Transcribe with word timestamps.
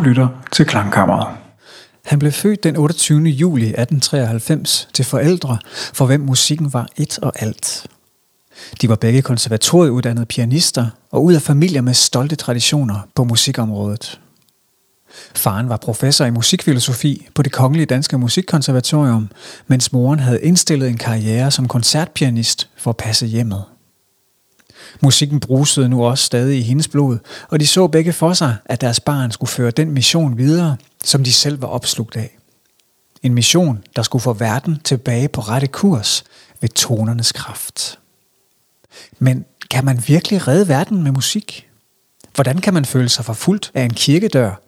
Du 0.00 0.04
lytter 0.04 0.28
til 0.52 0.66
Klangkammeret. 0.66 1.26
Han 2.04 2.18
blev 2.18 2.32
født 2.32 2.64
den 2.64 2.76
28. 2.76 3.22
juli 3.22 3.64
1893 3.64 4.88
til 4.94 5.04
forældre, 5.04 5.58
for 5.92 6.06
hvem 6.06 6.20
musikken 6.20 6.72
var 6.72 6.88
et 6.96 7.18
og 7.18 7.32
alt. 7.36 7.86
De 8.80 8.88
var 8.88 8.96
begge 8.96 9.22
konservatorieuddannede 9.22 10.26
pianister 10.26 10.86
og 11.10 11.24
ud 11.24 11.34
af 11.34 11.42
familier 11.42 11.80
med 11.80 11.94
stolte 11.94 12.36
traditioner 12.36 13.08
på 13.14 13.24
musikområdet. 13.24 14.20
Faren 15.34 15.68
var 15.68 15.76
professor 15.76 16.24
i 16.24 16.30
musikfilosofi 16.30 17.28
på 17.34 17.42
det 17.42 17.52
Kongelige 17.52 17.86
Danske 17.86 18.18
Musikkonservatorium, 18.18 19.28
mens 19.66 19.92
moren 19.92 20.18
havde 20.18 20.42
indstillet 20.42 20.88
en 20.88 20.98
karriere 20.98 21.50
som 21.50 21.68
koncertpianist 21.68 22.68
for 22.76 22.90
at 22.90 22.96
passe 22.96 23.26
hjemmet. 23.26 23.64
Musikken 25.00 25.40
brusede 25.40 25.88
nu 25.88 26.04
også 26.04 26.24
stadig 26.24 26.58
i 26.58 26.62
hendes 26.62 26.88
blod, 26.88 27.18
og 27.48 27.60
de 27.60 27.66
så 27.66 27.86
begge 27.86 28.12
for 28.12 28.32
sig, 28.32 28.56
at 28.64 28.80
deres 28.80 29.00
barn 29.00 29.30
skulle 29.30 29.50
føre 29.50 29.70
den 29.70 29.90
mission 29.90 30.38
videre, 30.38 30.76
som 31.04 31.24
de 31.24 31.32
selv 31.32 31.62
var 31.62 31.68
opslugt 31.68 32.16
af. 32.16 32.36
En 33.22 33.34
mission, 33.34 33.82
der 33.96 34.02
skulle 34.02 34.22
få 34.22 34.32
verden 34.32 34.80
tilbage 34.84 35.28
på 35.28 35.40
rette 35.40 35.66
kurs 35.66 36.24
ved 36.60 36.68
tonernes 36.68 37.32
kraft. 37.32 37.98
Men 39.18 39.44
kan 39.70 39.84
man 39.84 40.02
virkelig 40.06 40.48
redde 40.48 40.68
verden 40.68 41.02
med 41.02 41.12
musik? 41.12 41.68
Hvordan 42.34 42.58
kan 42.58 42.74
man 42.74 42.84
føle 42.84 43.08
sig 43.08 43.24
forfulgt 43.24 43.70
af 43.74 43.82
en 43.82 43.94
kirkedør? 43.94 44.62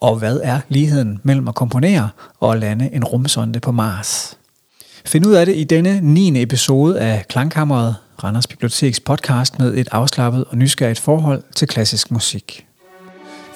Og 0.00 0.16
hvad 0.16 0.40
er 0.42 0.60
ligheden 0.68 1.20
mellem 1.22 1.48
at 1.48 1.54
komponere 1.54 2.10
og 2.40 2.52
at 2.52 2.60
lande 2.60 2.90
en 2.92 3.04
rumsonde 3.04 3.60
på 3.60 3.72
Mars? 3.72 4.38
Find 5.04 5.26
ud 5.26 5.32
af 5.32 5.46
det 5.46 5.56
i 5.56 5.64
denne 5.64 6.00
9. 6.02 6.42
episode 6.42 7.00
af 7.00 7.24
Klangkammeret, 7.28 7.96
Randers 8.24 8.46
Biblioteks 8.46 9.00
podcast 9.00 9.58
med 9.58 9.74
et 9.74 9.88
afslappet 9.92 10.44
og 10.48 10.56
nysgerrigt 10.56 11.00
forhold 11.00 11.42
til 11.54 11.68
klassisk 11.68 12.10
musik. 12.10 12.66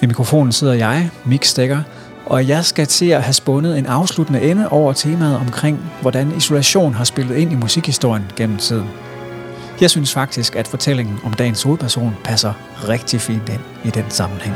Ved 0.01 0.07
mikrofonen 0.07 0.51
sidder 0.51 0.73
jeg, 0.73 1.09
Mik 1.25 1.45
Stegger, 1.45 1.83
og 2.25 2.47
jeg 2.47 2.65
skal 2.65 2.87
til 2.87 3.05
at 3.05 3.23
have 3.23 3.33
spundet 3.33 3.77
en 3.77 3.85
afsluttende 3.85 4.41
ende 4.41 4.69
over 4.69 4.93
temaet 4.93 5.37
omkring, 5.37 5.79
hvordan 6.01 6.37
isolation 6.37 6.93
har 6.93 7.03
spillet 7.03 7.35
ind 7.35 7.51
i 7.51 7.55
musikhistorien 7.55 8.23
gennem 8.35 8.57
tiden. 8.57 8.87
Jeg 9.81 9.89
synes 9.89 10.13
faktisk, 10.13 10.55
at 10.55 10.67
fortællingen 10.67 11.19
om 11.23 11.33
dagens 11.33 11.63
hovedperson 11.63 12.15
passer 12.23 12.53
rigtig 12.89 13.21
fint 13.21 13.49
ind 13.49 13.61
i 13.85 13.89
den 13.89 14.05
sammenhæng. 14.09 14.55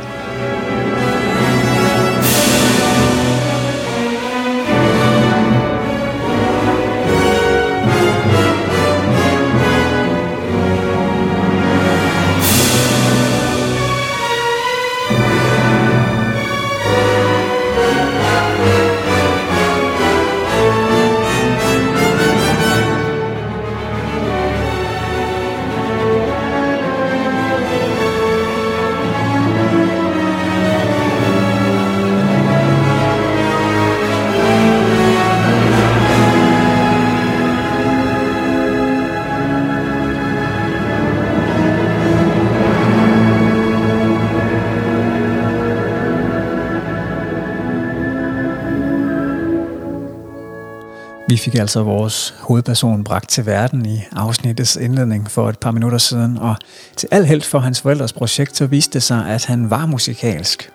Vi 51.38 51.42
fik 51.42 51.56
altså 51.56 51.84
vores 51.84 52.34
hovedperson 52.40 53.04
bragt 53.04 53.30
til 53.30 53.46
verden 53.46 53.86
i 53.86 54.02
afsnittets 54.12 54.76
indledning 54.76 55.32
for 55.32 55.50
et 55.50 55.60
par 55.60 55.72
minutter 55.72 55.98
siden, 55.98 56.38
og 56.38 56.56
til 56.96 57.10
al 57.12 57.26
held 57.26 57.42
for 57.42 57.60
hans 57.60 57.82
forældres 57.82 58.14
projekt, 58.14 58.58
så 58.58 58.66
viste 58.66 58.94
det 58.94 59.04
sig, 59.04 59.26
at 59.28 59.46
han 59.46 59.70
var 59.70 59.86
musikalsk. 59.86 60.72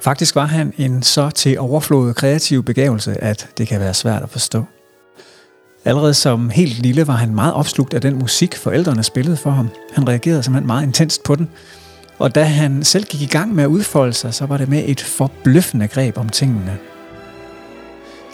Faktisk 0.00 0.34
var 0.34 0.44
han 0.44 0.72
en 0.78 1.02
så 1.02 1.30
til 1.30 1.58
overflod 1.58 2.14
kreativ 2.14 2.62
begævelse, 2.62 3.24
at 3.24 3.48
det 3.58 3.68
kan 3.68 3.80
være 3.80 3.94
svært 3.94 4.22
at 4.22 4.30
forstå. 4.30 4.64
Allerede 5.84 6.14
som 6.14 6.50
helt 6.50 6.78
lille 6.78 7.06
var 7.06 7.16
han 7.16 7.34
meget 7.34 7.54
opslugt 7.54 7.94
af 7.94 8.00
den 8.00 8.18
musik, 8.18 8.56
forældrene 8.56 9.02
spillede 9.02 9.36
for 9.36 9.50
ham. 9.50 9.68
Han 9.94 10.08
reagerede 10.08 10.42
simpelthen 10.42 10.66
meget 10.66 10.86
intenst 10.86 11.22
på 11.22 11.36
den. 11.36 11.48
Og 12.18 12.34
da 12.34 12.44
han 12.44 12.84
selv 12.84 13.04
gik 13.04 13.22
i 13.22 13.26
gang 13.26 13.54
med 13.54 13.64
at 13.64 13.68
udfolde 13.68 14.12
sig, 14.12 14.34
så 14.34 14.46
var 14.46 14.56
det 14.56 14.68
med 14.68 14.82
et 14.86 15.00
forbløffende 15.00 15.88
greb 15.88 16.18
om 16.18 16.28
tingene. 16.28 16.78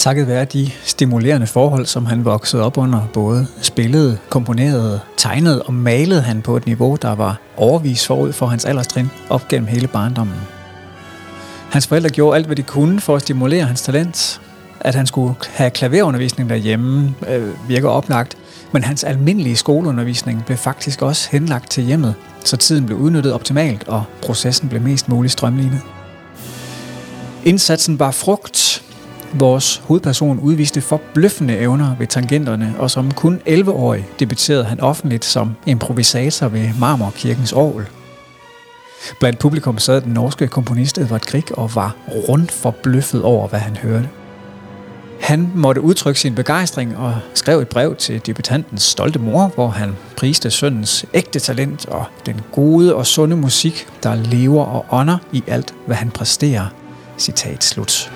Takket 0.01 0.27
være 0.27 0.45
de 0.45 0.71
stimulerende 0.85 1.47
forhold, 1.47 1.87
som 1.87 2.07
han 2.07 2.25
voksede 2.25 2.63
op 2.63 2.79
under, 2.79 3.07
både 3.13 3.47
spillede, 3.63 4.19
komponerede, 4.29 5.01
tegnede 5.17 5.63
og 5.63 5.75
malede 5.75 6.23
han 6.23 6.43
på 6.43 6.57
et 6.57 6.67
niveau, 6.67 6.97
der 7.03 7.15
var 7.15 7.41
overvis 7.57 8.07
forud 8.07 8.33
for 8.33 8.47
hans 8.47 8.65
alderstrin 8.65 9.11
op 9.29 9.49
gennem 9.49 9.69
hele 9.69 9.87
barndommen. 9.87 10.37
Hans 11.71 11.87
forældre 11.87 12.11
gjorde 12.11 12.37
alt, 12.37 12.47
hvad 12.47 12.57
de 12.57 12.63
kunne 12.63 13.01
for 13.01 13.17
at 13.17 13.23
stimulere 13.23 13.65
hans 13.65 13.83
talent. 13.83 14.41
At 14.81 14.95
han 14.95 15.07
skulle 15.07 15.35
have 15.51 15.71
klaverundervisning 15.71 16.51
derhjemme 16.51 17.15
øh, 17.29 17.69
virker 17.69 17.89
oplagt, 17.89 18.37
men 18.73 18.85
hans 18.85 19.05
almindelige 19.05 19.57
skoleundervisning 19.57 20.45
blev 20.47 20.59
faktisk 20.59 21.03
også 21.03 21.29
henlagt 21.31 21.71
til 21.71 21.85
hjemmet, 21.85 22.15
så 22.45 22.57
tiden 22.57 22.87
blev 22.87 22.99
udnyttet 22.99 23.33
optimalt, 23.33 23.89
og 23.89 24.05
processen 24.23 24.69
blev 24.69 24.83
mest 24.83 25.09
muligt 25.09 25.33
strømlignet. 25.33 25.81
Indsatsen 27.45 27.99
var 27.99 28.11
frugt, 28.11 28.80
Vores 29.35 29.83
hovedperson 29.85 30.39
udviste 30.39 30.81
forbløffende 30.81 31.59
evner 31.59 31.97
ved 31.99 32.07
tangenterne, 32.07 32.75
og 32.79 32.91
som 32.91 33.11
kun 33.11 33.41
11-årig 33.49 34.07
debuterede 34.19 34.65
han 34.65 34.81
offentligt 34.81 35.25
som 35.25 35.57
improvisator 35.67 36.49
ved 36.49 36.69
Marmorkirkens 36.81 37.53
Orgel. 37.53 37.87
Blandt 39.21 39.39
publikum 39.39 39.79
sad 39.79 40.01
den 40.01 40.13
norske 40.13 40.49
komponist 40.49 40.99
Edvard 40.99 41.21
Grieg 41.21 41.59
og 41.59 41.75
var 41.75 41.97
rundt 42.09 42.53
forbløffet 42.53 43.23
over, 43.23 43.49
hvad 43.49 43.61
han 43.61 43.77
hørte. 43.77 44.09
Han 45.21 45.53
måtte 45.55 45.81
udtrykke 45.81 46.21
sin 46.21 46.35
begejstring 46.35 46.97
og 46.97 47.15
skrev 47.35 47.59
et 47.59 47.69
brev 47.69 47.97
til 47.97 48.27
debutantens 48.27 48.83
stolte 48.83 49.19
mor, 49.19 49.53
hvor 49.55 49.69
han 49.69 49.97
priste 50.17 50.51
sønnens 50.51 51.05
ægte 51.15 51.41
talent 51.41 51.87
og 51.87 52.05
den 52.27 52.41
gode 52.53 52.95
og 52.95 53.07
sunde 53.07 53.37
musik, 53.37 53.87
der 54.03 54.15
lever 54.15 54.65
og 54.65 54.87
ånder 54.91 55.19
i 55.33 55.43
alt, 55.47 55.75
hvad 55.87 55.97
han 55.97 56.11
præsterer. 56.11 56.67
Citat 57.19 57.65
slut. 57.65 58.11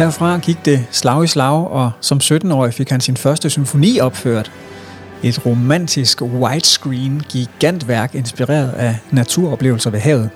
Herfra 0.00 0.38
gik 0.38 0.64
det 0.64 0.86
slag 0.90 1.24
i 1.24 1.26
slag, 1.26 1.70
og 1.70 1.90
som 2.00 2.20
17-årig 2.22 2.74
fik 2.74 2.90
han 2.90 3.00
sin 3.00 3.16
første 3.16 3.50
symfoni 3.50 4.00
opført. 4.00 4.52
Et 5.22 5.46
romantisk 5.46 6.22
widescreen 6.22 7.22
gigantværk 7.28 8.14
inspireret 8.14 8.70
af 8.70 8.98
naturoplevelser 9.10 9.90
ved 9.90 10.00
havet. 10.00 10.30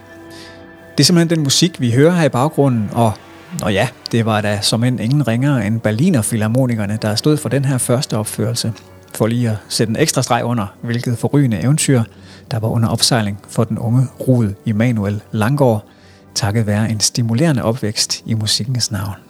Det 0.93 1.03
er 1.03 1.05
simpelthen 1.05 1.37
den 1.37 1.45
musik, 1.45 1.81
vi 1.81 1.93
hører 1.93 2.13
her 2.13 2.25
i 2.25 2.29
baggrunden, 2.29 2.91
og 2.93 3.13
Nå 3.61 3.69
ja, 3.69 3.89
det 4.13 4.27
var 4.27 4.41
da 4.41 4.59
som 4.63 4.85
en 4.85 4.99
ingen 4.99 5.29
ringere 5.29 5.67
end 5.67 5.81
Berliner 5.81 6.23
Philharmonikerne, 6.23 6.99
der 7.03 7.15
stod 7.15 7.37
for 7.37 7.49
den 7.49 7.65
her 7.65 7.79
første 7.79 8.19
opførelse. 8.19 8.73
For 9.15 9.27
lige 9.27 9.51
at 9.51 9.57
sætte 9.69 9.91
en 9.91 9.97
ekstra 9.97 10.23
streg 10.23 10.45
under, 10.45 10.67
hvilket 10.83 11.19
forrygende 11.19 11.63
eventyr, 11.63 12.03
der 12.51 12.59
var 12.59 12.69
under 12.69 12.89
opsejling 12.89 13.39
for 13.49 13.65
den 13.65 13.79
unge 13.79 14.07
Rud 14.29 14.55
Immanuel 14.65 15.21
Langgaard, 15.33 15.85
takket 16.35 16.67
være 16.67 16.91
en 16.91 17.01
stimulerende 17.01 17.63
opvækst 17.63 18.23
i 18.27 18.35
musikkens 18.35 18.91
navn. 18.91 19.24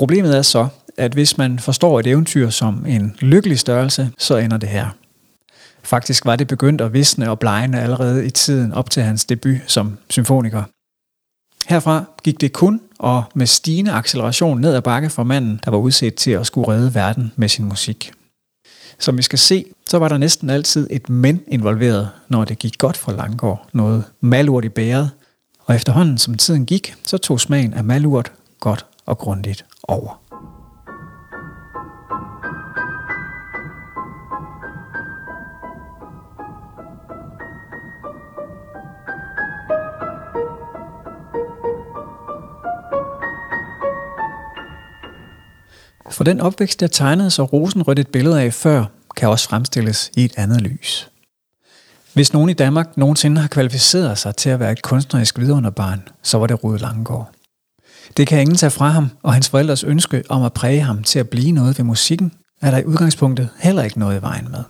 Problemet 0.00 0.36
er 0.36 0.42
så, 0.42 0.68
at 0.96 1.12
hvis 1.12 1.38
man 1.38 1.58
forstår 1.58 2.00
et 2.00 2.06
eventyr 2.06 2.50
som 2.50 2.86
en 2.86 3.16
lykkelig 3.18 3.58
størrelse, 3.58 4.10
så 4.18 4.36
ender 4.36 4.56
det 4.56 4.68
her. 4.68 4.88
Faktisk 5.82 6.26
var 6.26 6.36
det 6.36 6.46
begyndt 6.46 6.80
at 6.80 6.92
visne 6.92 7.30
og 7.30 7.38
blegne 7.38 7.80
allerede 7.80 8.26
i 8.26 8.30
tiden 8.30 8.72
op 8.72 8.90
til 8.90 9.02
hans 9.02 9.24
debut 9.24 9.56
som 9.66 9.98
symfoniker. 10.10 10.62
Herfra 11.66 12.04
gik 12.22 12.40
det 12.40 12.52
kun 12.52 12.80
og 12.98 13.24
med 13.34 13.46
stigende 13.46 13.92
acceleration 13.92 14.60
ned 14.60 14.74
ad 14.74 14.82
bakke 14.82 15.10
for 15.10 15.22
manden, 15.22 15.60
der 15.64 15.70
var 15.70 15.78
udset 15.78 16.14
til 16.14 16.30
at 16.30 16.46
skulle 16.46 16.68
redde 16.68 16.94
verden 16.94 17.32
med 17.36 17.48
sin 17.48 17.64
musik. 17.64 18.12
Som 18.98 19.18
vi 19.18 19.22
skal 19.22 19.38
se, 19.38 19.64
så 19.86 19.98
var 19.98 20.08
der 20.08 20.18
næsten 20.18 20.50
altid 20.50 20.86
et 20.90 21.08
men 21.08 21.40
involveret, 21.48 22.08
når 22.28 22.44
det 22.44 22.58
gik 22.58 22.78
godt 22.78 22.96
for 22.96 23.12
Langgaard. 23.12 23.68
Noget 23.72 24.04
malurt 24.20 24.64
i 24.64 24.68
bæret. 24.68 25.10
Og 25.64 25.74
efterhånden 25.74 26.18
som 26.18 26.34
tiden 26.34 26.66
gik, 26.66 26.94
så 27.04 27.18
tog 27.18 27.40
smagen 27.40 27.74
af 27.74 27.84
malurt 27.84 28.32
godt 28.60 28.86
og 29.06 29.18
grundigt 29.18 29.64
over. 29.90 30.20
For 46.10 46.24
den 46.24 46.40
opvækst, 46.40 46.82
jeg 46.82 46.90
tegnede 46.90 47.30
så 47.30 47.44
rosenrødt 47.44 47.98
et 47.98 48.08
billede 48.08 48.42
af 48.42 48.54
før, 48.54 48.84
kan 49.16 49.28
også 49.28 49.48
fremstilles 49.48 50.10
i 50.16 50.24
et 50.24 50.32
andet 50.36 50.60
lys. 50.60 51.10
Hvis 52.14 52.32
nogen 52.32 52.50
i 52.50 52.52
Danmark 52.52 52.96
nogensinde 52.96 53.40
har 53.40 53.48
kvalificeret 53.48 54.18
sig 54.18 54.36
til 54.36 54.50
at 54.50 54.60
være 54.60 54.72
et 54.72 54.82
kunstnerisk 54.82 55.38
vidunderbarn, 55.38 56.08
så 56.22 56.38
var 56.38 56.46
det 56.46 56.64
Rude 56.64 56.78
Langgaard. 56.78 57.39
Det 58.16 58.26
kan 58.26 58.40
ingen 58.40 58.56
tage 58.56 58.70
fra 58.70 58.88
ham, 58.88 59.10
og 59.22 59.32
hans 59.32 59.48
forældres 59.48 59.84
ønske 59.84 60.22
om 60.28 60.42
at 60.42 60.52
præge 60.52 60.80
ham 60.80 61.02
til 61.02 61.18
at 61.18 61.28
blive 61.28 61.52
noget 61.52 61.78
ved 61.78 61.84
musikken, 61.84 62.32
er 62.62 62.70
der 62.70 62.78
i 62.78 62.84
udgangspunktet 62.84 63.48
heller 63.58 63.82
ikke 63.82 63.98
noget 63.98 64.18
i 64.18 64.22
vejen 64.22 64.48
med. 64.50 64.64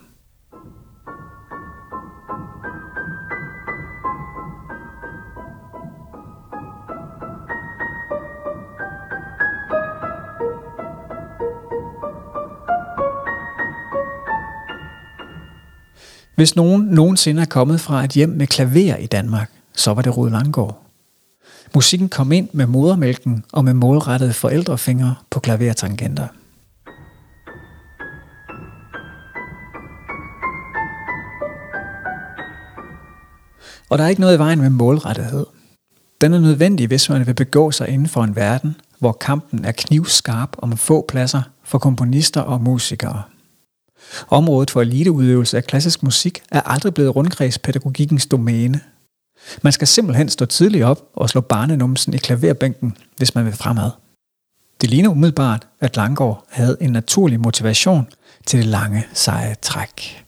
Hvis 16.35 16.55
nogen 16.55 16.81
nogensinde 16.81 17.41
er 17.41 17.45
kommet 17.45 17.81
fra 17.81 18.03
et 18.03 18.11
hjem 18.11 18.29
med 18.29 18.47
klaver 18.47 18.95
i 18.95 19.05
Danmark, 19.05 19.51
så 19.73 19.93
var 19.93 20.01
det 20.01 20.17
Rud 20.17 20.29
Langgaard. 20.29 20.90
Musikken 21.75 22.09
kom 22.09 22.31
ind 22.31 22.49
med 22.53 22.65
modermælken 22.65 23.45
og 23.51 23.65
med 23.65 23.73
målrettede 23.73 24.33
forældrefingre 24.33 25.15
på 25.29 25.39
klavertangenter. 25.39 26.27
Og 33.89 33.97
der 33.97 34.03
er 34.03 34.07
ikke 34.07 34.21
noget 34.21 34.35
i 34.35 34.39
vejen 34.39 34.61
med 34.61 34.69
målrettighed. 34.69 35.45
Den 36.21 36.33
er 36.33 36.39
nødvendig, 36.39 36.87
hvis 36.87 37.09
man 37.09 37.27
vil 37.27 37.33
begå 37.33 37.71
sig 37.71 37.89
inden 37.89 38.07
for 38.07 38.23
en 38.23 38.35
verden, 38.35 38.75
hvor 38.99 39.11
kampen 39.11 39.65
er 39.65 39.71
knivskarp 39.71 40.55
om 40.57 40.77
få 40.77 41.05
pladser 41.07 41.41
for 41.63 41.77
komponister 41.77 42.41
og 42.41 42.61
musikere. 42.61 43.23
Området 44.27 44.71
for 44.71 44.81
eliteudøvelse 44.81 45.57
af 45.57 45.63
klassisk 45.63 46.03
musik 46.03 46.43
er 46.51 46.61
aldrig 46.61 46.93
blevet 46.93 47.15
rundkredspædagogikkens 47.15 48.25
domæne. 48.25 48.79
Man 49.61 49.73
skal 49.73 49.87
simpelthen 49.87 50.29
stå 50.29 50.45
tidligt 50.45 50.83
op 50.83 51.01
og 51.13 51.29
slå 51.29 51.41
barnenumsen 51.41 52.13
i 52.13 52.17
klaverbænken, 52.17 52.97
hvis 53.17 53.35
man 53.35 53.45
vil 53.45 53.53
fremad. 53.53 53.91
Det 54.81 54.89
ligner 54.89 55.09
umiddelbart, 55.09 55.67
at 55.79 55.95
Langgaard 55.95 56.45
havde 56.49 56.77
en 56.81 56.91
naturlig 56.91 57.39
motivation 57.39 58.07
til 58.45 58.59
det 58.59 58.67
lange, 58.67 59.05
seje 59.13 59.55
træk. 59.61 60.23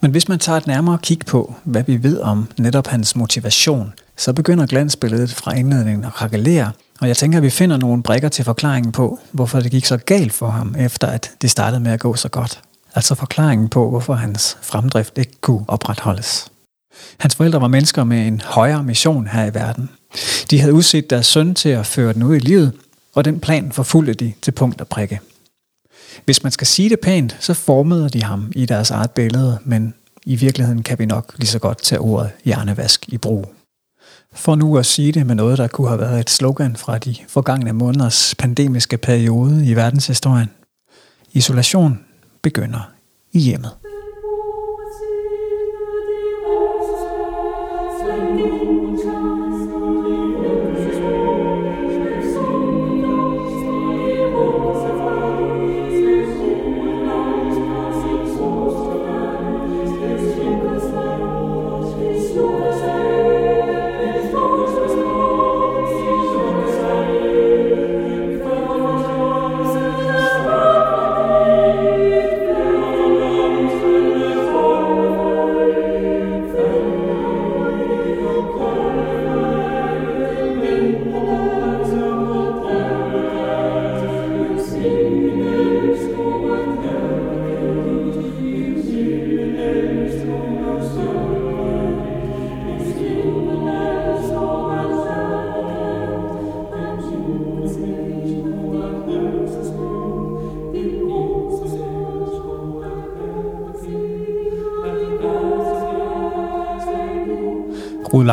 Men 0.00 0.10
hvis 0.10 0.28
man 0.28 0.38
tager 0.38 0.56
et 0.56 0.66
nærmere 0.66 0.98
kig 1.02 1.18
på, 1.26 1.54
hvad 1.64 1.82
vi 1.82 2.02
ved 2.02 2.20
om 2.20 2.48
netop 2.58 2.86
hans 2.86 3.16
motivation, 3.16 3.92
så 4.16 4.32
begynder 4.32 4.66
glansbilledet 4.66 5.34
fra 5.34 5.54
indledningen 5.54 6.04
at 6.04 6.22
rakalere, 6.22 6.72
og 7.00 7.08
jeg 7.08 7.16
tænker, 7.16 7.38
at 7.38 7.42
vi 7.42 7.50
finder 7.50 7.76
nogle 7.76 8.02
brikker 8.02 8.28
til 8.28 8.44
forklaringen 8.44 8.92
på, 8.92 9.18
hvorfor 9.32 9.60
det 9.60 9.70
gik 9.70 9.84
så 9.84 9.96
galt 9.96 10.32
for 10.32 10.48
ham, 10.48 10.74
efter 10.78 11.06
at 11.06 11.30
det 11.42 11.50
startede 11.50 11.80
med 11.80 11.92
at 11.92 12.00
gå 12.00 12.14
så 12.14 12.28
godt. 12.28 12.62
Altså 12.96 13.14
forklaringen 13.14 13.68
på, 13.68 13.90
hvorfor 13.90 14.14
hans 14.14 14.58
fremdrift 14.62 15.18
ikke 15.18 15.40
kunne 15.40 15.64
opretholdes. 15.68 16.48
Hans 17.18 17.34
forældre 17.34 17.60
var 17.60 17.68
mennesker 17.68 18.04
med 18.04 18.26
en 18.26 18.40
højere 18.40 18.82
mission 18.82 19.26
her 19.26 19.44
i 19.44 19.54
verden. 19.54 19.90
De 20.50 20.60
havde 20.60 20.74
udset 20.74 21.10
deres 21.10 21.26
søn 21.26 21.54
til 21.54 21.68
at 21.68 21.86
føre 21.86 22.12
den 22.12 22.22
ud 22.22 22.36
i 22.36 22.38
livet, 22.38 22.72
og 23.14 23.24
den 23.24 23.40
plan 23.40 23.72
forfulgte 23.72 24.14
de 24.14 24.32
til 24.42 24.50
punkt 24.52 24.80
og 24.80 24.88
prikke. 24.88 25.20
Hvis 26.24 26.42
man 26.42 26.52
skal 26.52 26.66
sige 26.66 26.88
det 26.88 27.00
pænt, 27.00 27.36
så 27.40 27.54
formede 27.54 28.08
de 28.08 28.22
ham 28.22 28.52
i 28.54 28.66
deres 28.66 28.90
eget 28.90 29.10
billede, 29.10 29.58
men 29.64 29.94
i 30.26 30.36
virkeligheden 30.36 30.82
kan 30.82 30.98
vi 30.98 31.06
nok 31.06 31.34
lige 31.36 31.48
så 31.48 31.58
godt 31.58 31.82
tage 31.82 32.00
ordet 32.00 32.30
hjernevask 32.44 33.08
i 33.08 33.18
brug. 33.18 33.54
For 34.32 34.54
nu 34.54 34.78
at 34.78 34.86
sige 34.86 35.12
det 35.12 35.26
med 35.26 35.34
noget, 35.34 35.58
der 35.58 35.68
kunne 35.68 35.88
have 35.88 36.00
været 36.00 36.20
et 36.20 36.30
slogan 36.30 36.76
fra 36.76 36.98
de 36.98 37.16
forgangne 37.28 37.72
måneders 37.72 38.34
pandemiske 38.38 38.96
periode 38.96 39.66
i 39.66 39.76
verdenshistorien. 39.76 40.50
Isolation 41.32 42.05
begynder 42.46 42.92
i 43.32 43.38
hjemmet. 43.38 43.85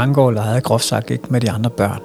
Rud 0.03 0.07
Langgaard 0.07 0.33
legede 0.33 0.61
groft 0.61 0.85
sagt 0.85 1.09
ikke 1.09 1.23
med 1.29 1.41
de 1.41 1.51
andre 1.51 1.69
børn. 1.69 1.99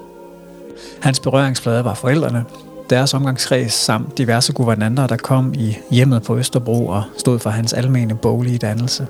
Hans 1.01 1.19
berøringsflade 1.19 1.85
var 1.85 1.93
forældrene, 1.93 2.45
deres 2.89 3.13
omgangskreds 3.13 3.73
samt 3.73 4.17
diverse 4.17 4.53
guvernanter, 4.53 5.07
der 5.07 5.17
kom 5.17 5.53
i 5.53 5.77
hjemmet 5.91 6.23
på 6.23 6.37
Østerbro 6.37 6.87
og 6.87 7.03
stod 7.17 7.39
for 7.39 7.49
hans 7.49 7.73
almene 7.73 8.15
boglige 8.15 8.57
dannelse. 8.57 9.07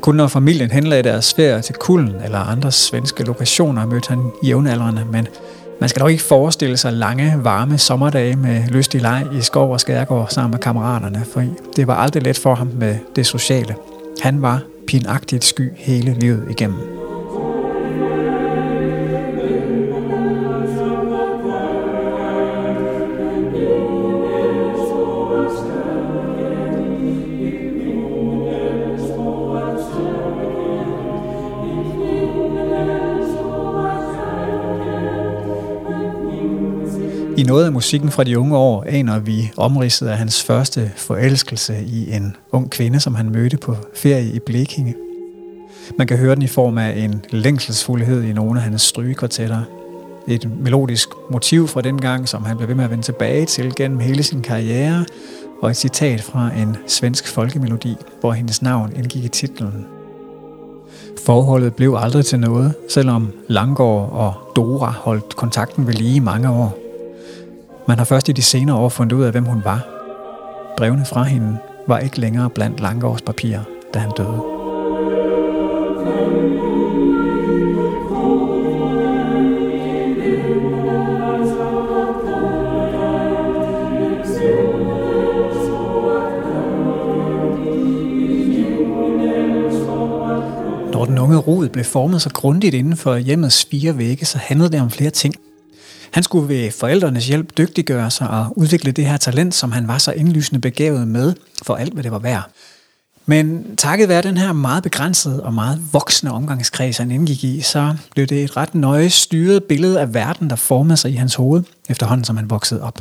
Kun 0.00 0.14
når 0.14 0.28
familien 0.28 0.70
henlagde 0.70 1.02
deres 1.02 1.34
ferie 1.34 1.62
til 1.62 1.74
Kulden 1.74 2.14
eller 2.24 2.38
andre 2.38 2.72
svenske 2.72 3.24
lokationer, 3.24 3.86
mødte 3.86 4.08
han 4.08 4.30
jævnaldrende, 4.44 5.04
men 5.12 5.26
man 5.80 5.88
skal 5.88 6.00
dog 6.00 6.10
ikke 6.10 6.22
forestille 6.22 6.76
sig 6.76 6.92
lange, 6.92 7.34
varme 7.44 7.78
sommerdage 7.78 8.36
med 8.36 8.68
lystig 8.68 9.02
leg 9.02 9.26
i 9.32 9.40
skov 9.40 9.72
og 9.72 9.80
skærgård 9.80 10.28
sammen 10.28 10.50
med 10.50 10.58
kammeraterne, 10.58 11.24
for 11.32 11.44
det 11.76 11.86
var 11.86 11.94
aldrig 11.94 12.22
let 12.22 12.38
for 12.38 12.54
ham 12.54 12.70
med 12.74 12.96
det 13.16 13.26
sociale. 13.26 13.76
Han 14.22 14.42
var 14.42 14.60
pinagtigt 14.86 15.44
sky 15.44 15.72
hele 15.76 16.14
livet 16.14 16.44
igennem. 16.50 17.05
I 37.38 37.42
noget 37.42 37.64
af 37.64 37.72
musikken 37.72 38.10
fra 38.10 38.24
de 38.24 38.38
unge 38.38 38.56
år 38.56 38.84
aner 38.88 39.18
vi 39.18 39.52
omridset 39.56 40.06
af 40.06 40.18
hans 40.18 40.42
første 40.42 40.92
forelskelse 40.96 41.84
i 41.86 42.12
en 42.12 42.36
ung 42.52 42.70
kvinde, 42.70 43.00
som 43.00 43.14
han 43.14 43.30
mødte 43.30 43.56
på 43.56 43.76
ferie 43.94 44.32
i 44.32 44.38
Blekinge. 44.38 44.94
Man 45.98 46.06
kan 46.06 46.16
høre 46.18 46.34
den 46.34 46.42
i 46.42 46.46
form 46.46 46.78
af 46.78 46.98
en 46.98 47.24
længselsfuldhed 47.30 48.22
i 48.22 48.32
nogle 48.32 48.58
af 48.58 48.64
hans 48.64 48.82
strygekvartetter. 48.82 49.62
Et 50.28 50.50
melodisk 50.60 51.08
motiv 51.30 51.68
fra 51.68 51.80
den 51.80 52.00
gang, 52.00 52.28
som 52.28 52.44
han 52.44 52.56
blev 52.56 52.68
ved 52.68 52.74
med 52.74 52.84
at 52.84 52.90
vende 52.90 53.04
tilbage 53.04 53.46
til 53.46 53.74
gennem 53.76 53.98
hele 53.98 54.22
sin 54.22 54.42
karriere, 54.42 55.04
og 55.62 55.70
et 55.70 55.76
citat 55.76 56.22
fra 56.22 56.50
en 56.58 56.76
svensk 56.86 57.28
folkemelodi, 57.28 57.96
hvor 58.20 58.32
hendes 58.32 58.62
navn 58.62 58.92
indgik 58.96 59.24
i 59.24 59.28
titlen. 59.28 59.86
Forholdet 61.26 61.74
blev 61.74 61.96
aldrig 61.98 62.24
til 62.24 62.40
noget, 62.40 62.74
selvom 62.88 63.32
Langgaard 63.48 64.12
og 64.12 64.34
Dora 64.56 64.90
holdt 64.90 65.36
kontakten 65.36 65.86
ved 65.86 65.94
lige 65.94 66.20
mange 66.20 66.50
år. 66.50 66.85
Man 67.88 67.98
har 67.98 68.04
først 68.04 68.28
i 68.28 68.32
de 68.32 68.42
senere 68.42 68.76
år 68.76 68.88
fundet 68.88 69.16
ud 69.16 69.24
af, 69.24 69.32
hvem 69.32 69.44
hun 69.44 69.64
var. 69.64 69.86
Brevene 70.76 71.04
fra 71.04 71.22
hende 71.22 71.58
var 71.86 71.98
ikke 71.98 72.20
længere 72.20 72.50
blandt 72.50 72.80
Langgaards 72.80 73.22
papirer, 73.22 73.62
da 73.94 73.98
han 73.98 74.10
døde. 74.16 74.42
Når 90.92 91.04
den 91.04 91.18
unge 91.18 91.36
rod 91.36 91.68
blev 91.68 91.84
formet 91.84 92.22
så 92.22 92.30
grundigt 92.30 92.74
inden 92.74 92.96
for 92.96 93.16
hjemmets 93.16 93.64
fire 93.70 93.98
vægge, 93.98 94.26
så 94.26 94.38
handlede 94.38 94.72
det 94.72 94.80
om 94.80 94.90
flere 94.90 95.10
ting. 95.10 95.34
Han 96.16 96.22
skulle 96.22 96.48
ved 96.48 96.70
forældrenes 96.70 97.28
hjælp 97.28 97.58
dygtiggøre 97.58 98.10
sig 98.10 98.30
og 98.30 98.58
udvikle 98.58 98.92
det 98.92 99.06
her 99.06 99.16
talent, 99.16 99.54
som 99.54 99.72
han 99.72 99.88
var 99.88 99.98
så 99.98 100.12
indlysende 100.12 100.60
begavet 100.60 101.08
med, 101.08 101.34
for 101.62 101.74
alt 101.74 101.92
hvad 101.92 102.02
det 102.02 102.12
var 102.12 102.18
værd. 102.18 102.50
Men 103.26 103.76
takket 103.76 104.08
være 104.08 104.22
den 104.22 104.36
her 104.36 104.52
meget 104.52 104.82
begrænsede 104.82 105.42
og 105.42 105.54
meget 105.54 105.82
voksne 105.92 106.32
omgangskreds, 106.32 106.98
han 106.98 107.10
indgik 107.10 107.44
i, 107.44 107.60
så 107.60 107.96
blev 108.14 108.26
det 108.26 108.44
et 108.44 108.56
ret 108.56 108.74
nøje 108.74 109.10
styret 109.10 109.64
billede 109.64 110.00
af 110.00 110.14
verden, 110.14 110.50
der 110.50 110.56
formede 110.56 110.96
sig 110.96 111.10
i 111.10 111.14
hans 111.14 111.34
hoved, 111.34 111.62
efterhånden 111.88 112.24
som 112.24 112.36
han 112.36 112.50
voksede 112.50 112.82
op. 112.82 112.98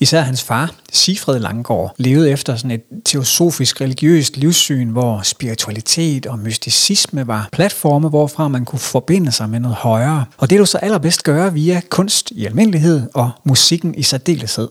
Især 0.00 0.20
hans 0.20 0.42
far, 0.42 0.74
Sifred 0.92 1.38
Langgaard, 1.38 1.94
levede 1.98 2.30
efter 2.30 2.56
sådan 2.56 2.70
et 2.70 2.82
teosofisk 3.04 3.80
religiøst 3.80 4.36
livssyn, 4.36 4.88
hvor 4.88 5.20
spiritualitet 5.22 6.26
og 6.26 6.38
mysticisme 6.38 7.26
var 7.26 7.48
platforme, 7.52 8.08
hvorfra 8.08 8.48
man 8.48 8.64
kunne 8.64 8.78
forbinde 8.78 9.32
sig 9.32 9.50
med 9.50 9.60
noget 9.60 9.76
højere. 9.76 10.24
Og 10.36 10.50
det 10.50 10.58
du 10.58 10.66
så 10.66 10.78
allerbedst 10.78 11.22
gøre 11.22 11.52
via 11.52 11.80
kunst 11.90 12.30
i 12.30 12.46
almindelighed 12.46 13.08
og 13.14 13.30
musikken 13.44 13.94
i 13.94 14.02
særdeleshed. 14.02 14.68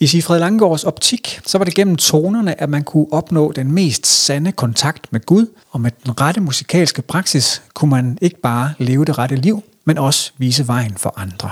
I 0.00 0.06
Sifred 0.06 0.38
Langgaards 0.38 0.84
optik, 0.84 1.40
så 1.46 1.58
var 1.58 1.64
det 1.64 1.74
gennem 1.74 1.96
tonerne, 1.96 2.60
at 2.60 2.68
man 2.68 2.84
kunne 2.84 3.06
opnå 3.12 3.52
den 3.52 3.72
mest 3.72 4.06
sande 4.06 4.52
kontakt 4.52 5.12
med 5.12 5.20
Gud, 5.20 5.46
og 5.70 5.80
med 5.80 5.90
den 6.04 6.20
rette 6.20 6.40
musikalske 6.40 7.02
praksis 7.02 7.62
kunne 7.74 7.90
man 7.90 8.18
ikke 8.20 8.40
bare 8.40 8.72
leve 8.78 9.04
det 9.04 9.18
rette 9.18 9.36
liv, 9.36 9.62
men 9.84 9.98
også 9.98 10.32
vise 10.38 10.68
vejen 10.68 10.94
for 10.96 11.14
andre. 11.16 11.50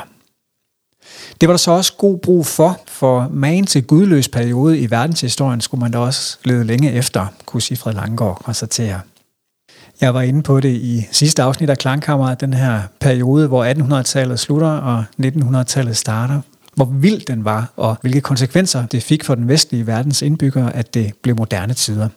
Det 1.40 1.48
var 1.48 1.52
der 1.52 1.58
så 1.58 1.70
også 1.70 1.92
god 1.98 2.18
brug 2.18 2.46
for, 2.46 2.80
for 2.88 3.28
magen 3.32 3.66
til 3.66 3.82
gudløs 3.82 4.28
periode 4.28 4.78
i 4.78 4.90
verdenshistorien 4.90 5.60
skulle 5.60 5.80
man 5.80 5.90
da 5.90 5.98
også 5.98 6.38
lede 6.44 6.64
længe 6.64 6.92
efter, 6.92 7.26
kunne 7.46 7.62
Sifred 7.62 7.92
Langgaard 7.92 8.42
konstatere. 8.44 9.00
Jeg 10.00 10.14
var 10.14 10.22
inde 10.22 10.42
på 10.42 10.60
det 10.60 10.68
i 10.68 11.06
sidste 11.12 11.42
afsnit 11.42 11.70
af 11.70 11.78
Klangkammer, 11.78 12.34
den 12.34 12.54
her 12.54 12.82
periode, 13.00 13.48
hvor 13.48 13.64
1800-tallet 13.64 14.40
slutter 14.40 14.68
og 14.68 15.04
1900-tallet 15.22 15.96
starter. 15.96 16.40
Hvor 16.74 16.84
vild 16.84 17.20
den 17.26 17.44
var, 17.44 17.72
og 17.76 17.96
hvilke 18.00 18.20
konsekvenser 18.20 18.86
det 18.86 19.02
fik 19.02 19.24
for 19.24 19.34
den 19.34 19.48
vestlige 19.48 19.86
verdens 19.86 20.22
indbyggere, 20.22 20.76
at 20.76 20.94
det 20.94 21.12
blev 21.22 21.36
moderne 21.36 21.74
tider. 21.74 22.08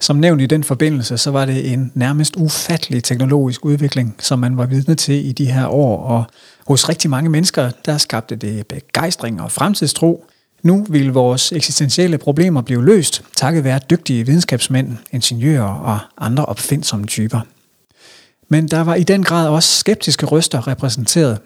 Som 0.00 0.16
nævnt 0.16 0.42
i 0.42 0.46
den 0.46 0.64
forbindelse, 0.64 1.18
så 1.18 1.30
var 1.30 1.44
det 1.44 1.72
en 1.72 1.92
nærmest 1.94 2.36
ufattelig 2.36 3.04
teknologisk 3.04 3.64
udvikling, 3.64 4.14
som 4.18 4.38
man 4.38 4.56
var 4.56 4.66
vidne 4.66 4.94
til 4.94 5.28
i 5.28 5.32
de 5.32 5.52
her 5.52 5.66
år, 5.66 6.02
og 6.02 6.24
hos 6.66 6.88
rigtig 6.88 7.10
mange 7.10 7.30
mennesker, 7.30 7.70
der 7.84 7.98
skabte 7.98 8.36
det 8.36 8.66
begejstring 8.66 9.42
og 9.42 9.52
fremtidstro. 9.52 10.24
Nu 10.62 10.86
vil 10.88 11.12
vores 11.12 11.52
eksistentielle 11.52 12.18
problemer 12.18 12.62
blive 12.62 12.84
løst, 12.84 13.22
takket 13.36 13.64
være 13.64 13.80
dygtige 13.90 14.26
videnskabsmænd, 14.26 14.96
ingeniører 15.12 15.74
og 15.74 15.98
andre 16.18 16.44
opfindsomme 16.44 17.06
typer. 17.06 17.40
Men 18.48 18.68
der 18.68 18.80
var 18.80 18.94
i 18.94 19.02
den 19.02 19.22
grad 19.22 19.48
også 19.48 19.78
skeptiske 19.78 20.26
røster 20.26 20.68
repræsenteret. 20.68 21.38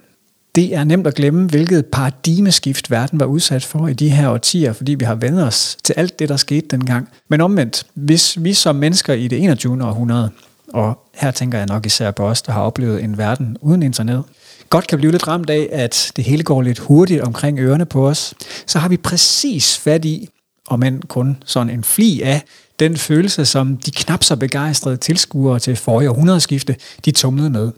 Det 0.55 0.75
er 0.75 0.85
nemt 0.85 1.07
at 1.07 1.15
glemme, 1.15 1.49
hvilket 1.49 1.87
paradigmeskift 1.87 2.91
verden 2.91 3.21
var 3.21 3.27
udsat 3.27 3.65
for 3.65 3.89
i 3.89 3.93
de 3.93 4.11
her 4.11 4.29
årtier, 4.29 4.73
fordi 4.73 4.95
vi 4.95 5.05
har 5.05 5.15
vendt 5.15 5.41
os 5.41 5.77
til 5.85 5.95
alt 5.97 6.19
det, 6.19 6.29
der 6.29 6.37
skete 6.37 6.67
dengang. 6.71 7.09
Men 7.29 7.41
omvendt, 7.41 7.87
hvis 7.95 8.45
vi 8.45 8.55
som 8.55 8.77
mennesker 8.77 9.13
i 9.13 9.29
det 9.29 9.43
21. 9.43 9.85
århundrede, 9.85 10.31
og 10.73 10.99
her 11.15 11.31
tænker 11.31 11.59
jeg 11.59 11.67
nok 11.67 11.87
især 11.87 12.11
på 12.11 12.25
os, 12.25 12.43
der 12.43 12.53
har 12.53 12.63
oplevet 12.63 13.05
en 13.05 13.19
verden 13.19 13.57
uden 13.61 13.83
internet, 13.83 14.25
godt 14.71 14.87
kan 14.87 14.99
blive 14.99 15.13
lidt 15.13 15.29
ramt 15.29 15.51
af, 15.51 15.69
at 15.73 16.13
det 16.17 16.25
hele 16.25 16.43
går 16.43 16.63
lidt 16.63 16.79
hurtigt 16.79 17.21
omkring 17.21 17.59
ørerne 17.59 17.87
på 17.87 18.09
os, 18.09 18.35
så 18.67 18.79
har 18.79 18.89
vi 18.89 18.97
præcis 18.97 19.79
fat 19.79 20.05
i, 20.05 20.29
og 20.69 20.79
men 20.79 21.03
kun 21.03 21.43
sådan 21.47 21.71
en 21.71 21.85
fli 21.85 22.21
af, 22.23 22.43
den 22.81 22.97
følelse, 22.97 23.45
som 23.45 23.77
de 23.77 23.91
knap 23.91 24.25
så 24.25 24.37
begejstrede 24.37 24.97
tilskuere 24.97 25.59
til 25.59 25.77
forrige 25.77 26.11
århundredeskifte, 26.11 26.77
de 27.05 27.11
tumlede 27.11 27.51
med. 27.51 27.71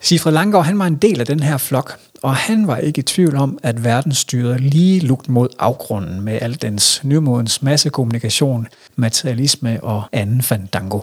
Sifred 0.00 0.32
Langgaard, 0.32 0.64
han 0.64 0.78
var 0.78 0.86
en 0.86 0.96
del 0.96 1.20
af 1.20 1.26
den 1.26 1.40
her 1.40 1.56
flok, 1.56 1.98
og 2.22 2.36
han 2.36 2.66
var 2.66 2.76
ikke 2.76 2.98
i 2.98 3.02
tvivl 3.02 3.36
om, 3.36 3.58
at 3.62 3.84
verden 3.84 4.12
styrede 4.12 4.58
lige 4.58 5.00
lugt 5.00 5.28
mod 5.28 5.48
afgrunden 5.58 6.20
med 6.20 6.38
al 6.42 6.62
dens 6.62 7.00
nymodens 7.04 7.62
massekommunikation, 7.62 8.66
materialisme 8.96 9.84
og 9.84 10.02
anden 10.12 10.42
fandango. 10.42 11.00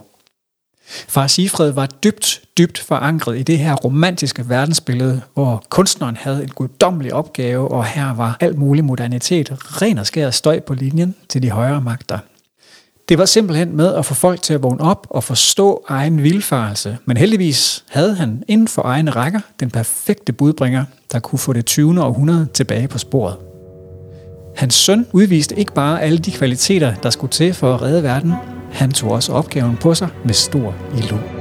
Far 0.87 1.27
Sifred 1.27 1.71
var 1.71 1.85
dybt, 1.85 2.41
dybt 2.57 2.79
forankret 2.79 3.39
i 3.39 3.43
det 3.43 3.59
her 3.59 3.75
romantiske 3.75 4.49
verdensbillede, 4.49 5.21
hvor 5.33 5.63
kunstneren 5.69 6.17
havde 6.17 6.43
en 6.43 6.49
guddommelig 6.49 7.13
opgave, 7.13 7.71
og 7.71 7.85
her 7.85 8.13
var 8.13 8.37
alt 8.39 8.57
mulig 8.57 8.85
modernitet 8.85 9.81
ren 9.81 9.97
og 9.97 10.07
skær 10.07 10.29
støj 10.31 10.59
på 10.59 10.73
linjen 10.73 11.15
til 11.29 11.41
de 11.41 11.49
højere 11.49 11.81
magter. 11.81 12.19
Det 13.09 13.17
var 13.17 13.25
simpelthen 13.25 13.77
med 13.77 13.93
at 13.95 14.05
få 14.05 14.13
folk 14.13 14.41
til 14.41 14.53
at 14.53 14.63
vågne 14.63 14.81
op 14.81 15.07
og 15.09 15.23
forstå 15.23 15.83
egen 15.87 16.23
vilfarelse, 16.23 16.97
men 17.05 17.17
heldigvis 17.17 17.83
havde 17.89 18.15
han 18.15 18.43
inden 18.47 18.67
for 18.67 18.81
egne 18.81 19.11
rækker 19.11 19.39
den 19.59 19.71
perfekte 19.71 20.33
budbringer, 20.33 20.85
der 21.11 21.19
kunne 21.19 21.39
få 21.39 21.53
det 21.53 21.65
20. 21.65 22.03
århundrede 22.03 22.47
tilbage 22.53 22.87
på 22.87 22.97
sporet. 22.97 23.35
Hans 24.55 24.73
søn 24.73 25.07
udviste 25.11 25.59
ikke 25.59 25.73
bare 25.73 26.01
alle 26.01 26.17
de 26.17 26.31
kvaliteter, 26.31 26.95
der 26.95 27.09
skulle 27.09 27.31
til 27.31 27.53
for 27.53 27.73
at 27.73 27.81
redde 27.81 28.03
verden, 28.03 28.33
han 28.71 28.91
tog 28.91 29.11
også 29.11 29.33
opgaven 29.33 29.77
på 29.77 29.93
sig 29.93 30.07
med 30.25 30.33
stor 30.33 30.75
ilo. 30.97 31.36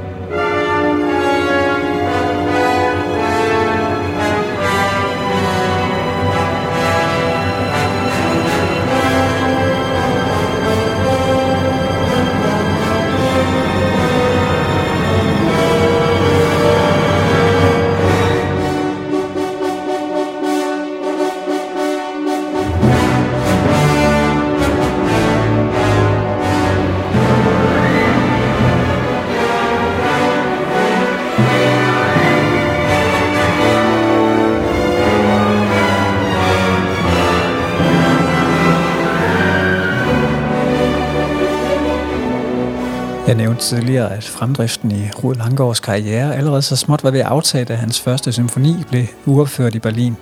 Nævnte 43.57 43.77
tidligere, 43.77 44.17
at 44.17 44.25
fremdriften 44.25 44.91
i 44.91 45.11
Rud 45.25 45.35
Langgaards 45.35 45.81
karriere 45.81 46.37
allerede 46.37 46.63
så 46.63 46.77
småt 46.77 47.05
var 47.05 47.11
ved 47.11 47.21
at 47.21 47.27
aftage, 47.27 47.65
da 47.65 47.75
hans 47.75 48.01
første 48.01 48.33
symfoni 48.33 48.75
blev 48.89 49.05
uopført 49.27 49.75
i 49.75 49.79
Berlin. 49.79 50.17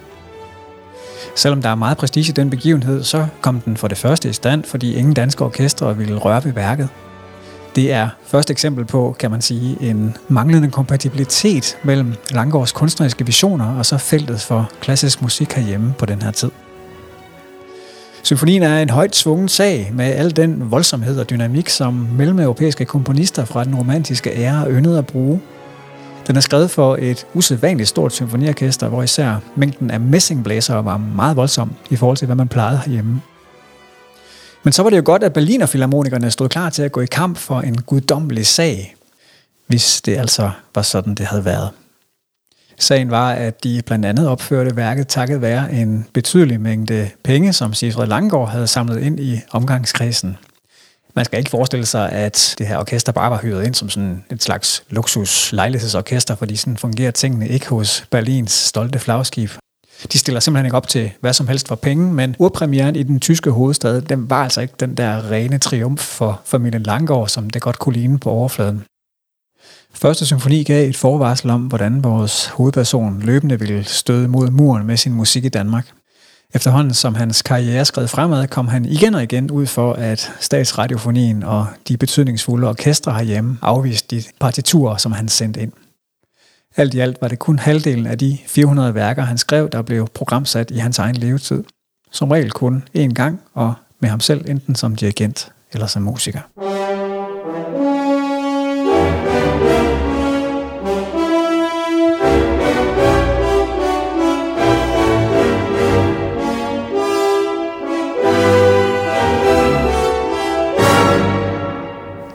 Selvom 1.36 1.62
der 1.62 1.68
er 1.68 1.74
meget 1.74 1.98
prestige 1.98 2.28
i 2.28 2.32
den 2.32 2.50
begivenhed, 2.50 3.02
så 3.02 3.26
kom 3.40 3.60
den 3.60 3.76
for 3.76 3.88
det 3.88 3.98
første 3.98 4.28
i 4.28 4.32
stand, 4.32 4.64
fordi 4.64 4.94
ingen 4.94 5.14
danske 5.14 5.44
orkestre 5.44 5.96
ville 5.96 6.16
røre 6.16 6.44
ved 6.44 6.52
værket. 6.52 6.88
Det 7.76 7.92
er 7.92 8.08
første 8.26 8.52
eksempel 8.52 8.84
på, 8.84 9.16
kan 9.18 9.30
man 9.30 9.42
sige, 9.42 9.76
en 9.80 10.16
manglende 10.28 10.70
kompatibilitet 10.70 11.78
mellem 11.82 12.14
Langgaards 12.30 12.72
kunstneriske 12.72 13.26
visioner 13.26 13.78
og 13.78 13.86
så 13.86 13.98
feltet 13.98 14.40
for 14.40 14.70
klassisk 14.80 15.22
musik 15.22 15.52
herhjemme 15.52 15.94
på 15.98 16.06
den 16.06 16.22
her 16.22 16.30
tid. 16.30 16.50
Symfonien 18.24 18.62
er 18.62 18.82
en 18.82 18.90
højt 18.90 19.16
svungen 19.16 19.48
sag 19.48 19.90
med 19.94 20.04
al 20.04 20.36
den 20.36 20.70
voldsomhed 20.70 21.20
og 21.20 21.30
dynamik, 21.30 21.68
som 21.68 21.92
mellem-europæiske 21.92 22.84
komponister 22.84 23.44
fra 23.44 23.64
den 23.64 23.74
romantiske 23.74 24.30
ære 24.30 24.70
yndede 24.70 24.98
at 24.98 25.06
bruge. 25.06 25.40
Den 26.26 26.36
er 26.36 26.40
skrevet 26.40 26.70
for 26.70 26.96
et 27.00 27.26
usædvanligt 27.34 27.88
stort 27.88 28.12
symfoniorkester, 28.12 28.88
hvor 28.88 29.02
især 29.02 29.36
mængden 29.56 29.90
af 29.90 30.00
messingblæsere 30.00 30.84
var 30.84 30.96
meget 30.96 31.36
voldsom 31.36 31.72
i 31.90 31.96
forhold 31.96 32.16
til, 32.16 32.26
hvad 32.26 32.36
man 32.36 32.48
plejede 32.48 32.80
herhjemme. 32.84 33.22
Men 34.62 34.72
så 34.72 34.82
var 34.82 34.90
det 34.90 34.96
jo 34.96 35.02
godt, 35.04 35.22
at 35.22 35.32
Berliner 35.32 35.66
Philharmonikerne 35.66 36.30
stod 36.30 36.48
klar 36.48 36.70
til 36.70 36.82
at 36.82 36.92
gå 36.92 37.00
i 37.00 37.06
kamp 37.06 37.36
for 37.36 37.60
en 37.60 37.82
guddommelig 37.82 38.46
sag, 38.46 38.94
hvis 39.66 40.00
det 40.00 40.16
altså 40.16 40.50
var 40.74 40.82
sådan, 40.82 41.14
det 41.14 41.26
havde 41.26 41.44
været. 41.44 41.70
Sagen 42.78 43.10
var, 43.10 43.32
at 43.32 43.64
de 43.64 43.82
blandt 43.86 44.06
andet 44.06 44.28
opførte 44.28 44.76
værket 44.76 45.08
takket 45.08 45.40
være 45.40 45.72
en 45.72 46.06
betydelig 46.12 46.60
mængde 46.60 47.10
penge, 47.24 47.52
som 47.52 47.74
Sigfrid 47.74 48.06
Langgaard 48.06 48.48
havde 48.48 48.66
samlet 48.66 49.00
ind 49.02 49.20
i 49.20 49.40
omgangskredsen. 49.50 50.36
Man 51.16 51.24
skal 51.24 51.38
ikke 51.38 51.50
forestille 51.50 51.86
sig, 51.86 52.12
at 52.12 52.54
det 52.58 52.66
her 52.66 52.78
orkester 52.78 53.12
bare 53.12 53.30
var 53.30 53.38
hyret 53.38 53.66
ind 53.66 53.74
som 53.74 53.90
sådan 53.90 54.24
et 54.30 54.42
slags 54.42 54.84
luksus 54.90 55.52
lejlighedsorkester, 55.52 56.34
fordi 56.34 56.56
sådan 56.56 56.76
fungerer 56.76 57.10
tingene 57.10 57.48
ikke 57.48 57.68
hos 57.68 58.06
Berlins 58.10 58.52
stolte 58.52 58.98
flagskib. 58.98 59.50
De 60.12 60.18
stiller 60.18 60.40
simpelthen 60.40 60.66
ikke 60.66 60.76
op 60.76 60.88
til 60.88 61.10
hvad 61.20 61.32
som 61.32 61.48
helst 61.48 61.68
for 61.68 61.74
penge, 61.74 62.12
men 62.12 62.36
urpremieren 62.38 62.96
i 62.96 63.02
den 63.02 63.20
tyske 63.20 63.50
hovedstad, 63.50 64.00
den 64.00 64.30
var 64.30 64.42
altså 64.42 64.60
ikke 64.60 64.74
den 64.80 64.94
der 64.96 65.30
rene 65.30 65.58
triumf 65.58 66.00
for 66.00 66.40
familien 66.44 66.82
Langgaard, 66.82 67.28
som 67.28 67.50
det 67.50 67.62
godt 67.62 67.78
kunne 67.78 67.92
ligne 67.92 68.18
på 68.18 68.30
overfladen. 68.30 68.84
Første 69.94 70.26
symfoni 70.26 70.62
gav 70.62 70.88
et 70.88 70.96
forvarsel 70.96 71.50
om, 71.50 71.60
hvordan 71.60 72.04
vores 72.04 72.46
hovedperson 72.46 73.20
løbende 73.20 73.58
ville 73.58 73.84
støde 73.84 74.28
mod 74.28 74.50
muren 74.50 74.86
med 74.86 74.96
sin 74.96 75.12
musik 75.12 75.44
i 75.44 75.48
Danmark. 75.48 75.86
Efterhånden 76.54 76.94
som 76.94 77.14
hans 77.14 77.42
karriere 77.42 77.84
skred 77.84 78.08
fremad, 78.08 78.48
kom 78.48 78.68
han 78.68 78.84
igen 78.84 79.14
og 79.14 79.22
igen 79.22 79.50
ud 79.50 79.66
for, 79.66 79.92
at 79.92 80.32
statsradiofonien 80.40 81.42
og 81.42 81.66
de 81.88 81.96
betydningsfulde 81.96 82.68
orkestre 82.68 83.12
herhjemme 83.12 83.58
afviste 83.62 84.16
de 84.16 84.22
partiturer, 84.40 84.96
som 84.96 85.12
han 85.12 85.28
sendte 85.28 85.60
ind. 85.60 85.72
Alt 86.76 86.94
i 86.94 87.00
alt 87.00 87.16
var 87.20 87.28
det 87.28 87.38
kun 87.38 87.58
halvdelen 87.58 88.06
af 88.06 88.18
de 88.18 88.38
400 88.46 88.94
værker, 88.94 89.22
han 89.22 89.38
skrev, 89.38 89.68
der 89.68 89.82
blev 89.82 90.08
programsat 90.14 90.70
i 90.70 90.78
hans 90.78 90.98
egen 90.98 91.16
levetid. 91.16 91.64
Som 92.10 92.30
regel 92.30 92.50
kun 92.50 92.84
én 92.98 93.12
gang, 93.12 93.40
og 93.54 93.74
med 94.00 94.08
ham 94.08 94.20
selv 94.20 94.50
enten 94.50 94.74
som 94.74 94.96
dirigent 94.96 95.52
eller 95.72 95.86
som 95.86 96.02
musiker. 96.02 96.40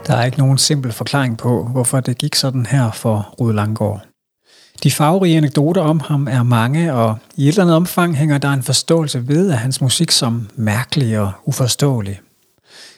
Der 0.10 0.16
er 0.16 0.26
ikke 0.26 0.38
nogen 0.38 0.58
simpel 0.58 0.92
forklaring 0.92 1.38
på, 1.38 1.64
hvorfor 1.72 2.00
det 2.00 2.18
gik 2.18 2.36
sådan 2.36 2.66
her 2.66 2.92
for 2.92 3.36
Rud 3.40 3.54
Langgaard. 3.54 4.02
De 4.84 4.92
farverige 4.92 5.38
anekdoter 5.38 5.82
om 5.82 6.00
ham 6.00 6.28
er 6.28 6.44
mange, 6.44 6.94
og 6.94 7.18
i 7.36 7.44
et 7.44 7.48
eller 7.48 7.64
andet 7.64 7.76
omfang 7.76 8.18
hænger 8.18 8.38
der 8.38 8.50
en 8.50 8.64
forståelse 8.64 9.28
ved 9.28 9.52
af 9.52 9.58
hans 9.58 9.82
musik 9.82 10.12
som 10.12 10.50
mærkelig 10.56 11.20
og 11.20 11.32
uforståelig. 11.46 12.20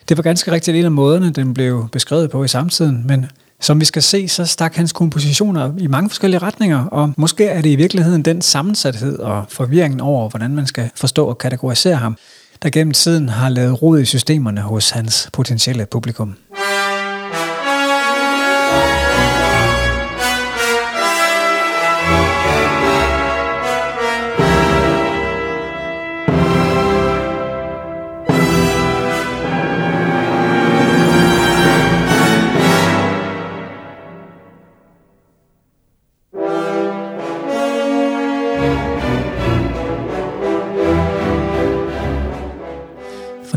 Det 0.09 0.17
var 0.17 0.23
ganske 0.23 0.51
rigtigt 0.51 0.77
en 0.77 0.85
af 0.85 0.91
måderne, 0.91 1.29
den 1.29 1.53
blev 1.53 1.89
beskrevet 1.91 2.31
på 2.31 2.43
i 2.43 2.47
samtiden, 2.47 3.07
men 3.07 3.25
som 3.59 3.79
vi 3.79 3.85
skal 3.85 4.01
se, 4.01 4.27
så 4.27 4.45
stak 4.45 4.75
hans 4.75 4.91
kompositioner 4.91 5.73
i 5.77 5.87
mange 5.87 6.09
forskellige 6.09 6.39
retninger, 6.39 6.85
og 6.85 7.13
måske 7.17 7.45
er 7.45 7.61
det 7.61 7.69
i 7.69 7.75
virkeligheden 7.75 8.21
den 8.21 8.41
sammensathed 8.41 9.19
og 9.19 9.45
forvirringen 9.49 9.99
over, 9.99 10.29
hvordan 10.29 10.55
man 10.55 10.67
skal 10.67 10.91
forstå 10.95 11.25
og 11.25 11.37
kategorisere 11.37 11.95
ham, 11.95 12.17
der 12.63 12.69
gennem 12.69 12.93
tiden 12.93 13.29
har 13.29 13.49
lavet 13.49 13.81
rod 13.81 13.99
i 13.99 14.05
systemerne 14.05 14.61
hos 14.61 14.89
hans 14.89 15.29
potentielle 15.33 15.85
publikum. 15.85 16.35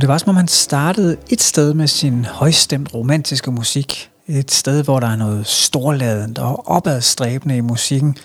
Det 0.04 0.08
var 0.08 0.18
som 0.18 0.28
om 0.28 0.36
han 0.36 0.48
startede 0.48 1.16
et 1.30 1.40
sted 1.40 1.74
med 1.74 1.86
sin 1.86 2.24
højstemt 2.24 2.94
romantiske 2.94 3.50
musik. 3.50 4.10
Et 4.26 4.50
sted, 4.50 4.84
hvor 4.84 5.00
der 5.00 5.06
er 5.06 5.16
noget 5.16 5.46
storladent 5.46 6.38
og 6.38 6.68
opadstræbende 6.68 7.56
i 7.56 7.60
musikken, 7.60 8.16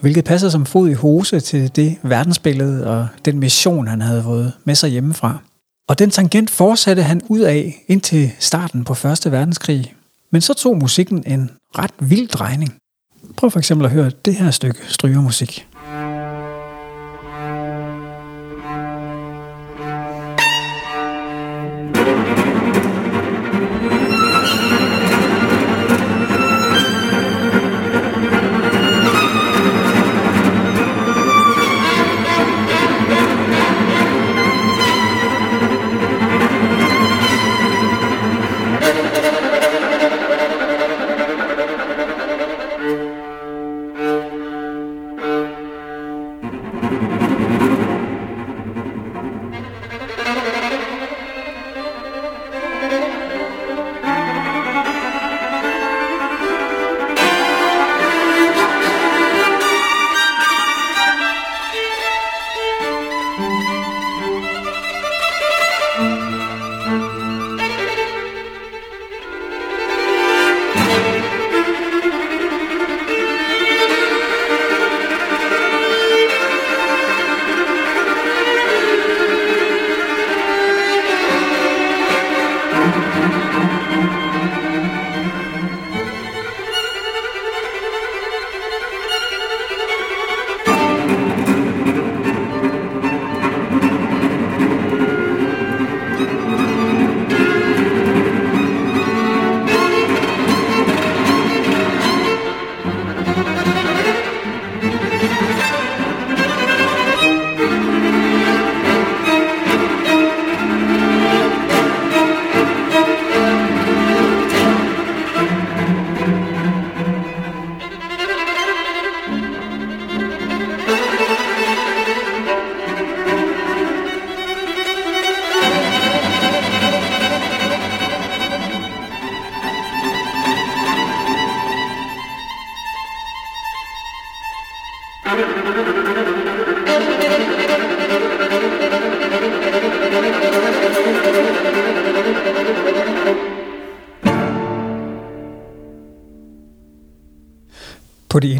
hvilket 0.00 0.24
passer 0.24 0.48
som 0.48 0.66
fod 0.66 0.88
i 0.88 0.92
hose 0.92 1.40
til 1.40 1.76
det 1.76 1.96
verdensbillede 2.02 2.86
og 2.86 3.08
den 3.24 3.38
mission, 3.38 3.86
han 3.88 4.00
havde 4.00 4.22
fået 4.22 4.52
med 4.64 4.74
sig 4.74 4.90
hjemmefra. 4.90 5.38
Og 5.88 5.98
den 5.98 6.10
tangent 6.10 6.50
fortsatte 6.50 7.02
han 7.02 7.20
ud 7.28 7.40
af 7.40 7.84
indtil 7.88 8.32
starten 8.38 8.84
på 8.84 8.94
Første 8.94 9.32
Verdenskrig. 9.32 9.94
Men 10.30 10.40
så 10.40 10.54
tog 10.54 10.78
musikken 10.78 11.24
en 11.26 11.50
ret 11.78 11.92
vild 12.00 12.28
drejning. 12.28 12.74
Prøv 13.36 13.50
for 13.50 13.58
eksempel 13.58 13.84
at 13.84 13.92
høre 13.92 14.10
det 14.24 14.34
her 14.34 14.50
stykke 14.50 14.78
strygermusik. 14.88 15.66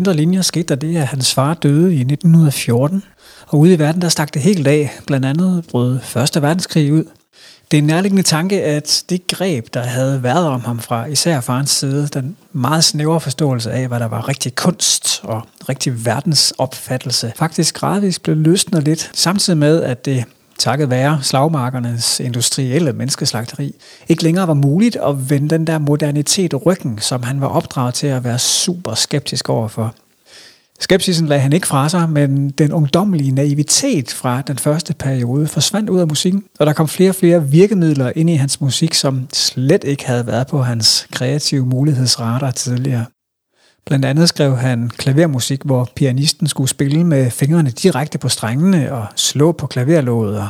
Indre 0.03 0.15
linjer 0.15 0.43
skete 0.43 0.65
der 0.69 0.75
det, 0.75 0.97
at 0.97 1.07
hans 1.07 1.35
far 1.35 1.55
døde 1.55 1.95
i 1.95 2.01
1914, 2.01 3.03
og 3.47 3.59
ude 3.59 3.75
i 3.75 3.79
verden 3.79 4.03
der 4.03 4.09
stak 4.09 4.35
det 4.35 4.43
helt 4.43 4.67
af, 4.67 4.91
blandt 5.07 5.27
andet 5.27 5.65
brød 5.71 6.01
Første 6.01 6.43
Verdenskrig 6.43 6.93
ud. 6.93 7.05
Det 7.71 7.77
er 7.77 7.83
en 7.83 7.87
nærliggende 7.87 8.23
tanke, 8.23 8.63
at 8.63 9.05
det 9.11 9.27
greb, 9.27 9.67
der 9.75 9.83
havde 9.83 10.23
været 10.23 10.47
om 10.47 10.61
ham 10.61 10.79
fra 10.79 11.07
især 11.07 11.41
farens 11.41 11.71
side, 11.71 12.09
den 12.15 12.37
meget 12.53 12.85
snævre 12.85 13.21
forståelse 13.21 13.73
af, 13.73 13.89
hvad 13.89 14.01
der 14.01 14.07
var 14.07 14.29
rigtig 14.29 14.55
kunst 14.55 15.21
og 15.23 15.43
rigtig 15.69 16.07
verdensopfattelse, 16.07 17.33
faktisk 17.37 17.75
gradvist 17.75 18.23
blev 18.23 18.37
løsnet 18.37 18.83
lidt, 18.83 19.11
samtidig 19.15 19.59
med, 19.59 19.83
at 19.83 20.05
det 20.05 20.25
takket 20.59 20.91
være 20.91 21.19
slagmarkernes 21.23 22.21
industrielle 22.21 22.93
menneskeslagteri, 22.93 23.75
ikke 24.09 24.23
længere 24.23 24.49
var 24.49 24.55
muligt 24.55 24.97
at 24.97 25.31
vende 25.31 25.49
den 25.49 25.67
der 25.67 25.79
modernitet 25.79 26.67
ryggen, 26.67 26.99
som 26.99 27.23
han 27.23 27.41
var 27.41 27.47
opdraget 27.47 27.95
til 27.95 28.07
at 28.07 28.25
være 28.25 28.39
super 28.39 28.95
skeptisk 28.95 29.49
overfor. 29.49 29.95
Skepsisen 30.81 31.27
lagde 31.27 31.43
han 31.43 31.53
ikke 31.53 31.67
fra 31.67 31.89
sig, 31.89 32.11
men 32.11 32.51
den 32.51 32.73
ungdommelige 32.73 33.33
naivitet 33.33 34.11
fra 34.11 34.43
den 34.43 34.59
første 34.59 34.95
periode 34.95 35.47
forsvandt 35.47 35.91
ud 35.91 36.01
af 36.01 36.07
musikken, 36.07 36.45
og 36.59 36.67
der 36.67 36.73
kom 36.73 36.89
flere 36.89 37.11
og 37.11 37.15
flere 37.15 37.49
virkemidler 37.49 38.13
ind 38.17 38.31
i 38.31 38.35
hans 38.35 38.61
musik, 38.61 38.95
som 38.95 39.29
slet 39.33 39.85
ikke 39.85 40.07
havde 40.07 40.27
været 40.27 40.47
på 40.47 40.63
hans 40.63 41.07
kreative 41.13 41.67
mulighedsradar 41.67 42.51
tidligere. 42.51 43.05
Blandt 43.85 44.05
andet 44.05 44.29
skrev 44.29 44.57
han 44.57 44.91
klavermusik, 44.97 45.63
hvor 45.65 45.89
pianisten 45.97 46.47
skulle 46.47 46.71
spille 46.71 47.05
med 47.05 47.31
fingrene 47.31 47.71
direkte 47.71 48.19
på 48.19 48.29
strengene 48.29 48.93
og 48.93 49.07
slå 49.17 49.53
på 49.53 49.67
klaverlåget. 49.67 50.39
Og 50.39 50.49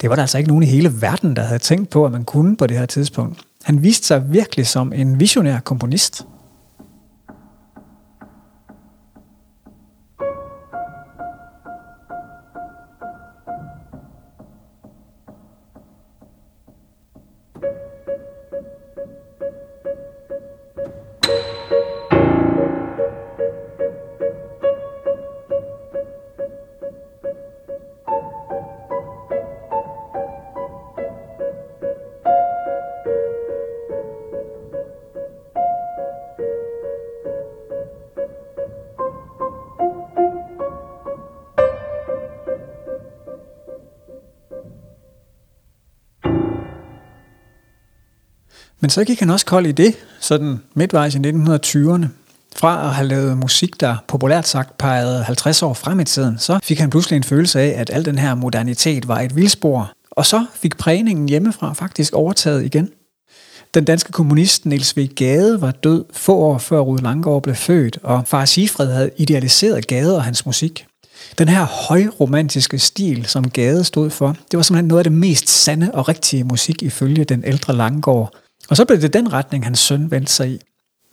det 0.00 0.10
var 0.10 0.16
der 0.16 0.22
altså 0.22 0.38
ikke 0.38 0.48
nogen 0.48 0.62
i 0.62 0.66
hele 0.66 1.00
verden, 1.00 1.36
der 1.36 1.42
havde 1.42 1.58
tænkt 1.58 1.90
på, 1.90 2.04
at 2.04 2.12
man 2.12 2.24
kunne 2.24 2.56
på 2.56 2.66
det 2.66 2.78
her 2.78 2.86
tidspunkt. 2.86 3.40
Han 3.62 3.82
viste 3.82 4.06
sig 4.06 4.32
virkelig 4.32 4.66
som 4.66 4.92
en 4.92 5.20
visionær 5.20 5.60
komponist. 5.60 6.26
Men 48.88 48.92
så 48.92 49.04
gik 49.04 49.20
han 49.20 49.30
også 49.30 49.46
kold 49.46 49.66
i 49.66 49.72
det, 49.72 49.94
sådan 50.20 50.60
midtvejs 50.74 51.14
i 51.14 51.18
1920'erne. 51.18 52.06
Fra 52.56 52.88
at 52.88 52.94
have 52.94 53.08
lavet 53.08 53.38
musik, 53.38 53.80
der 53.80 53.96
populært 54.06 54.48
sagt 54.48 54.78
pegede 54.78 55.24
50 55.24 55.62
år 55.62 55.74
frem 55.74 56.00
i 56.00 56.04
tiden, 56.04 56.38
så 56.38 56.58
fik 56.62 56.78
han 56.78 56.90
pludselig 56.90 57.16
en 57.16 57.24
følelse 57.24 57.60
af, 57.60 57.80
at 57.80 57.90
al 57.92 58.04
den 58.04 58.18
her 58.18 58.34
modernitet 58.34 59.08
var 59.08 59.20
et 59.20 59.36
vildspor. 59.36 59.92
Og 60.10 60.26
så 60.26 60.46
fik 60.54 60.76
prægningen 60.78 61.28
hjemmefra 61.28 61.72
faktisk 61.72 62.14
overtaget 62.14 62.64
igen. 62.64 62.90
Den 63.74 63.84
danske 63.84 64.12
kommunist 64.12 64.66
Niels 64.66 64.96
V. 64.96 65.06
Gade 65.16 65.60
var 65.60 65.70
død 65.70 66.04
få 66.12 66.36
år 66.36 66.58
før 66.58 66.80
Rud 66.80 66.98
Langgaard 66.98 67.42
blev 67.42 67.54
født, 67.54 67.98
og 68.02 68.22
far 68.26 68.44
Sifred 68.44 68.92
havde 68.92 69.10
idealiseret 69.16 69.86
Gade 69.86 70.16
og 70.16 70.24
hans 70.24 70.46
musik. 70.46 70.86
Den 71.38 71.48
her 71.48 71.64
højromantiske 71.64 72.78
stil, 72.78 73.26
som 73.26 73.50
Gade 73.50 73.84
stod 73.84 74.10
for, 74.10 74.36
det 74.50 74.56
var 74.56 74.62
simpelthen 74.62 74.88
noget 74.88 75.00
af 75.00 75.04
det 75.04 75.12
mest 75.12 75.48
sande 75.48 75.90
og 75.94 76.08
rigtige 76.08 76.44
musik 76.44 76.82
ifølge 76.82 77.24
den 77.24 77.44
ældre 77.44 77.72
Langgaard. 77.72 78.34
Og 78.70 78.76
så 78.76 78.84
blev 78.84 79.00
det 79.00 79.12
den 79.12 79.32
retning, 79.32 79.64
hans 79.64 79.78
søn 79.78 80.10
vendte 80.10 80.32
sig 80.32 80.50
i. 80.50 80.60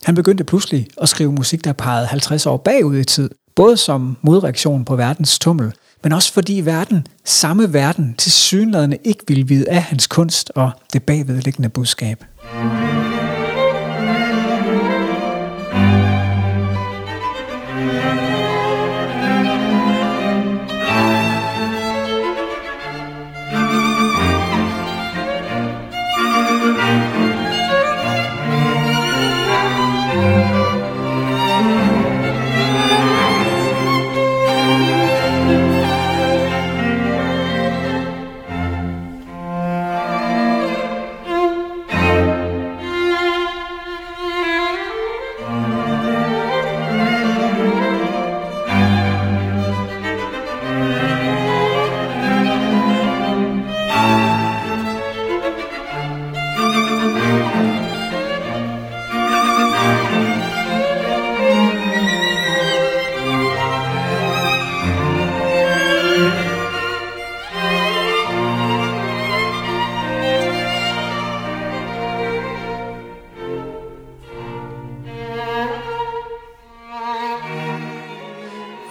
Han 0.04 0.16
begyndte 0.16 0.44
pludselig 0.44 0.88
at 1.02 1.10
skrive 1.10 1.32
musik, 1.32 1.64
der 1.64 1.74
pegede 1.74 2.08
50 2.08 2.46
år 2.46 2.58
bagud 2.58 2.98
i 2.98 3.04
tid, 3.04 3.30
både 3.56 3.78
som 3.78 4.18
modreaktion 4.22 4.86
på 4.86 4.96
verdens 4.96 5.40
tummel, 5.40 5.74
men 6.04 6.12
også 6.12 6.34
fordi 6.34 6.62
verden, 6.62 7.08
samme 7.26 7.74
verden, 7.74 8.16
til 8.18 8.32
synlædende 8.32 8.98
ikke 9.04 9.24
ville 9.28 9.48
vide 9.48 9.70
af 9.70 9.82
hans 9.82 10.08
kunst 10.08 10.52
og 10.56 10.72
det 10.94 11.04
bagvedliggende 11.04 11.70
budskab. 11.70 12.24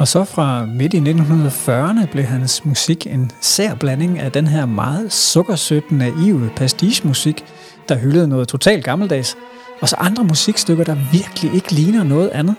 Og 0.05 0.09
så 0.09 0.25
fra 0.25 0.67
midt 0.67 0.95
i 0.95 0.99
1940'erne 0.99 2.07
blev 2.13 2.25
hans 2.25 2.65
musik 2.65 3.07
en 3.07 3.31
sær 3.41 3.75
blanding 3.75 4.19
af 4.19 4.33
den 4.33 4.47
her 4.47 4.67
meget 4.67 5.13
sukkersødt 5.13 5.93
naive 5.93 6.51
pastiche-musik, 6.57 7.45
der 7.89 7.97
hyldede 7.97 8.29
noget 8.29 8.49
totalt 8.49 8.85
gammeldags, 8.85 9.37
og 9.81 9.89
så 9.89 9.97
andre 9.97 10.25
musikstykker, 10.25 10.85
der 10.85 10.97
virkelig 11.13 11.55
ikke 11.55 11.73
ligner 11.73 12.05
noget 12.05 12.29
andet. 12.29 12.55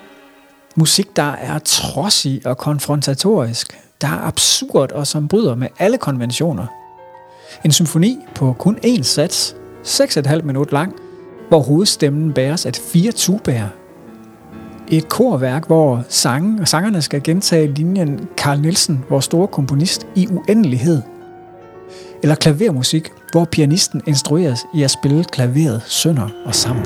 Musik, 0.76 1.16
der 1.16 1.32
er 1.32 1.60
trodsig 1.60 2.42
og 2.46 2.58
konfrontatorisk, 2.58 3.80
der 4.02 4.08
er 4.08 4.28
absurd 4.28 4.92
og 4.92 5.08
som 5.08 5.28
bryder 5.28 5.56
med 5.56 5.68
alle 5.80 5.98
konventioner. 5.98 6.66
En 7.66 7.72
symfoni 7.72 8.18
på 8.36 8.56
kun 8.60 8.78
én 8.86 9.02
sats, 9.02 9.56
6,5 9.84 10.42
minut 10.42 10.72
lang, 10.72 10.96
hvor 11.50 11.60
hovedstemmen 11.60 12.34
bæres 12.34 12.66
af 12.66 12.74
fire 12.94 13.12
tubaer, 13.12 13.70
et 14.88 15.10
korværk, 15.10 15.68
hvor 15.68 16.04
sange 16.10 16.62
og 16.62 16.68
sangerne 16.68 17.02
skal 17.02 17.24
gentage 17.24 17.74
linjen 17.74 18.28
Carl 18.38 18.62
Nielsen, 18.62 19.06
vores 19.10 19.26
store 19.26 19.48
komponist, 19.48 20.08
i 20.16 20.28
uendelighed. 20.28 21.02
Eller 22.24 22.36
klavermusik, 22.36 23.10
hvor 23.32 23.46
pianisten 23.46 24.02
instrueres 24.08 24.60
i 24.76 24.84
at 24.84 24.92
spille 24.92 25.24
klaveret 25.24 25.82
sønder 25.86 26.30
og 26.46 26.56
sammen. 26.56 26.86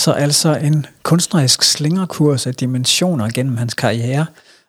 Så 0.00 0.12
altså 0.12 0.54
en 0.54 0.86
kunstnerisk 1.02 1.62
slingerkurs 1.62 2.46
af 2.46 2.54
dimensioner 2.54 3.30
gennem 3.34 3.56
hans 3.56 3.74
karriere, 3.74 4.26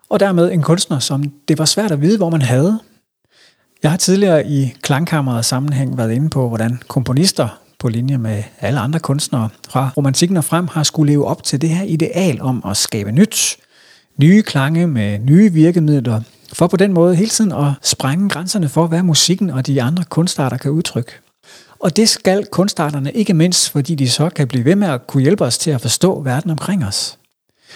og 0.10 0.20
dermed 0.20 0.52
en 0.52 0.62
kunstner, 0.62 1.00
som 1.00 1.24
det 1.48 1.60
var 1.60 1.66
svært 1.66 1.92
at 1.92 2.02
vide, 2.02 2.18
hvor 2.18 2.30
man 2.30 2.42
havde. 2.42 2.80
Jeg 3.84 3.92
har 3.92 3.98
tidligere 3.98 4.48
i 4.48 4.74
klangkammeret 4.82 5.46
sammenhæng 5.46 5.98
været 5.98 6.12
inde 6.12 6.30
på, 6.30 6.48
hvordan 6.48 6.80
komponister 6.88 7.60
på 7.80 7.90
linje 7.90 8.18
med 8.18 8.44
alle 8.60 8.80
andre 8.80 9.00
kunstnere 9.00 9.50
fra 9.70 9.92
romantikken 9.98 10.38
og 10.38 10.44
frem 10.44 10.68
har 10.68 10.84
skulle 10.84 11.12
leve 11.12 11.26
op 11.26 11.44
til 11.44 11.62
det 11.62 11.70
her 11.70 11.84
ideal 11.84 12.42
om 12.42 12.64
at 12.70 12.78
skabe 12.78 13.12
nyt, 13.12 13.58
nye 14.18 14.42
klange 14.42 14.88
med 14.88 15.20
nye 15.20 15.54
virkemidler, 15.54 16.22
for 16.54 16.68
på 16.68 16.78
den 16.78 16.94
måde 16.94 17.16
hele 17.16 17.30
tiden 17.30 17.52
at 17.52 17.72
sprænge 17.82 18.30
grænserne 18.30 18.70
for, 18.70 18.88
hvad 18.88 19.04
musikken 19.04 19.50
og 19.50 19.68
de 19.68 19.82
andre 19.82 20.04
kunstarter 20.04 20.58
kan 20.58 20.72
udtrykke. 20.72 21.12
Og 21.82 21.96
det 21.96 22.10
skal 22.10 22.46
kunstarterne 22.46 23.12
ikke 23.12 23.34
mindst, 23.34 23.70
fordi 23.70 23.96
de 23.96 24.10
så 24.10 24.30
kan 24.30 24.48
blive 24.48 24.66
ved 24.66 24.76
med 24.76 24.88
at 24.88 25.08
kunne 25.08 25.24
hjælpe 25.24 25.46
os 25.46 25.58
til 25.58 25.72
at 25.72 25.82
forstå 25.82 26.22
verden 26.22 26.52
omkring 26.52 26.86
os. 26.86 27.18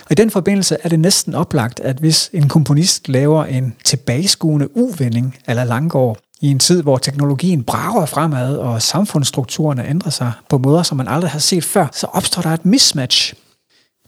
Og 0.02 0.12
i 0.12 0.16
den 0.16 0.32
forbindelse 0.32 0.78
er 0.84 0.90
det 0.90 1.00
næsten 1.00 1.36
oplagt, 1.36 1.80
at 1.80 1.98
hvis 1.98 2.30
en 2.34 2.50
komponist 2.50 3.10
laver 3.10 3.46
en 3.46 3.76
tilbageskuende 3.84 4.78
uvending 4.78 5.38
eller 5.48 5.64
Langgaard 5.64 6.18
i 6.42 6.48
en 6.48 6.60
tid, 6.60 6.82
hvor 6.82 6.98
teknologien 6.98 7.64
brager 7.64 8.06
fremad, 8.06 8.58
og 8.58 8.82
samfundsstrukturerne 8.82 9.88
ændrer 9.88 10.12
sig 10.12 10.32
på 10.50 10.58
måder, 10.58 10.84
som 10.84 10.98
man 10.98 11.08
aldrig 11.08 11.32
har 11.32 11.40
set 11.40 11.64
før, 11.64 11.88
så 11.94 12.08
opstår 12.08 12.42
der 12.42 12.50
et 12.50 12.66
mismatch. 12.66 13.34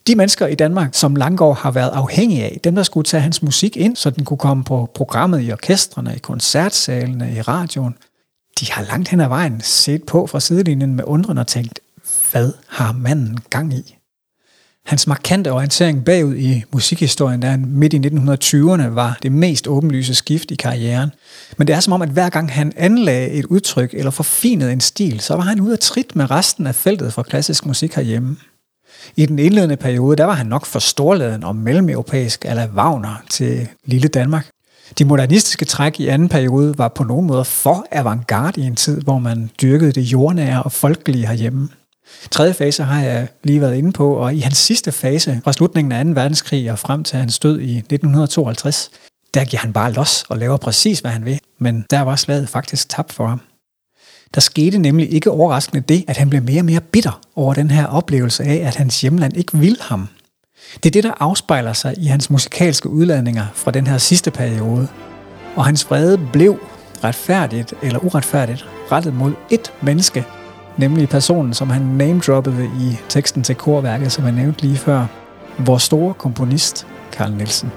De 0.08 0.16
mennesker 0.16 0.48
i 0.48 0.56
Danmark, 0.56 0.90
som 0.94 1.16
Langgaard 1.16 1.58
har 1.58 1.72
været 1.72 1.90
afhængig 1.90 2.44
af, 2.44 2.60
dem 2.64 2.76
der 2.76 2.84
skulle 2.84 3.06
tage 3.06 3.22
hans 3.22 3.44
musik 3.44 3.78
ind, 3.78 3.96
så 3.96 4.10
den 4.10 4.26
kunne 4.26 4.38
komme 4.38 4.64
på 4.64 4.92
programmet 4.96 5.48
i 5.48 5.52
orkestrene, 5.52 6.16
i 6.16 6.20
koncertsalene, 6.20 7.34
i 7.36 7.42
radioen, 7.42 7.96
de 8.60 8.72
har 8.72 8.84
langt 8.84 9.10
hen 9.10 9.22
ad 9.22 9.28
vejen 9.28 9.62
set 9.62 10.04
på 10.04 10.28
fra 10.28 10.39
sidelinjen 10.39 10.96
med 10.96 11.04
undren 11.08 11.38
og 11.38 11.48
tænkt, 11.48 11.80
hvad 12.32 12.52
har 12.67 12.91
manden 12.91 13.38
gang 13.50 13.74
i? 13.74 13.98
Hans 14.86 15.08
markante 15.08 15.52
orientering 15.52 16.06
bagud 16.06 16.36
i 16.36 16.63
musikhistorien, 16.72 17.41
der 17.41 17.58
midt 17.58 17.93
i 17.93 17.98
1920'erne 17.98 18.88
var 18.88 19.17
det 19.24 19.32
mest 19.32 19.67
åbenlyse 19.67 20.15
skift 20.15 20.52
i 20.52 20.56
karrieren. 20.56 21.10
Men 21.58 21.67
det 21.67 21.76
er 21.76 21.80
som 21.80 21.93
om, 21.93 22.02
at 22.02 22.10
hver 22.10 22.30
gang 22.30 22.52
han 22.52 22.74
anlagde 22.76 23.30
et 23.30 23.46
udtryk 23.46 23.93
eller 23.93 24.12
forfinede 24.12 24.74
en 24.74 24.82
stil, 24.82 25.20
så 25.20 25.36
var 25.36 25.41
han 25.41 25.62
ude 25.62 25.74
af 25.74 25.80
trit 25.80 26.15
med 26.15 26.32
resten 26.32 26.67
af 26.67 26.76
feltet 26.76 27.13
for 27.13 27.24
klassisk 27.24 27.65
musik 27.65 27.93
herhjemme. 27.93 28.38
I 29.15 29.26
den 29.26 29.39
indledende 29.39 29.78
periode, 29.78 30.17
der 30.17 30.26
var 30.26 30.34
han 30.34 30.46
nok 30.46 30.65
for 30.65 30.80
storladen 30.80 31.43
og 31.43 31.56
mellemeuropæisk 31.56 32.46
eller 32.46 32.67
Wagner 32.67 33.24
til 33.30 33.67
lille 33.86 34.08
Danmark. 34.08 34.50
De 35.00 35.06
modernistiske 35.06 35.65
træk 35.65 36.00
i 36.00 36.08
anden 36.08 36.30
periode 36.30 36.78
var 36.78 36.88
på 36.88 37.04
nogen 37.04 37.28
måde 37.28 37.45
for 37.45 37.86
avantgarde 37.91 38.62
i 38.62 38.63
en 38.63 38.76
tid, 38.76 39.02
hvor 39.02 39.19
man 39.19 39.50
dyrkede 39.62 39.91
det 39.91 40.02
jordnære 40.02 40.63
og 40.63 40.71
folkelige 40.71 41.28
herhjemme. 41.28 41.69
Tredje 42.32 42.54
fase 42.54 42.84
har 42.84 43.02
jeg 43.02 43.28
lige 43.43 43.62
været 43.62 43.76
inde 43.76 43.91
på, 43.91 44.13
og 44.13 44.36
i 44.36 44.39
hans 44.39 44.58
sidste 44.58 44.91
fase, 44.91 45.41
fra 45.43 45.54
slutningen 45.54 45.91
af 45.91 46.06
2. 46.06 46.12
verdenskrig 46.12 46.71
og 46.71 46.80
frem 46.80 47.04
til 47.04 47.17
hans 47.17 47.39
død 47.39 47.60
i 47.60 47.78
1952, 47.78 48.89
der 49.34 49.45
giver 49.45 49.60
han 49.60 49.73
bare 49.73 49.91
los 49.91 50.23
og 50.30 50.38
laver 50.38 50.58
præcis, 50.58 51.00
hvad 51.00 51.12
han 51.12 51.26
vil, 51.26 51.39
men 51.60 51.86
der 51.89 52.02
var 52.02 52.15
slaget 52.15 52.50
faktisk 52.50 52.89
tabt 52.89 53.13
for 53.13 53.28
ham. 53.28 53.41
Der 54.36 54.41
skete 54.41 54.78
nemlig 54.78 55.13
ikke 55.13 55.32
overraskende 55.32 55.82
det, 55.82 56.06
at 56.08 56.17
han 56.17 56.30
blev 56.30 56.43
mere 56.43 56.62
og 56.62 56.65
mere 56.65 56.82
bitter 56.82 57.21
over 57.36 57.54
den 57.54 57.71
her 57.71 57.86
oplevelse 57.86 58.43
af, 58.43 58.56
at 58.67 58.76
hans 58.76 59.02
hjemland 59.02 59.38
ikke 59.38 59.58
ville 59.58 59.82
ham. 59.82 60.08
Det 60.74 60.86
er 60.86 60.92
det, 60.92 61.04
der 61.04 61.14
afspejler 61.20 61.74
sig 61.74 61.94
i 61.98 62.06
hans 62.06 62.30
musikalske 62.30 62.90
udladninger 62.90 63.46
fra 63.54 63.72
den 63.72 63.88
her 63.88 63.98
sidste 63.98 64.32
periode. 64.32 64.88
Og 65.56 65.66
hans 65.66 65.90
vrede 65.90 66.18
blev 66.34 66.60
retfærdigt 67.04 67.74
eller 67.82 68.06
uretfærdigt 68.06 68.66
rettet 68.92 69.14
mod 69.14 69.34
et 69.50 69.74
menneske, 69.82 70.26
nemlig 70.78 71.10
personen, 71.10 71.54
som 71.54 71.70
han 71.70 71.82
namedroppede 71.82 72.66
i 72.66 72.98
teksten 73.10 73.44
til 73.44 73.56
korværket, 73.56 74.12
som 74.12 74.24
jeg 74.24 74.34
nævnte 74.34 74.62
lige 74.62 74.78
før. 74.78 75.06
Vores 75.60 75.84
store 75.84 76.14
komponist, 76.14 76.88
Carl 77.12 77.32
Nielsen. 77.32 77.72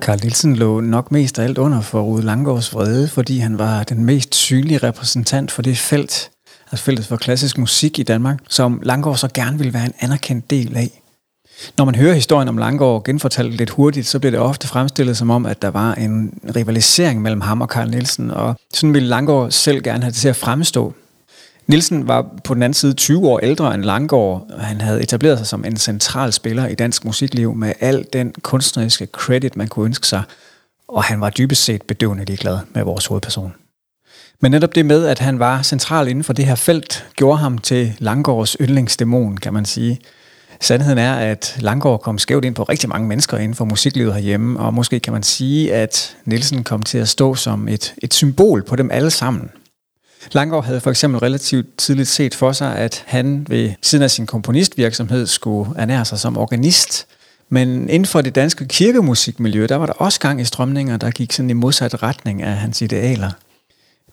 Carl 0.00 0.18
Nielsen 0.22 0.56
lå 0.56 0.80
nok 0.80 1.12
mest 1.12 1.38
af 1.38 1.44
alt 1.44 1.58
under 1.58 1.80
for 1.80 2.00
Rude 2.00 2.22
Langgaards 2.22 2.74
vrede, 2.74 3.08
fordi 3.08 3.38
han 3.38 3.58
var 3.58 3.82
den 3.82 4.04
mest 4.04 4.34
synlige 4.34 4.78
repræsentant 4.78 5.50
for 5.50 5.62
det 5.62 5.78
felt, 5.78 6.30
altså 6.72 6.84
feltet 6.84 7.06
for 7.06 7.16
klassisk 7.16 7.58
musik 7.58 7.98
i 7.98 8.02
Danmark, 8.02 8.38
som 8.48 8.80
Langgaard 8.82 9.16
så 9.16 9.28
gerne 9.34 9.58
ville 9.58 9.74
være 9.74 9.84
en 9.84 9.92
anerkendt 10.00 10.50
del 10.50 10.76
af. 10.76 11.02
Når 11.78 11.84
man 11.84 11.94
hører 11.94 12.14
historien 12.14 12.48
om 12.48 12.58
Langgaard 12.58 13.04
genfortalt 13.04 13.54
lidt 13.54 13.70
hurtigt, 13.70 14.06
så 14.06 14.18
bliver 14.18 14.30
det 14.30 14.40
ofte 14.40 14.68
fremstillet 14.68 15.16
som 15.16 15.30
om, 15.30 15.46
at 15.46 15.62
der 15.62 15.70
var 15.70 15.94
en 15.94 16.38
rivalisering 16.56 17.22
mellem 17.22 17.40
ham 17.40 17.60
og 17.60 17.68
Carl 17.68 17.90
Nielsen, 17.90 18.30
og 18.30 18.54
sådan 18.74 18.94
ville 18.94 19.08
Langgaard 19.08 19.50
selv 19.50 19.82
gerne 19.82 20.02
have 20.02 20.10
det 20.10 20.18
til 20.18 20.28
at 20.28 20.36
fremstå. 20.36 20.94
Nielsen 21.70 22.08
var 22.08 22.26
på 22.44 22.54
den 22.54 22.62
anden 22.62 22.74
side 22.74 22.92
20 22.92 23.28
år 23.28 23.38
ældre 23.38 23.74
end 23.74 23.82
Langgaard, 23.84 24.46
og 24.50 24.60
han 24.60 24.80
havde 24.80 25.02
etableret 25.02 25.38
sig 25.38 25.46
som 25.46 25.64
en 25.64 25.76
central 25.76 26.32
spiller 26.32 26.66
i 26.66 26.74
dansk 26.74 27.04
musikliv 27.04 27.54
med 27.54 27.72
al 27.80 28.06
den 28.12 28.34
kunstneriske 28.42 29.06
credit, 29.06 29.56
man 29.56 29.68
kunne 29.68 29.86
ønske 29.86 30.06
sig, 30.06 30.22
og 30.88 31.04
han 31.04 31.20
var 31.20 31.30
dybest 31.30 31.64
set 31.64 31.82
bedøvende 31.82 32.24
ligeglad 32.24 32.58
med 32.74 32.82
vores 32.82 33.06
hovedperson. 33.06 33.54
Men 34.40 34.50
netop 34.50 34.74
det 34.74 34.86
med, 34.86 35.06
at 35.06 35.18
han 35.18 35.38
var 35.38 35.62
central 35.62 36.08
inden 36.08 36.24
for 36.24 36.32
det 36.32 36.46
her 36.46 36.54
felt, 36.54 37.06
gjorde 37.16 37.38
ham 37.38 37.58
til 37.58 37.92
Langgaards 37.98 38.56
yndlingsdæmon, 38.60 39.36
kan 39.36 39.54
man 39.54 39.64
sige. 39.64 39.98
Sandheden 40.60 40.98
er, 40.98 41.14
at 41.14 41.56
Langgaard 41.60 42.00
kom 42.00 42.18
skævt 42.18 42.44
ind 42.44 42.54
på 42.54 42.62
rigtig 42.62 42.88
mange 42.88 43.08
mennesker 43.08 43.36
inden 43.36 43.54
for 43.54 43.64
musiklivet 43.64 44.14
herhjemme, 44.14 44.60
og 44.60 44.74
måske 44.74 45.00
kan 45.00 45.12
man 45.12 45.22
sige, 45.22 45.74
at 45.74 46.16
Nielsen 46.24 46.64
kom 46.64 46.82
til 46.82 46.98
at 46.98 47.08
stå 47.08 47.34
som 47.34 47.68
et, 47.68 47.94
et 48.02 48.14
symbol 48.14 48.62
på 48.62 48.76
dem 48.76 48.90
alle 48.90 49.10
sammen– 49.10 49.50
Langgaard 50.32 50.64
havde 50.64 50.80
for 50.80 50.90
eksempel 50.90 51.20
relativt 51.20 51.78
tidligt 51.78 52.08
set 52.08 52.34
for 52.34 52.52
sig, 52.52 52.76
at 52.76 53.04
han 53.06 53.46
ved 53.48 53.72
siden 53.82 54.02
af 54.02 54.10
sin 54.10 54.26
komponistvirksomhed 54.26 55.26
skulle 55.26 55.70
ernære 55.76 56.04
sig 56.04 56.18
som 56.18 56.38
organist. 56.38 57.06
Men 57.48 57.88
inden 57.88 58.06
for 58.06 58.20
det 58.20 58.34
danske 58.34 58.68
kirkemusikmiljø, 58.68 59.66
der 59.66 59.76
var 59.76 59.86
der 59.86 59.92
også 59.92 60.20
gang 60.20 60.40
i 60.40 60.44
strømninger, 60.44 60.96
der 60.96 61.10
gik 61.10 61.32
sådan 61.32 61.50
i 61.50 61.52
modsat 61.52 62.02
retning 62.02 62.42
af 62.42 62.56
hans 62.56 62.82
idealer. 62.82 63.30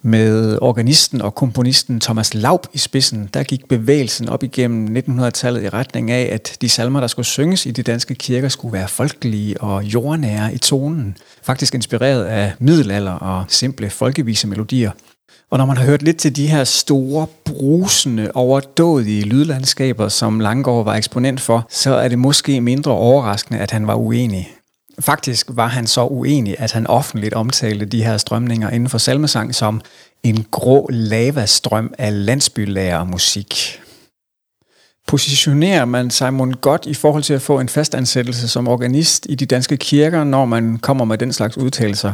Med 0.01 0.57
organisten 0.61 1.21
og 1.21 1.35
komponisten 1.35 1.99
Thomas 1.99 2.33
Laub 2.33 2.67
i 2.73 2.77
spidsen, 2.77 3.29
der 3.33 3.43
gik 3.43 3.67
bevægelsen 3.67 4.29
op 4.29 4.43
igennem 4.43 4.97
1900-tallet 4.97 5.63
i 5.63 5.69
retning 5.69 6.11
af, 6.11 6.29
at 6.33 6.57
de 6.61 6.69
salmer, 6.69 6.99
der 6.99 7.07
skulle 7.07 7.25
synges 7.25 7.65
i 7.65 7.71
de 7.71 7.83
danske 7.83 8.15
kirker, 8.15 8.49
skulle 8.49 8.73
være 8.73 8.87
folkelige 8.87 9.61
og 9.61 9.83
jordnære 9.83 10.53
i 10.53 10.57
tonen. 10.57 11.17
Faktisk 11.43 11.75
inspireret 11.75 12.25
af 12.25 12.53
middelalder 12.59 13.11
og 13.11 13.45
simple 13.47 13.89
folkevise 13.89 14.47
melodier– 14.47 14.91
og 15.49 15.57
når 15.57 15.65
man 15.65 15.77
har 15.77 15.85
hørt 15.85 16.01
lidt 16.01 16.17
til 16.17 16.35
de 16.35 16.47
her 16.47 16.63
store, 16.63 17.27
brusende, 17.45 18.31
overdådige 18.33 19.23
lydlandskaber, 19.23 20.07
som 20.09 20.39
Langgaard 20.39 20.83
var 20.83 20.95
eksponent 20.95 21.41
for, 21.41 21.67
så 21.69 21.95
er 21.95 22.07
det 22.07 22.19
måske 22.19 22.61
mindre 22.61 22.91
overraskende, 22.91 23.59
at 23.59 23.71
han 23.71 23.87
var 23.87 23.95
uenig. 23.95 24.51
Faktisk 24.99 25.47
var 25.49 25.67
han 25.67 25.87
så 25.87 26.05
uenig, 26.05 26.55
at 26.59 26.71
han 26.71 26.87
offentligt 26.87 27.33
omtalte 27.33 27.85
de 27.85 28.03
her 28.03 28.17
strømninger 28.17 28.69
inden 28.69 28.89
for 28.89 28.97
salmesang 28.97 29.55
som 29.55 29.81
en 30.23 30.45
grå 30.51 30.89
lavastrøm 30.91 31.93
af 31.97 32.25
landsbylærer 32.25 33.03
musik. 33.03 33.79
Positionerer 35.07 35.85
man 35.85 36.09
Simon 36.09 36.53
godt 36.53 36.85
i 36.85 36.93
forhold 36.93 37.23
til 37.23 37.33
at 37.33 37.41
få 37.41 37.59
en 37.59 37.69
fastansættelse 37.69 38.47
som 38.47 38.67
organist 38.67 39.25
i 39.29 39.35
de 39.35 39.45
danske 39.45 39.77
kirker, 39.77 40.23
når 40.23 40.45
man 40.45 40.77
kommer 40.77 41.05
med 41.05 41.17
den 41.17 41.33
slags 41.33 41.57
udtalelser? 41.57 42.13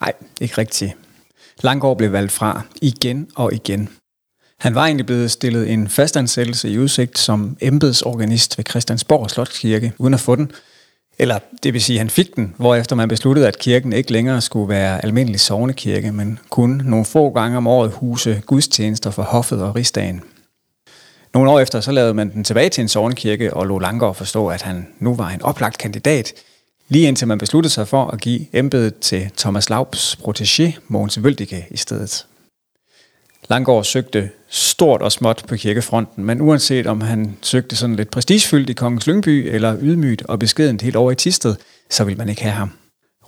Nej, 0.00 0.12
ikke 0.40 0.58
rigtigt. 0.58 0.96
Langgaard 1.62 1.98
blev 1.98 2.12
valgt 2.12 2.32
fra 2.32 2.62
igen 2.82 3.28
og 3.34 3.52
igen. 3.54 3.88
Han 4.60 4.74
var 4.74 4.84
egentlig 4.84 5.06
blevet 5.06 5.30
stillet 5.30 5.70
en 5.70 5.88
fastansættelse 5.88 6.70
i 6.70 6.78
udsigt 6.78 7.18
som 7.18 7.56
embedsorganist 7.60 8.58
ved 8.58 8.64
Christiansborg 8.70 9.30
Slotskirke, 9.30 9.92
uden 9.98 10.14
at 10.14 10.20
få 10.20 10.36
den. 10.36 10.52
Eller 11.18 11.38
det 11.62 11.72
vil 11.72 11.82
sige, 11.82 11.96
at 11.96 12.00
han 12.00 12.10
fik 12.10 12.36
den, 12.36 12.54
hvorefter 12.56 12.96
man 12.96 13.08
besluttede, 13.08 13.48
at 13.48 13.58
kirken 13.58 13.92
ikke 13.92 14.12
længere 14.12 14.40
skulle 14.40 14.68
være 14.68 15.04
almindelig 15.04 15.40
sovnekirke, 15.40 16.12
men 16.12 16.38
kun 16.50 16.82
nogle 16.84 17.04
få 17.04 17.30
gange 17.30 17.56
om 17.56 17.66
året 17.66 17.92
huse 17.92 18.42
gudstjenester 18.46 19.10
for 19.10 19.22
hoffet 19.22 19.62
og 19.62 19.76
rigsdagen. 19.76 20.20
Nogle 21.34 21.50
år 21.50 21.60
efter 21.60 21.80
så 21.80 21.92
lavede 21.92 22.14
man 22.14 22.32
den 22.32 22.44
tilbage 22.44 22.68
til 22.68 22.82
en 22.82 22.88
sovnekirke 22.88 23.54
og 23.54 23.66
lå 23.66 23.78
Langgaard 23.78 24.14
forstå, 24.14 24.48
at 24.48 24.62
han 24.62 24.88
nu 24.98 25.14
var 25.14 25.28
en 25.28 25.42
oplagt 25.42 25.78
kandidat– 25.78 26.32
Lige 26.88 27.08
indtil 27.08 27.28
man 27.28 27.38
besluttede 27.38 27.72
sig 27.74 27.88
for 27.88 28.06
at 28.06 28.20
give 28.20 28.46
embedet 28.52 28.98
til 28.98 29.30
Thomas 29.36 29.70
Laubs 29.70 30.18
protégé, 30.22 30.78
Mogens 30.88 31.22
Vøldike, 31.22 31.66
i 31.70 31.76
stedet. 31.76 32.26
Langgaard 33.48 33.84
søgte 33.84 34.30
stort 34.48 35.02
og 35.02 35.12
småt 35.12 35.42
på 35.48 35.56
kirkefronten, 35.56 36.24
men 36.24 36.40
uanset 36.40 36.86
om 36.86 37.00
han 37.00 37.36
søgte 37.42 37.76
sådan 37.76 37.96
lidt 37.96 38.10
prestigefyldt 38.10 38.70
i 38.70 38.72
Kongens 38.72 39.06
Lyngby 39.06 39.54
eller 39.54 39.76
ydmygt 39.80 40.22
og 40.22 40.38
beskedent 40.38 40.82
helt 40.82 40.96
over 40.96 41.10
i 41.10 41.14
Tisted, 41.14 41.54
så 41.90 42.04
ville 42.04 42.18
man 42.18 42.28
ikke 42.28 42.42
have 42.42 42.54
ham. 42.54 42.70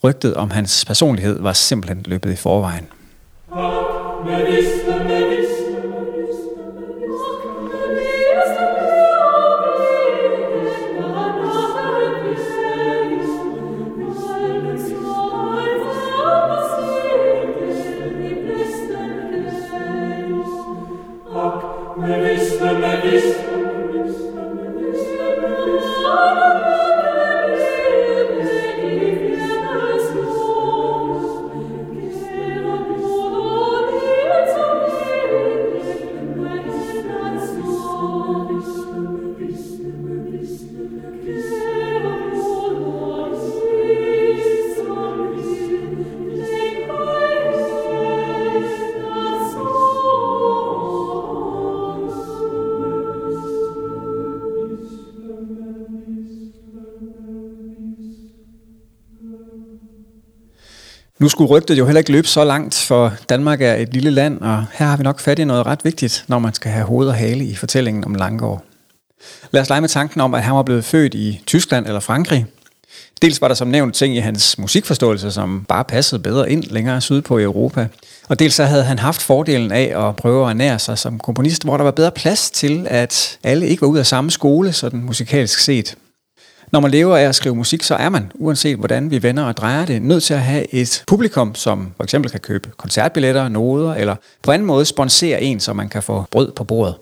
Rygtet 0.05 0.35
om 0.35 0.51
hans 0.51 0.85
personlighed 0.85 1.41
var 1.41 1.53
simpelthen 1.53 2.05
løbet 2.07 2.33
i 2.33 2.37
forvejen. 2.37 2.87
Nu 61.19 61.29
skulle 61.29 61.51
rygtet 61.51 61.79
jo 61.79 61.85
heller 61.85 61.99
ikke 61.99 62.13
løbe 62.13 62.29
så 62.29 62.45
langt, 62.45 62.75
for 62.75 63.13
Danmark 63.29 63.63
er 63.63 63.75
et 63.75 63.93
lille 63.93 64.11
land, 64.11 64.41
og 64.41 64.65
her 64.73 64.87
har 64.87 64.97
vi 64.97 65.03
nok 65.03 65.21
fat 65.21 65.39
i 65.39 65.45
noget 65.45 65.67
ret 65.67 65.85
vigtigt, 65.85 66.25
når 66.29 66.39
man 66.39 66.55
skal 66.55 66.71
have 66.71 66.87
hoved 66.87 67.09
og 67.09 67.15
hale 67.15 67.45
i 67.45 67.55
fortællingen 67.55 68.05
om 68.05 68.15
Langgaard. 68.15 68.65
Lad 69.51 69.63
os 69.63 69.69
lege 69.69 69.81
med 69.81 69.89
tanken 69.89 70.21
om, 70.21 70.35
at 70.35 70.43
han 70.43 70.55
var 70.55 70.63
blevet 70.63 70.85
født 70.85 71.15
i 71.15 71.41
Tyskland 71.47 71.87
eller 71.87 72.01
Frankrig. 72.01 72.47
Dels 73.23 73.41
var 73.41 73.49
der 73.49 73.55
som 73.55 73.69
nævnt 73.69 73.95
ting 73.95 74.17
i 74.17 74.19
hans 74.19 74.59
musikforståelse, 74.59 75.33
som 75.33 75.65
bare 75.69 75.85
passede 75.85 76.23
bedre 76.23 76.51
ind 76.51 76.65
længere 76.65 77.01
sydpå 77.01 77.39
i 77.39 77.43
Europa. 77.43 77.89
Og 78.29 78.39
dels 78.39 78.55
så 78.55 78.65
havde 78.65 78.85
han 78.85 78.99
haft 78.99 79.23
fordelen 79.23 79.73
af 79.73 80.09
at 80.09 80.17
prøve 80.17 80.51
at 80.51 80.57
nære 80.57 80.79
sig 80.79 80.99
som 80.99 81.19
komponist, 81.19 81.65
hvor 81.65 81.77
der 81.77 81.85
var 81.85 81.91
bedre 81.91 82.11
plads 82.11 82.51
til, 82.51 82.87
at 82.91 83.39
alle 83.45 83.69
ikke 83.69 83.83
var 83.83 83.89
ud 83.89 83.99
af 83.99 84.07
samme 84.07 84.31
skole, 84.31 84.73
sådan 84.73 85.01
musikalsk 85.01 85.59
set. 85.59 85.97
Når 86.73 86.81
man 86.81 86.91
lever 86.91 87.17
af 87.17 87.23
at 87.23 87.35
skrive 87.35 87.57
musik, 87.57 87.83
så 87.83 87.95
er 87.95 88.09
man, 88.09 88.33
uanset 88.35 88.77
hvordan 88.77 89.11
vi 89.11 89.23
vender 89.23 89.45
og 89.45 89.57
drejer 89.57 89.87
det, 89.87 90.03
nødt 90.03 90.23
til 90.23 90.35
at 90.35 90.41
have 90.41 90.75
et 90.75 91.05
publikum, 91.07 91.55
som 91.55 91.93
for 91.97 92.05
eksempel 92.05 92.31
kan 92.31 92.41
købe 92.41 92.71
koncertbilletter, 92.77 93.49
noder, 93.49 93.95
eller 93.95 94.17
på 94.43 94.53
anden 94.53 94.67
måde 94.67 94.85
sponsere 94.85 95.43
en, 95.43 95.61
så 95.61 95.73
man 95.73 95.89
kan 95.89 96.03
få 96.03 96.25
brød 96.31 96.53
på 96.53 96.65
bordet. 96.65 96.95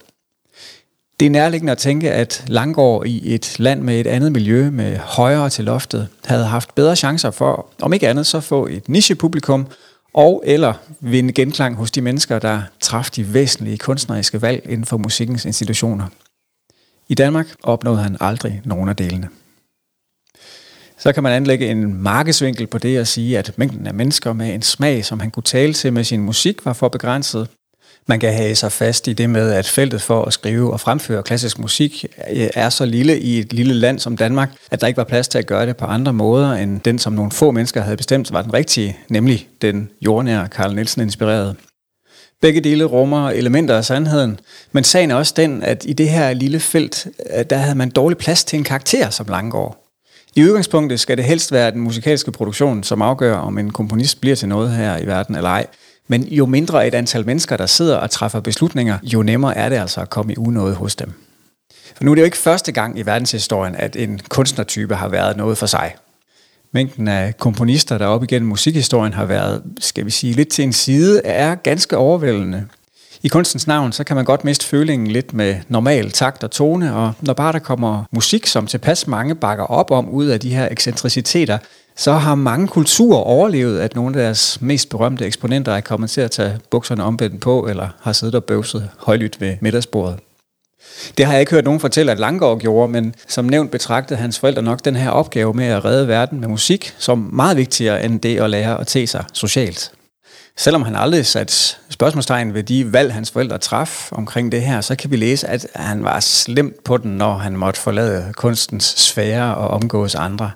Det 1.20 1.26
er 1.26 1.30
nærliggende 1.30 1.72
at 1.72 1.78
tænke, 1.78 2.12
at 2.12 2.44
Langgaard 2.46 3.06
i 3.06 3.34
et 3.34 3.58
land 3.58 3.82
med 3.82 4.00
et 4.00 4.06
andet 4.06 4.32
miljø, 4.32 4.70
med 4.70 4.96
højere 4.96 5.50
til 5.50 5.64
loftet, 5.64 6.08
havde 6.24 6.44
haft 6.44 6.74
bedre 6.74 6.96
chancer 6.96 7.30
for, 7.30 7.66
om 7.82 7.92
ikke 7.92 8.08
andet, 8.08 8.26
så 8.26 8.40
få 8.40 8.66
et 8.66 8.88
nichepublikum, 8.88 9.66
og 10.14 10.42
eller 10.46 10.74
vinde 11.00 11.32
genklang 11.32 11.76
hos 11.76 11.90
de 11.90 12.00
mennesker, 12.00 12.38
der 12.38 12.62
traf 12.80 13.10
de 13.16 13.34
væsentlige 13.34 13.78
kunstneriske 13.78 14.42
valg 14.42 14.62
inden 14.68 14.84
for 14.84 14.96
musikkens 14.96 15.44
institutioner. 15.44 16.06
I 17.08 17.14
Danmark 17.14 17.46
opnåede 17.62 18.02
han 18.02 18.16
aldrig 18.20 18.60
nogen 18.64 18.88
af 18.88 18.96
delene. 18.96 19.28
Så 20.98 21.12
kan 21.12 21.22
man 21.22 21.32
anlægge 21.32 21.70
en 21.70 22.02
markedsvinkel 22.02 22.66
på 22.66 22.78
det 22.78 23.00
og 23.00 23.06
sige, 23.06 23.38
at 23.38 23.52
mængden 23.56 23.86
af 23.86 23.94
mennesker 23.94 24.32
med 24.32 24.54
en 24.54 24.62
smag, 24.62 25.04
som 25.04 25.20
han 25.20 25.30
kunne 25.30 25.42
tale 25.42 25.72
til 25.72 25.92
med 25.92 26.04
sin 26.04 26.20
musik, 26.20 26.64
var 26.64 26.72
for 26.72 26.88
begrænset. 26.88 27.48
Man 28.08 28.20
kan 28.20 28.32
have 28.32 28.54
sig 28.54 28.72
fast 28.72 29.08
i 29.08 29.12
det 29.12 29.30
med, 29.30 29.52
at 29.52 29.66
feltet 29.66 30.02
for 30.02 30.24
at 30.24 30.32
skrive 30.32 30.72
og 30.72 30.80
fremføre 30.80 31.22
klassisk 31.22 31.58
musik 31.58 32.04
eh, 32.28 32.48
er 32.54 32.68
så 32.68 32.84
lille 32.84 33.20
i 33.20 33.38
et 33.38 33.52
lille 33.52 33.74
land 33.74 33.98
som 33.98 34.16
Danmark, 34.16 34.50
at 34.70 34.80
der 34.80 34.86
ikke 34.86 34.96
var 34.96 35.04
plads 35.04 35.28
til 35.28 35.38
at 35.38 35.46
gøre 35.46 35.66
det 35.66 35.76
på 35.76 35.84
andre 35.84 36.12
måder, 36.12 36.52
end 36.52 36.80
den, 36.80 36.98
som 36.98 37.12
nogle 37.12 37.30
få 37.30 37.50
mennesker 37.50 37.80
havde 37.80 37.96
bestemt 37.96 38.32
var 38.32 38.42
den 38.42 38.54
rigtige, 38.54 38.98
nemlig 39.08 39.48
den 39.62 39.90
jordnære 40.00 40.46
Carl 40.46 40.74
Nielsen 40.74 41.02
inspirerede. 41.02 41.54
Begge 42.42 42.60
dele 42.60 42.84
rummer 42.84 43.30
elementer 43.30 43.76
af 43.76 43.84
sandheden, 43.84 44.40
men 44.72 44.84
sagen 44.84 45.10
er 45.10 45.14
også 45.14 45.34
den, 45.36 45.62
at 45.62 45.84
i 45.88 45.92
det 45.92 46.08
her 46.08 46.32
lille 46.32 46.60
felt, 46.60 47.06
eh, 47.30 47.44
der 47.50 47.56
havde 47.56 47.74
man 47.74 47.90
dårlig 47.90 48.18
plads 48.18 48.44
til 48.44 48.56
en 48.56 48.64
karakter 48.64 49.10
som 49.10 49.26
Langgaard. 49.28 49.85
I 50.36 50.44
udgangspunktet 50.44 51.00
skal 51.00 51.16
det 51.16 51.24
helst 51.24 51.52
være 51.52 51.70
den 51.70 51.80
musikalske 51.80 52.32
produktion, 52.32 52.82
som 52.82 53.02
afgør, 53.02 53.36
om 53.36 53.58
en 53.58 53.70
komponist 53.70 54.20
bliver 54.20 54.36
til 54.36 54.48
noget 54.48 54.70
her 54.70 54.98
i 54.98 55.06
verden 55.06 55.34
eller 55.34 55.50
ej. 55.50 55.66
Men 56.08 56.22
jo 56.24 56.46
mindre 56.46 56.86
et 56.86 56.94
antal 56.94 57.26
mennesker, 57.26 57.56
der 57.56 57.66
sidder 57.66 57.96
og 57.96 58.10
træffer 58.10 58.40
beslutninger, 58.40 58.98
jo 59.02 59.22
nemmere 59.22 59.56
er 59.56 59.68
det 59.68 59.76
altså 59.76 60.00
at 60.00 60.10
komme 60.10 60.32
i 60.32 60.36
unåde 60.36 60.74
hos 60.74 60.96
dem. 60.96 61.12
For 61.94 62.04
nu 62.04 62.10
er 62.10 62.14
det 62.14 62.22
jo 62.22 62.24
ikke 62.24 62.36
første 62.36 62.72
gang 62.72 62.98
i 62.98 63.02
verdenshistorien, 63.02 63.74
at 63.74 63.96
en 63.96 64.20
kunstnertype 64.28 64.94
har 64.94 65.08
været 65.08 65.36
noget 65.36 65.58
for 65.58 65.66
sig. 65.66 65.94
Mængden 66.72 67.08
af 67.08 67.36
komponister, 67.36 67.98
der 67.98 68.06
op 68.06 68.22
igennem 68.22 68.48
musikhistorien 68.48 69.12
har 69.12 69.24
været, 69.24 69.62
skal 69.80 70.04
vi 70.04 70.10
sige, 70.10 70.32
lidt 70.32 70.48
til 70.48 70.64
en 70.64 70.72
side, 70.72 71.20
er 71.24 71.54
ganske 71.54 71.96
overvældende. 71.96 72.66
I 73.22 73.28
kunstens 73.28 73.66
navn, 73.66 73.92
så 73.92 74.04
kan 74.04 74.16
man 74.16 74.24
godt 74.24 74.44
miste 74.44 74.66
følingen 74.66 75.06
lidt 75.06 75.34
med 75.34 75.56
normal 75.68 76.10
takt 76.10 76.44
og 76.44 76.50
tone, 76.50 76.94
og 76.94 77.12
når 77.20 77.34
bare 77.34 77.52
der 77.52 77.58
kommer 77.58 78.04
musik, 78.12 78.46
som 78.46 78.66
tilpas 78.66 79.06
mange 79.06 79.34
bakker 79.34 79.64
op 79.64 79.90
om 79.90 80.08
ud 80.08 80.26
af 80.26 80.40
de 80.40 80.54
her 80.54 80.68
ekscentriciteter, 80.70 81.58
så 81.96 82.12
har 82.12 82.34
mange 82.34 82.68
kulturer 82.68 83.18
overlevet, 83.18 83.80
at 83.80 83.94
nogle 83.94 84.16
af 84.16 84.22
deres 84.22 84.60
mest 84.60 84.88
berømte 84.88 85.26
eksponenter 85.26 85.72
er 85.72 85.80
kommet 85.80 86.10
til 86.10 86.20
at 86.20 86.30
tage 86.30 86.58
bukserne 86.70 87.04
omvendt 87.04 87.40
på, 87.40 87.66
eller 87.66 87.88
har 88.00 88.12
siddet 88.12 88.34
og 88.34 88.44
bøvset 88.44 88.90
højlydt 88.98 89.40
ved 89.40 89.56
middagsbordet. 89.60 90.18
Det 91.18 91.26
har 91.26 91.32
jeg 91.32 91.40
ikke 91.40 91.52
hørt 91.52 91.64
nogen 91.64 91.80
fortælle, 91.80 92.12
at 92.12 92.18
Langgaard 92.18 92.58
gjorde, 92.58 92.92
men 92.92 93.14
som 93.28 93.44
nævnt 93.44 93.70
betragtede 93.70 94.18
hans 94.18 94.38
forældre 94.38 94.62
nok 94.62 94.84
den 94.84 94.96
her 94.96 95.10
opgave 95.10 95.54
med 95.54 95.66
at 95.66 95.84
redde 95.84 96.08
verden 96.08 96.40
med 96.40 96.48
musik 96.48 96.94
som 96.98 97.30
meget 97.32 97.56
vigtigere 97.56 98.04
end 98.04 98.20
det 98.20 98.40
at 98.40 98.50
lære 98.50 98.80
at 98.80 98.86
te 98.86 99.06
sig 99.06 99.24
socialt. 99.32 99.92
Selvom 100.58 100.82
han 100.82 100.96
aldrig 100.96 101.26
satte 101.26 101.54
spørgsmålstegn 101.90 102.54
ved 102.54 102.62
de 102.62 102.92
valg, 102.92 103.12
hans 103.12 103.30
forældre 103.30 103.58
traf 103.58 104.12
omkring 104.12 104.52
det 104.52 104.62
her, 104.62 104.80
så 104.80 104.96
kan 104.96 105.10
vi 105.10 105.16
læse, 105.16 105.48
at 105.48 105.66
han 105.74 106.04
var 106.04 106.20
slemt 106.20 106.84
på 106.84 106.96
den, 106.96 107.10
når 107.10 107.36
han 107.36 107.56
måtte 107.56 107.80
forlade 107.80 108.32
kunstens 108.32 108.84
sfære 108.84 109.54
og 109.54 109.68
omgås 109.68 110.14
andre. 110.14 110.50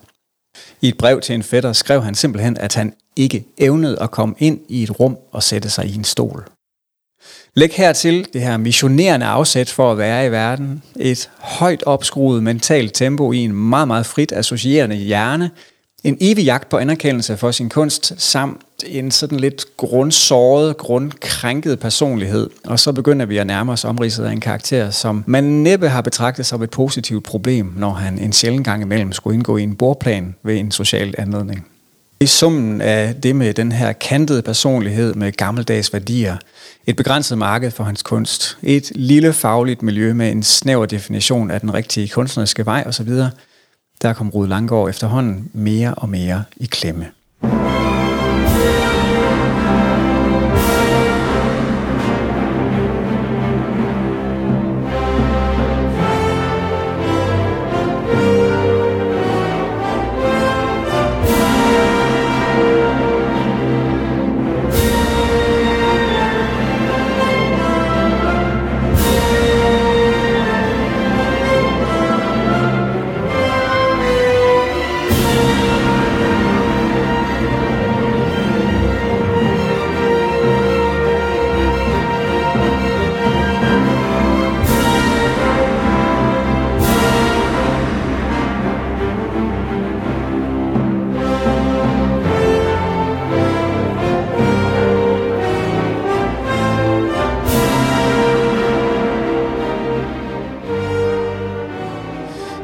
I 0.81 0.89
et 0.89 0.99
brev 0.99 1.21
til 1.21 1.35
en 1.35 1.43
fætter 1.43 1.73
skrev 1.73 2.03
han 2.03 2.15
simpelthen, 2.15 2.57
at 2.59 2.75
han 2.75 2.95
ikke 3.17 3.45
evnede 3.59 4.03
at 4.03 4.11
komme 4.11 4.35
ind 4.39 4.61
i 4.69 4.83
et 4.83 5.01
rum 5.01 5.19
og 5.33 5.43
sætte 5.43 5.71
sig 5.71 5.87
i 5.87 5.95
en 5.95 6.05
stol. 6.05 6.45
Læg 7.55 7.71
hertil 7.75 8.29
det 8.33 8.41
her 8.43 8.57
missionerende 8.57 9.27
afsæt 9.27 9.71
for 9.71 9.93
at 9.93 9.99
være 9.99 10.27
i 10.27 10.31
verden, 10.31 10.83
et 10.97 11.31
højt 11.39 11.83
opskruet 11.83 12.43
mentalt 12.43 12.95
tempo 12.95 13.33
i 13.33 13.39
en 13.39 13.53
meget, 13.53 13.89
meget 13.89 14.07
frit 14.07 14.33
associerende 14.33 14.97
hjerne, 14.97 15.51
en 16.05 16.17
evig 16.21 16.45
jagt 16.45 16.69
på 16.69 16.77
anerkendelse 16.77 17.37
for 17.37 17.51
sin 17.51 17.69
kunst, 17.69 18.15
samt 18.19 18.61
en 18.87 19.11
sådan 19.11 19.41
lidt 19.41 19.65
grundsåret, 19.77 20.77
grundkrænket 20.77 21.81
personlighed. 21.81 22.51
Og 22.65 22.81
så 22.81 22.93
begynder 22.93 23.27
vi 23.27 23.37
at 23.37 23.47
nærme 23.47 23.73
os 23.73 23.85
omridset 23.85 24.25
af 24.25 24.33
en 24.33 24.41
karakter, 24.41 24.91
som 24.91 25.25
man 25.27 25.45
næppe 25.45 25.89
har 25.89 26.01
betragtet 26.01 26.47
som 26.47 26.63
et 26.63 26.71
positivt 26.71 27.25
problem, 27.25 27.73
når 27.77 27.91
han 27.91 28.19
en 28.19 28.33
sjældent 28.33 28.65
gang 28.65 28.83
imellem 28.83 29.13
skulle 29.13 29.35
indgå 29.35 29.57
i 29.57 29.63
en 29.63 29.77
bordplan 29.77 30.35
ved 30.43 30.57
en 30.57 30.71
social 30.71 31.15
anledning. 31.19 31.67
I 32.21 32.27
summen 32.27 32.81
af 32.81 33.15
det 33.15 33.37
med 33.37 33.55
den 33.55 33.73
her 33.73 33.93
kantede 33.93 34.43
personlighed 34.43 35.15
med 35.15 35.33
gammeldags 35.33 35.93
værdier, 35.93 36.37
et 36.87 36.97
begrænset 36.97 37.39
marked 37.39 37.71
for 37.71 37.85
hans 37.85 38.03
kunst, 38.03 38.59
et 38.63 38.93
lille 38.95 39.33
fagligt 39.33 39.83
miljø 39.83 40.15
med 40.15 40.31
en 40.31 40.43
snæver 40.43 40.87
definition 40.87 41.51
af 41.51 41.61
den 41.61 41.75
rigtige 41.75 42.09
kunstneriske 42.09 42.67
vej 42.67 42.85
osv., 42.87 43.09
der 44.03 44.13
kom 44.13 44.31
Rud 44.31 44.49
Langgaard 44.49 44.89
efterhånden 44.89 45.51
mere 45.53 45.95
og 45.95 46.09
mere 46.09 46.45
i 46.57 46.67
klemme. 46.67 47.07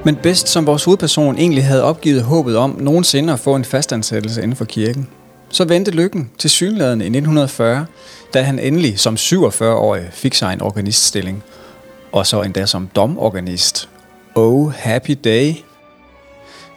Men 0.06 0.16
bedst 0.16 0.48
som 0.48 0.66
vores 0.66 0.84
hovedperson 0.84 1.38
egentlig 1.38 1.64
havde 1.64 1.82
opgivet 1.82 2.22
håbet 2.22 2.56
om 2.56 2.76
nogensinde 2.80 3.32
at 3.32 3.40
få 3.40 3.56
en 3.56 3.64
fastansættelse 3.64 4.42
inden 4.42 4.56
for 4.56 4.64
kirken, 4.64 5.08
så 5.48 5.64
vendte 5.64 5.90
lykken 5.90 6.30
til 6.38 6.50
synlædende 6.50 7.04
i 7.04 7.08
1940, 7.08 7.86
da 8.34 8.42
han 8.42 8.58
endelig 8.58 8.98
som 8.98 9.14
47-årig 9.14 10.08
fik 10.12 10.34
sig 10.34 10.52
en 10.52 10.62
organiststilling, 10.62 11.42
og 12.12 12.26
så 12.26 12.42
endda 12.42 12.66
som 12.66 12.88
domorganist. 12.96 13.88
Oh, 14.34 14.72
happy 14.72 15.18
day! 15.24 15.54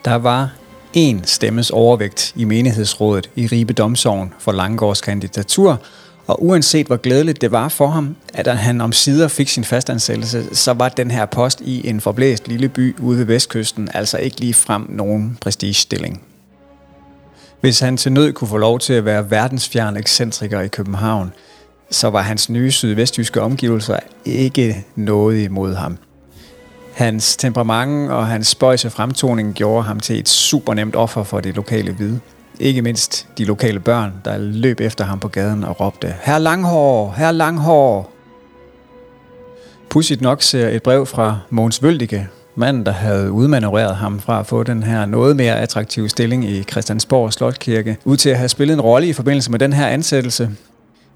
Der 0.06 0.16
var 0.16 0.52
en 0.94 1.24
stemmes 1.26 1.70
overvægt 1.70 2.34
i 2.36 2.44
menighedsrådet 2.44 3.30
i 3.36 3.48
Ribe 3.48 3.74
Domsovn 3.74 4.34
for 4.40 4.52
Langgårds 4.52 5.02
kandidatur, 5.02 5.82
og 6.30 6.44
uanset 6.46 6.88
hvor 6.88 6.98
glædeligt 6.98 7.42
det 7.42 7.52
var 7.52 7.70
for 7.70 7.88
ham, 7.88 8.16
at 8.34 8.58
han 8.58 8.82
om 8.82 8.92
sider 8.92 9.28
fik 9.28 9.50
sin 9.50 9.64
fastansættelse, 9.64 10.56
så 10.56 10.74
var 10.74 10.90
den 10.90 11.12
her 11.12 11.26
post 11.26 11.62
i 11.62 11.90
en 11.90 12.02
forblæst 12.02 12.48
lille 12.48 12.70
by 12.70 12.96
ude 13.00 13.18
ved 13.18 13.26
vestkysten 13.26 13.90
altså 13.94 14.18
ikke 14.18 14.40
lige 14.40 14.54
frem 14.54 14.86
nogen 14.90 15.38
prestigestilling. 15.42 16.22
Hvis 17.62 17.80
han 17.80 17.98
til 17.98 18.12
nød 18.12 18.34
kunne 18.34 18.48
få 18.48 18.58
lov 18.58 18.80
til 18.80 18.94
at 18.94 19.06
være 19.06 19.32
verdensfjern 19.32 19.98
ekscentriker 19.98 20.62
i 20.62 20.68
København, 20.68 21.34
så 21.92 22.10
var 22.10 22.22
hans 22.22 22.50
nye 22.50 22.72
sydvestjyske 22.72 23.42
omgivelser 23.42 24.00
ikke 24.26 24.86
noget 24.96 25.44
imod 25.44 25.76
ham. 25.76 25.98
Hans 26.94 27.38
temperament 27.38 28.12
og 28.12 28.28
hans 28.28 28.48
spøjse 28.48 28.90
fremtoning 28.90 29.54
gjorde 29.54 29.84
ham 29.84 30.00
til 30.00 30.20
et 30.20 30.30
super 30.30 30.74
nemt 30.74 30.96
offer 30.96 31.24
for 31.24 31.40
det 31.40 31.56
lokale 31.56 31.92
hvide. 31.92 32.20
Ikke 32.60 32.82
mindst 32.82 33.28
de 33.38 33.46
lokale 33.46 33.80
børn, 33.80 34.14
der 34.26 34.38
løb 34.38 34.82
efter 34.82 35.06
ham 35.06 35.20
på 35.20 35.28
gaden 35.28 35.64
og 35.64 35.82
råbte, 35.82 36.16
Herr 36.22 36.38
Langhår, 36.38 37.14
herr 37.18 37.32
Langhår. 37.32 38.12
Pudsigt 39.90 40.22
nok 40.22 40.42
ser 40.42 40.70
et 40.70 40.84
brev 40.84 41.06
fra 41.06 41.40
Mogens 41.50 41.84
Vøldike, 41.84 42.28
manden, 42.56 42.86
der 42.86 42.92
havde 42.92 43.32
udmanøvreret 43.32 43.96
ham 43.96 44.20
fra 44.20 44.40
at 44.40 44.48
få 44.48 44.64
den 44.64 44.84
her 44.84 45.06
noget 45.06 45.36
mere 45.36 45.60
attraktive 45.60 46.10
stilling 46.10 46.46
i 46.46 46.64
Christiansborg 46.64 47.34
Slotkirke, 47.34 47.98
ud 48.06 48.18
til 48.18 48.30
at 48.30 48.38
have 48.38 48.50
spillet 48.50 48.74
en 48.74 48.82
rolle 48.82 49.08
i 49.08 49.14
forbindelse 49.14 49.52
med 49.52 49.60
den 49.60 49.74
her 49.74 49.88
ansættelse. 49.88 50.50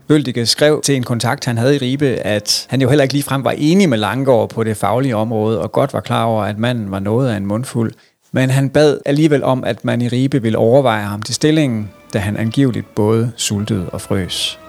Vøldige 0.08 0.46
skrev 0.46 0.82
til 0.82 0.96
en 0.96 1.04
kontakt, 1.04 1.46
han 1.46 1.58
havde 1.58 1.76
i 1.76 1.78
Ribe, 1.78 2.06
at 2.06 2.68
han 2.70 2.82
jo 2.82 2.89
heller 2.89 3.04
ikke 3.04 3.14
ligefrem 3.14 3.44
var 3.44 3.54
enig 3.58 3.89
med 3.89 3.98
Langgaard 3.98 4.50
på 4.50 4.64
det 4.64 4.78
faglige 4.78 5.16
område, 5.16 5.62
og 5.62 5.72
godt 5.72 5.94
var 5.94 6.00
klar 6.00 6.24
over, 6.24 6.44
at 6.44 6.58
manden 6.58 6.91
var 6.91 7.00
noget 7.00 7.30
af 7.30 7.38
en 7.38 7.46
mundfuld, 7.46 7.94
men 8.36 8.49
han 8.49 8.69
bad 8.69 8.99
alligevel 9.05 9.43
om, 9.43 9.63
at 9.63 9.86
man 9.86 10.01
i 10.01 10.07
Ribe 10.07 10.41
ville 10.41 10.57
overveje 10.57 11.03
ham 11.03 11.21
til 11.21 11.36
stillingen, 11.36 11.89
da 12.13 12.19
han 12.19 12.38
angiveligt 12.38 12.95
både 12.95 13.31
sultede 13.36 13.89
og 13.89 14.01
frøs. 14.01 14.59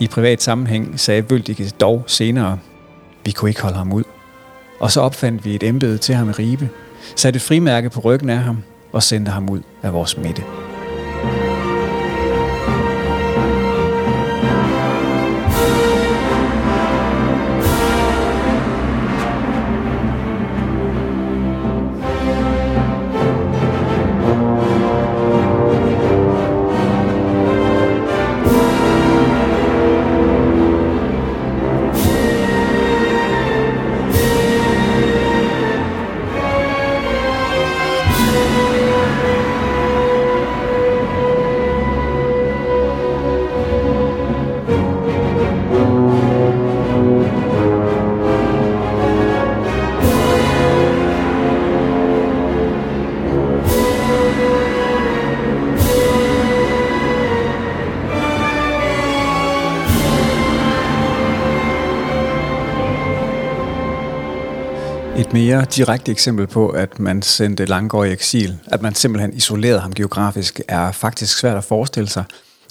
I 0.00 0.08
privat 0.08 0.42
sammenhæng 0.42 1.00
sagde 1.00 1.30
Vøldige 1.30 1.70
dog 1.80 2.04
senere, 2.06 2.58
vi 3.24 3.30
kunne 3.30 3.50
ikke 3.50 3.62
holde 3.62 3.76
ham 3.76 3.92
ud. 3.92 4.04
Og 4.80 4.90
så 4.90 5.00
opfandt 5.00 5.44
vi 5.44 5.54
et 5.54 5.62
embede 5.62 5.98
til 5.98 6.14
ham 6.14 6.28
i 6.28 6.32
Ribe, 6.32 6.68
satte 7.16 7.40
frimærke 7.40 7.90
på 7.90 8.00
ryggen 8.00 8.30
af 8.30 8.38
ham 8.38 8.62
og 8.92 9.02
sendte 9.02 9.30
ham 9.30 9.50
ud 9.50 9.60
af 9.82 9.92
vores 9.92 10.16
midte. 10.16 10.42
Et 65.28 65.32
mere 65.32 65.66
direkte 65.76 66.12
eksempel 66.12 66.46
på, 66.46 66.68
at 66.68 67.00
man 67.00 67.22
sendte 67.22 67.64
Langgaard 67.64 68.06
i 68.06 68.10
eksil, 68.10 68.58
at 68.66 68.82
man 68.82 68.94
simpelthen 68.94 69.32
isolerede 69.32 69.80
ham 69.80 69.92
geografisk, 69.92 70.60
er 70.68 70.92
faktisk 70.92 71.38
svært 71.38 71.56
at 71.56 71.64
forestille 71.64 72.08
sig. 72.08 72.24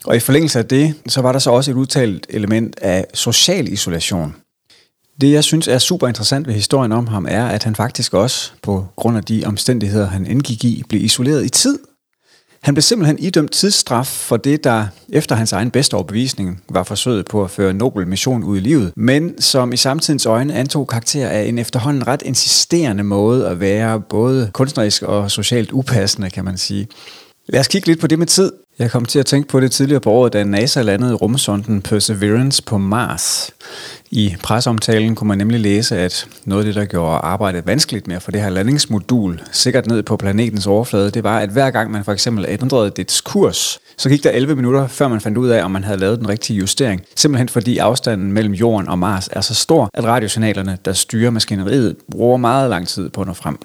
Og 0.06 0.16
i 0.16 0.20
forlængelse 0.20 0.60
af 0.60 0.66
det, 0.66 0.96
så 1.08 1.22
var 1.22 1.32
der 1.32 1.40
så 1.40 1.52
også 1.52 1.72
et 1.72 1.76
udtalt 1.76 2.28
element 2.30 2.80
af 2.82 3.06
social 3.14 3.74
isolation. 3.74 4.36
Det, 5.22 5.32
jeg 5.32 5.44
synes 5.44 5.68
er 5.68 5.78
super 5.78 6.08
interessant 6.08 6.48
ved 6.48 6.54
historien 6.54 6.92
om 6.92 7.08
ham, 7.08 7.26
er, 7.30 7.48
at 7.48 7.64
han 7.64 7.76
faktisk 7.76 8.14
også, 8.14 8.52
på 8.62 8.86
grund 8.96 9.18
af 9.18 9.24
de 9.24 9.44
omstændigheder, 9.46 10.08
han 10.08 10.26
indgik 10.26 10.66
i, 10.66 10.84
blev 10.90 11.02
isoleret 11.04 11.46
i 11.46 11.50
tid. 11.50 11.80
Han 12.62 12.74
blev 12.74 12.82
simpelthen 12.82 13.20
idømt 13.20 13.52
tidsstraf 13.52 14.08
for 14.08 14.38
det, 14.38 14.64
der 14.64 14.86
efter 15.10 15.36
hans 15.36 15.54
egen 15.54 15.72
bedste 15.72 15.94
overbevisning 15.94 16.64
var 16.70 16.84
forsøget 16.84 17.26
på 17.26 17.44
at 17.44 17.52
føre 17.52 17.74
Nobel 17.74 18.08
mission 18.08 18.44
ud 18.44 18.58
i 18.58 18.60
livet, 18.60 18.94
men 18.96 19.42
som 19.42 19.74
i 19.74 19.78
samtidens 19.78 20.26
øjne 20.26 20.54
antog 20.54 20.88
karakter 20.88 21.28
af 21.28 21.44
en 21.44 21.60
efterhånden 21.60 22.08
ret 22.08 22.22
insisterende 22.22 23.04
måde 23.04 23.48
at 23.48 23.60
være 23.60 24.02
både 24.02 24.50
kunstnerisk 24.54 25.04
og 25.04 25.32
socialt 25.32 25.72
upassende, 25.72 26.30
kan 26.30 26.46
man 26.46 26.58
sige. 26.58 26.88
Lad 27.50 27.60
os 27.60 27.68
kigge 27.68 27.88
lidt 27.88 28.00
på 28.00 28.08
det 28.08 28.20
med 28.20 28.28
tid. 28.28 28.52
Jeg 28.80 28.92
kom 28.92 29.06
til 29.06 29.20
at 29.20 29.26
tænke 29.26 29.48
på 29.48 29.60
det 29.60 29.72
tidligere 29.72 30.02
på 30.02 30.12
året, 30.12 30.34
da 30.34 30.44
NASA 30.44 30.82
landede 30.82 31.14
rumsonden 31.14 31.82
Perseverance 31.82 32.64
på 32.64 32.78
Mars. 32.78 33.52
I 34.12 34.36
presseomtalen 34.44 35.16
kunne 35.16 35.28
man 35.28 35.38
nemlig 35.38 35.60
læse, 35.60 35.98
at 35.98 36.28
noget 36.46 36.62
af 36.62 36.66
det, 36.66 36.76
der 36.76 36.86
gjorde 36.86 37.18
arbejdet 37.18 37.68
vanskeligt 37.68 38.08
med 38.08 38.16
at 38.16 38.22
få 38.22 38.32
det 38.32 38.42
her 38.42 38.50
landingsmodul 38.50 39.42
sikkert 39.52 39.88
ned 39.88 40.04
på 40.04 40.18
planetens 40.18 40.68
overflade, 40.68 41.12
det 41.12 41.24
var, 41.24 41.40
at 41.40 41.50
hver 41.50 41.72
gang 41.72 41.92
man 41.92 42.04
for 42.04 42.12
eksempel 42.12 42.46
ændrede 42.50 42.92
dets 42.96 43.22
kurs, 43.22 43.80
så 43.98 44.10
gik 44.10 44.24
der 44.24 44.32
11 44.32 44.56
minutter, 44.56 44.88
før 44.88 45.08
man 45.08 45.22
fandt 45.22 45.38
ud 45.38 45.50
af, 45.50 45.64
om 45.64 45.72
man 45.72 45.84
havde 45.84 46.00
lavet 46.00 46.20
den 46.20 46.30
rigtige 46.30 46.60
justering. 46.60 47.02
Simpelthen 47.16 47.50
fordi 47.50 47.78
afstanden 47.78 48.32
mellem 48.32 48.54
Jorden 48.54 48.88
og 48.88 49.00
Mars 49.00 49.30
er 49.32 49.42
så 49.42 49.56
stor, 49.56 49.90
at 49.94 50.04
radiosignalerne, 50.04 50.78
der 50.86 50.94
styrer 50.94 51.32
maskineriet, 51.32 51.96
bruger 52.12 52.38
meget 52.38 52.70
lang 52.70 52.88
tid 52.88 53.10
på 53.10 53.22
at 53.22 53.28
nå 53.28 53.34
frem. 53.34 53.58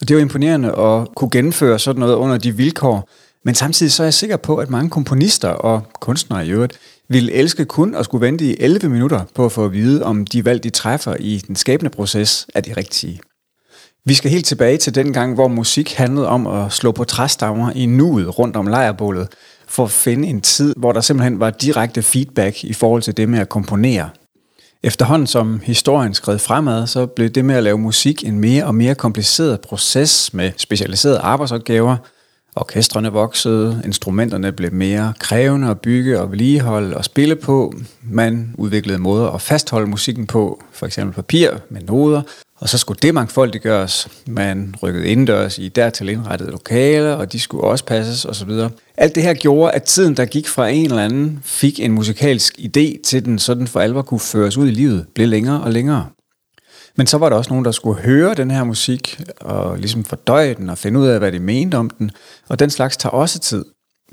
Og 0.00 0.08
det 0.08 0.10
er 0.10 0.14
jo 0.14 0.20
imponerende 0.20 0.68
at 0.68 1.14
kunne 1.16 1.30
gennemføre 1.30 1.78
sådan 1.78 2.00
noget 2.00 2.14
under 2.14 2.38
de 2.38 2.56
vilkår, 2.56 3.08
men 3.44 3.54
samtidig 3.54 3.92
så 3.92 4.02
er 4.02 4.06
jeg 4.06 4.14
sikker 4.14 4.36
på, 4.36 4.56
at 4.56 4.70
mange 4.70 4.90
komponister 4.90 5.48
og 5.48 5.82
kunstnere 6.00 6.46
i 6.46 6.50
øvrigt 6.50 6.78
ville 7.08 7.32
elske 7.32 7.64
kun 7.64 7.94
at 7.94 8.04
skulle 8.04 8.26
vente 8.26 8.44
i 8.44 8.56
11 8.60 8.88
minutter 8.88 9.20
på 9.34 9.44
at 9.44 9.52
få 9.52 9.64
at 9.64 9.72
vide, 9.72 10.02
om 10.02 10.26
de 10.26 10.44
valg, 10.44 10.64
de 10.64 10.70
træffer 10.70 11.16
i 11.20 11.42
den 11.46 11.56
skabende 11.56 11.90
proces, 11.90 12.46
er 12.54 12.60
de 12.60 12.72
rigtige. 12.76 13.20
Vi 14.06 14.14
skal 14.14 14.30
helt 14.30 14.46
tilbage 14.46 14.78
til 14.78 14.94
den 14.94 15.12
gang, 15.12 15.34
hvor 15.34 15.48
musik 15.48 15.92
handlede 15.92 16.28
om 16.28 16.46
at 16.46 16.72
slå 16.72 16.92
på 16.92 17.04
træstammer 17.04 17.70
i 17.70 17.86
nuet 17.86 18.38
rundt 18.38 18.56
om 18.56 18.66
lejrbålet, 18.66 19.28
for 19.68 19.84
at 19.84 19.90
finde 19.90 20.28
en 20.28 20.40
tid, 20.40 20.74
hvor 20.76 20.92
der 20.92 21.00
simpelthen 21.00 21.40
var 21.40 21.50
direkte 21.50 22.02
feedback 22.02 22.64
i 22.64 22.72
forhold 22.72 23.02
til 23.02 23.16
det 23.16 23.28
med 23.28 23.38
at 23.38 23.48
komponere. 23.48 24.10
Efterhånden 24.84 25.26
som 25.26 25.60
historien 25.64 26.14
skred 26.14 26.38
fremad, 26.38 26.86
så 26.86 27.06
blev 27.06 27.28
det 27.28 27.44
med 27.44 27.54
at 27.54 27.62
lave 27.62 27.78
musik 27.78 28.24
en 28.24 28.38
mere 28.38 28.64
og 28.64 28.74
mere 28.74 28.94
kompliceret 28.94 29.60
proces 29.60 30.34
med 30.34 30.52
specialiserede 30.56 31.18
arbejdsopgaver– 31.18 31.96
Orkestrene 32.56 33.12
voksede, 33.12 33.82
instrumenterne 33.84 34.52
blev 34.52 34.72
mere 34.72 35.12
krævende 35.18 35.68
at 35.68 35.80
bygge 35.80 36.20
og 36.20 36.30
vedligeholde 36.30 36.96
og 36.96 37.04
spille 37.04 37.36
på. 37.36 37.74
Man 38.02 38.54
udviklede 38.58 38.98
måder 38.98 39.30
at 39.30 39.40
fastholde 39.40 39.86
musikken 39.86 40.26
på, 40.26 40.62
for 40.72 40.86
eksempel 40.86 41.14
papir 41.14 41.50
med 41.68 41.82
noder, 41.82 42.22
og 42.64 42.70
så 42.70 42.78
skulle 42.78 42.98
det 43.02 43.14
mangfoldiggøres. 43.14 44.08
Man 44.26 44.74
rykkede 44.82 45.06
indendørs 45.06 45.58
i 45.58 45.68
dertil 45.68 46.08
indrettede 46.08 46.50
lokaler, 46.50 47.12
og 47.12 47.32
de 47.32 47.40
skulle 47.40 47.64
også 47.64 47.84
passes 47.84 48.24
osv. 48.24 48.50
Alt 48.96 49.14
det 49.14 49.22
her 49.22 49.34
gjorde, 49.34 49.72
at 49.72 49.82
tiden, 49.82 50.16
der 50.16 50.24
gik 50.24 50.48
fra 50.48 50.68
en 50.68 50.84
eller 50.84 51.04
anden, 51.04 51.40
fik 51.42 51.80
en 51.80 51.92
musikalsk 51.92 52.58
idé 52.58 53.02
til 53.04 53.24
den, 53.24 53.38
så 53.38 53.54
den 53.54 53.66
for 53.66 53.80
alvor 53.80 54.02
kunne 54.02 54.20
føres 54.20 54.56
ud 54.56 54.68
i 54.68 54.70
livet, 54.70 55.06
blev 55.14 55.28
længere 55.28 55.60
og 55.60 55.72
længere. 55.72 56.06
Men 56.96 57.06
så 57.06 57.18
var 57.18 57.28
der 57.28 57.36
også 57.36 57.50
nogen, 57.50 57.64
der 57.64 57.70
skulle 57.70 58.02
høre 58.02 58.34
den 58.34 58.50
her 58.50 58.64
musik, 58.64 59.20
og 59.40 59.78
ligesom 59.78 60.04
fordøje 60.04 60.54
den 60.54 60.68
og 60.68 60.78
finde 60.78 61.00
ud 61.00 61.06
af, 61.06 61.18
hvad 61.18 61.32
de 61.32 61.38
mente 61.38 61.74
om 61.76 61.90
den. 61.90 62.10
Og 62.48 62.58
den 62.58 62.70
slags 62.70 62.96
tager 62.96 63.12
også 63.12 63.38
tid. 63.38 63.64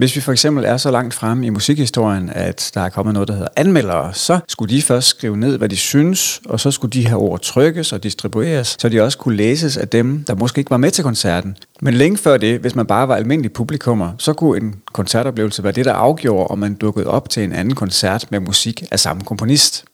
Hvis 0.02 0.16
vi 0.16 0.22
for 0.22 0.32
eksempel 0.32 0.66
er 0.66 0.78
så 0.78 0.92
langt 0.92 1.14
fremme 1.14 1.46
i 1.46 1.50
musikhistorien, 1.50 2.30
at 2.30 2.72
der 2.74 2.82
er 2.82 2.90
kommet 2.90 3.14
noget, 3.14 3.28
der 3.28 3.34
hedder 3.34 3.48
anmeldere, 3.56 4.14
så 4.14 4.40
skulle 4.48 4.76
de 4.76 4.82
først 4.82 5.08
skrive 5.08 5.38
ned, 5.38 5.58
hvad 5.58 5.70
de 5.70 5.78
synes, 5.78 6.42
og 6.46 6.60
så 6.60 6.72
skulle 6.72 6.92
de 6.92 7.08
her 7.08 7.16
ord 7.16 7.40
trykkes 7.40 7.94
og 7.94 8.04
distribueres, 8.04 8.76
så 8.80 8.90
de 8.90 9.02
også 9.02 9.18
kunne 9.18 9.36
læses 9.36 9.78
af 9.78 9.88
dem, 9.88 10.24
der 10.24 10.36
måske 10.36 10.60
ikke 10.60 10.72
var 10.72 10.78
med 10.78 10.92
til 10.92 11.04
koncerten. 11.04 11.58
Men 11.82 11.94
længe 11.94 12.18
før 12.18 12.38
det, 12.38 12.60
hvis 12.60 12.76
man 12.76 12.86
bare 12.86 13.08
var 13.08 13.16
almindelig 13.16 13.54
publikummer, 13.54 14.12
så 14.18 14.34
kunne 14.34 14.62
en 14.62 14.76
koncertoplevelse 14.94 15.64
være 15.64 15.74
det, 15.74 15.86
der 15.86 15.94
afgjorde, 15.94 16.48
om 16.48 16.60
man 16.60 16.74
dukkede 16.74 17.08
op 17.08 17.30
til 17.30 17.44
en 17.44 17.54
anden 17.54 17.76
koncert 17.76 18.26
med 18.30 18.40
musik 18.40 18.84
af 18.92 19.00
samme 19.00 19.24
komponist. 19.24 19.86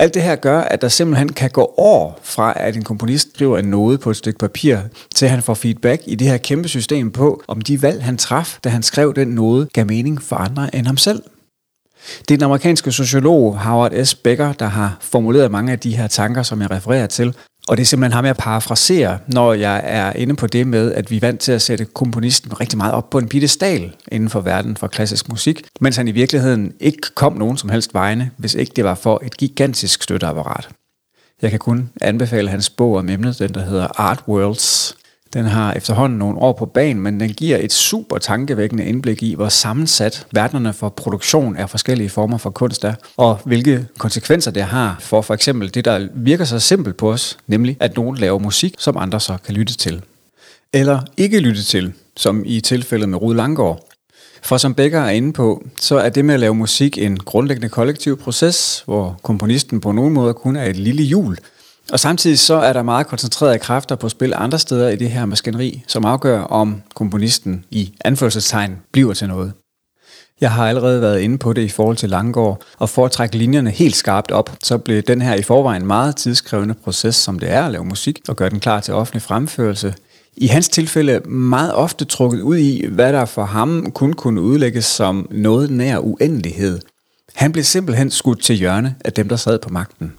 Alt 0.00 0.14
det 0.14 0.22
her 0.22 0.36
gør, 0.36 0.60
at 0.60 0.82
der 0.82 0.88
simpelthen 0.88 1.32
kan 1.32 1.50
gå 1.50 1.74
år 1.76 2.18
fra, 2.22 2.52
at 2.56 2.76
en 2.76 2.84
komponist 2.84 3.28
skriver 3.34 3.58
en 3.58 3.64
node 3.64 3.98
på 3.98 4.10
et 4.10 4.16
stykke 4.16 4.38
papir, 4.38 4.78
til 5.14 5.28
han 5.28 5.42
får 5.42 5.54
feedback 5.54 6.02
i 6.06 6.14
det 6.14 6.26
her 6.26 6.36
kæmpe 6.36 6.68
system 6.68 7.10
på, 7.10 7.42
om 7.48 7.60
de 7.60 7.82
valg, 7.82 8.02
han 8.02 8.16
traf, 8.16 8.58
da 8.64 8.68
han 8.68 8.82
skrev 8.82 9.14
den 9.14 9.28
node, 9.28 9.68
gav 9.72 9.86
mening 9.86 10.22
for 10.22 10.36
andre 10.36 10.74
end 10.76 10.86
ham 10.86 10.96
selv. 10.96 11.22
Det 12.28 12.34
er 12.34 12.38
den 12.38 12.44
amerikanske 12.44 12.92
sociolog 12.92 13.58
Howard 13.58 14.04
S. 14.04 14.14
Becker, 14.14 14.52
der 14.52 14.66
har 14.66 14.96
formuleret 15.00 15.50
mange 15.50 15.72
af 15.72 15.78
de 15.78 15.96
her 15.96 16.06
tanker, 16.06 16.42
som 16.42 16.60
jeg 16.62 16.70
refererer 16.70 17.06
til, 17.06 17.34
og 17.68 17.76
det 17.76 17.82
er 17.82 17.86
simpelthen 17.86 18.12
ham, 18.12 18.24
jeg 18.24 18.36
parafraserer, 18.36 19.18
når 19.26 19.52
jeg 19.52 19.80
er 19.84 20.12
inde 20.12 20.36
på 20.36 20.46
det 20.46 20.66
med, 20.66 20.92
at 20.92 21.10
vi 21.10 21.16
er 21.16 21.20
vant 21.20 21.40
til 21.40 21.52
at 21.52 21.62
sætte 21.62 21.84
komponisten 21.84 22.60
rigtig 22.60 22.76
meget 22.76 22.92
op 22.92 23.10
på 23.10 23.18
en 23.18 23.28
piedestal 23.28 23.92
inden 24.12 24.30
for 24.30 24.40
verden 24.40 24.76
for 24.76 24.86
klassisk 24.86 25.28
musik, 25.28 25.62
mens 25.80 25.96
han 25.96 26.08
i 26.08 26.12
virkeligheden 26.12 26.72
ikke 26.80 27.14
kom 27.14 27.32
nogen 27.32 27.56
som 27.56 27.70
helst 27.70 27.94
vegne, 27.94 28.30
hvis 28.36 28.54
ikke 28.54 28.72
det 28.76 28.84
var 28.84 28.94
for 28.94 29.22
et 29.24 29.36
gigantisk 29.36 30.02
støtteapparat. 30.02 30.68
Jeg 31.42 31.50
kan 31.50 31.58
kun 31.58 31.90
anbefale 32.00 32.48
hans 32.48 32.70
bog 32.70 32.96
om 32.96 33.08
emnet, 33.08 33.38
den 33.38 33.54
der 33.54 33.64
hedder 33.64 34.00
Art 34.00 34.24
Worlds, 34.28 34.96
den 35.32 35.44
har 35.44 35.72
efterhånden 35.72 36.18
nogle 36.18 36.38
år 36.38 36.52
på 36.52 36.66
banen, 36.66 37.02
men 37.02 37.20
den 37.20 37.28
giver 37.28 37.58
et 37.60 37.72
super 37.72 38.18
tankevækkende 38.18 38.84
indblik 38.84 39.22
i, 39.22 39.34
hvor 39.34 39.48
sammensat 39.48 40.26
verdenerne 40.32 40.72
for 40.72 40.88
produktion 40.88 41.56
af 41.56 41.70
forskellige 41.70 42.08
former 42.08 42.38
for 42.38 42.50
kunst 42.50 42.84
er, 42.84 42.94
og 43.16 43.38
hvilke 43.44 43.86
konsekvenser 43.98 44.50
det 44.50 44.62
har 44.62 44.96
for 45.00 45.22
for 45.22 45.34
eksempel 45.34 45.74
det, 45.74 45.84
der 45.84 46.08
virker 46.14 46.44
så 46.44 46.58
simpelt 46.58 46.96
på 46.96 47.12
os, 47.12 47.38
nemlig 47.46 47.76
at 47.80 47.96
nogen 47.96 48.16
laver 48.16 48.38
musik, 48.38 48.74
som 48.78 48.96
andre 48.96 49.20
så 49.20 49.36
kan 49.46 49.54
lytte 49.54 49.76
til. 49.76 50.02
Eller 50.72 51.00
ikke 51.16 51.40
lytte 51.40 51.62
til, 51.62 51.92
som 52.16 52.42
i 52.46 52.60
tilfældet 52.60 53.08
med 53.08 53.22
Rud 53.22 53.34
Langgaard. 53.34 53.84
For 54.42 54.56
som 54.56 54.74
Becker 54.74 55.00
er 55.00 55.10
inde 55.10 55.32
på, 55.32 55.66
så 55.80 55.98
er 55.98 56.08
det 56.08 56.24
med 56.24 56.34
at 56.34 56.40
lave 56.40 56.54
musik 56.54 56.98
en 56.98 57.16
grundlæggende 57.16 57.68
kollektiv 57.68 58.18
proces, 58.18 58.82
hvor 58.84 59.20
komponisten 59.22 59.80
på 59.80 59.92
nogen 59.92 60.14
måde 60.14 60.34
kun 60.34 60.56
er 60.56 60.64
et 60.64 60.76
lille 60.76 61.02
hjul– 61.02 61.38
og 61.92 62.00
samtidig 62.00 62.38
så 62.38 62.54
er 62.54 62.72
der 62.72 62.82
meget 62.82 63.06
koncentrerede 63.06 63.58
kræfter 63.58 63.94
på 63.94 64.08
spil 64.08 64.32
andre 64.36 64.58
steder 64.58 64.88
i 64.88 64.96
det 64.96 65.10
her 65.10 65.26
maskineri, 65.26 65.82
som 65.86 66.04
afgør, 66.04 66.40
om 66.40 66.82
komponisten 66.94 67.64
i 67.70 67.92
anførselstegn 68.04 68.78
bliver 68.92 69.14
til 69.14 69.28
noget. 69.28 69.52
Jeg 70.40 70.52
har 70.52 70.68
allerede 70.68 71.00
været 71.00 71.20
inde 71.20 71.38
på 71.38 71.52
det 71.52 71.62
i 71.62 71.68
forhold 71.68 71.96
til 71.96 72.10
Langgaard, 72.10 72.62
og 72.78 72.88
for 72.88 73.04
at 73.04 73.10
trække 73.10 73.36
linjerne 73.36 73.70
helt 73.70 73.96
skarpt 73.96 74.30
op, 74.30 74.56
så 74.62 74.78
blev 74.78 75.02
den 75.02 75.22
her 75.22 75.34
i 75.34 75.42
forvejen 75.42 75.86
meget 75.86 76.16
tidskrævende 76.16 76.74
proces, 76.74 77.16
som 77.16 77.38
det 77.38 77.50
er 77.50 77.64
at 77.64 77.72
lave 77.72 77.84
musik 77.84 78.20
og 78.28 78.36
gøre 78.36 78.50
den 78.50 78.60
klar 78.60 78.80
til 78.80 78.94
offentlig 78.94 79.22
fremførelse, 79.22 79.94
i 80.36 80.46
hans 80.46 80.68
tilfælde 80.68 81.20
meget 81.28 81.74
ofte 81.74 82.04
trukket 82.04 82.40
ud 82.40 82.56
i, 82.56 82.86
hvad 82.86 83.12
der 83.12 83.24
for 83.24 83.44
ham 83.44 83.90
kun 83.94 84.12
kunne 84.12 84.40
udlægges 84.40 84.84
som 84.84 85.28
noget 85.30 85.70
nær 85.70 85.98
uendelighed. 85.98 86.78
Han 87.34 87.52
blev 87.52 87.64
simpelthen 87.64 88.10
skudt 88.10 88.42
til 88.42 88.56
hjørne 88.56 88.94
af 89.04 89.12
dem, 89.12 89.28
der 89.28 89.36
sad 89.36 89.58
på 89.58 89.68
magten. 89.68 90.12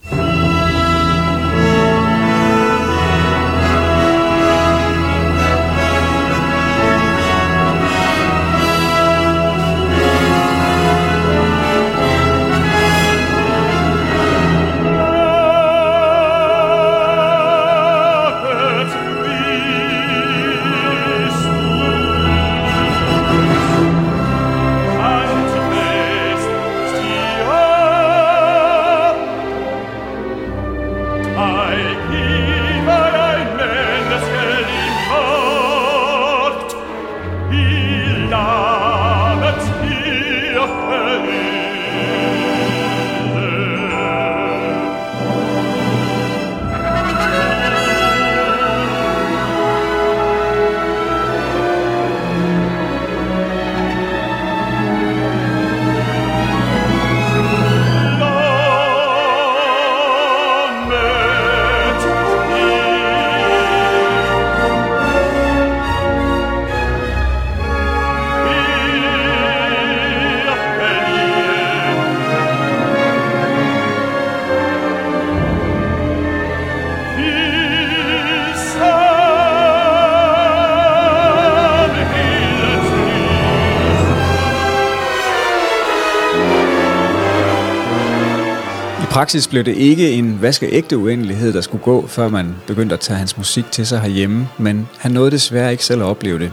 Praksis 89.19 89.47
blev 89.47 89.63
det 89.63 89.75
ikke 89.77 90.11
en 90.11 90.41
vaskeægte 90.41 90.97
uendelighed, 90.97 91.53
der 91.53 91.61
skulle 91.61 91.83
gå, 91.83 92.07
før 92.07 92.29
man 92.29 92.55
begyndte 92.67 92.93
at 92.93 92.99
tage 92.99 93.17
hans 93.17 93.37
musik 93.37 93.71
til 93.71 93.87
sig 93.87 94.01
herhjemme, 94.01 94.47
men 94.57 94.87
han 94.97 95.11
nåede 95.11 95.31
desværre 95.31 95.71
ikke 95.71 95.85
selv 95.85 96.01
at 96.01 96.05
opleve 96.05 96.39
det. 96.39 96.51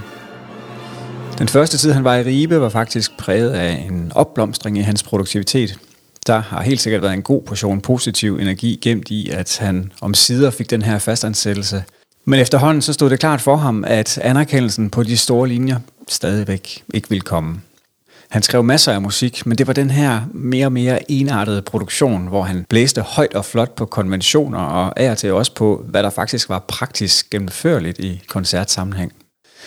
Den 1.39 1.49
første 1.49 1.79
tid, 1.79 1.93
han 1.93 2.05
var 2.05 2.17
i 2.17 2.23
Ribe, 2.23 2.61
var 2.61 2.69
faktisk 2.69 3.17
præget 3.19 3.51
af 3.51 3.87
en 3.91 4.13
opblomstring 4.15 4.79
i 4.79 4.81
hans 4.81 5.03
produktivitet. 5.03 5.79
Der 6.27 6.39
har 6.39 6.63
helt 6.63 6.81
sikkert 6.81 7.03
været 7.03 7.15
en 7.15 7.23
god 7.23 7.43
portion 7.43 7.81
positiv 7.81 8.37
energi 8.37 8.79
gemt 8.83 9.11
i, 9.11 9.31
at 9.31 9.59
han 9.61 9.93
om 10.01 10.15
sider 10.15 10.51
fik 10.51 10.71
den 10.71 10.83
her 10.83 10.99
fastansættelse. 10.99 11.85
Men 12.25 12.41
efterhånden 12.41 12.83
så 12.83 12.93
stod 12.93 13.11
det 13.11 13.21
klart 13.21 13.41
for 13.41 13.57
ham, 13.57 13.85
at 13.87 14.19
anerkendelsen 14.19 14.91
på 14.91 15.03
de 15.03 15.17
store 15.17 15.49
linjer 15.49 15.79
stadigvæk 16.09 16.83
ikke 16.95 17.09
ville 17.09 17.23
komme. 17.23 17.61
Han 18.31 18.43
skrev 18.43 18.65
masser 18.65 18.93
af 18.93 19.03
musik, 19.03 19.47
men 19.47 19.59
det 19.59 19.67
var 19.67 19.73
den 19.73 19.91
her 19.91 20.21
mere 20.35 20.67
og 20.67 20.73
mere 20.73 21.11
enartede 21.11 21.63
produktion, 21.63 22.27
hvor 22.27 22.43
han 22.43 22.67
blæste 22.69 23.03
højt 23.03 23.35
og 23.35 23.45
flot 23.45 23.75
på 23.75 23.87
konventioner 23.87 24.59
og 24.59 25.01
af 25.01 25.11
og 25.11 25.19
til 25.19 25.33
også 25.33 25.55
på, 25.55 25.85
hvad 25.89 26.03
der 26.03 26.11
faktisk 26.11 26.49
var 26.49 26.65
praktisk 26.69 27.31
gennemførligt 27.31 27.99
i 27.99 28.23
koncertsammenhæng. 28.29 29.13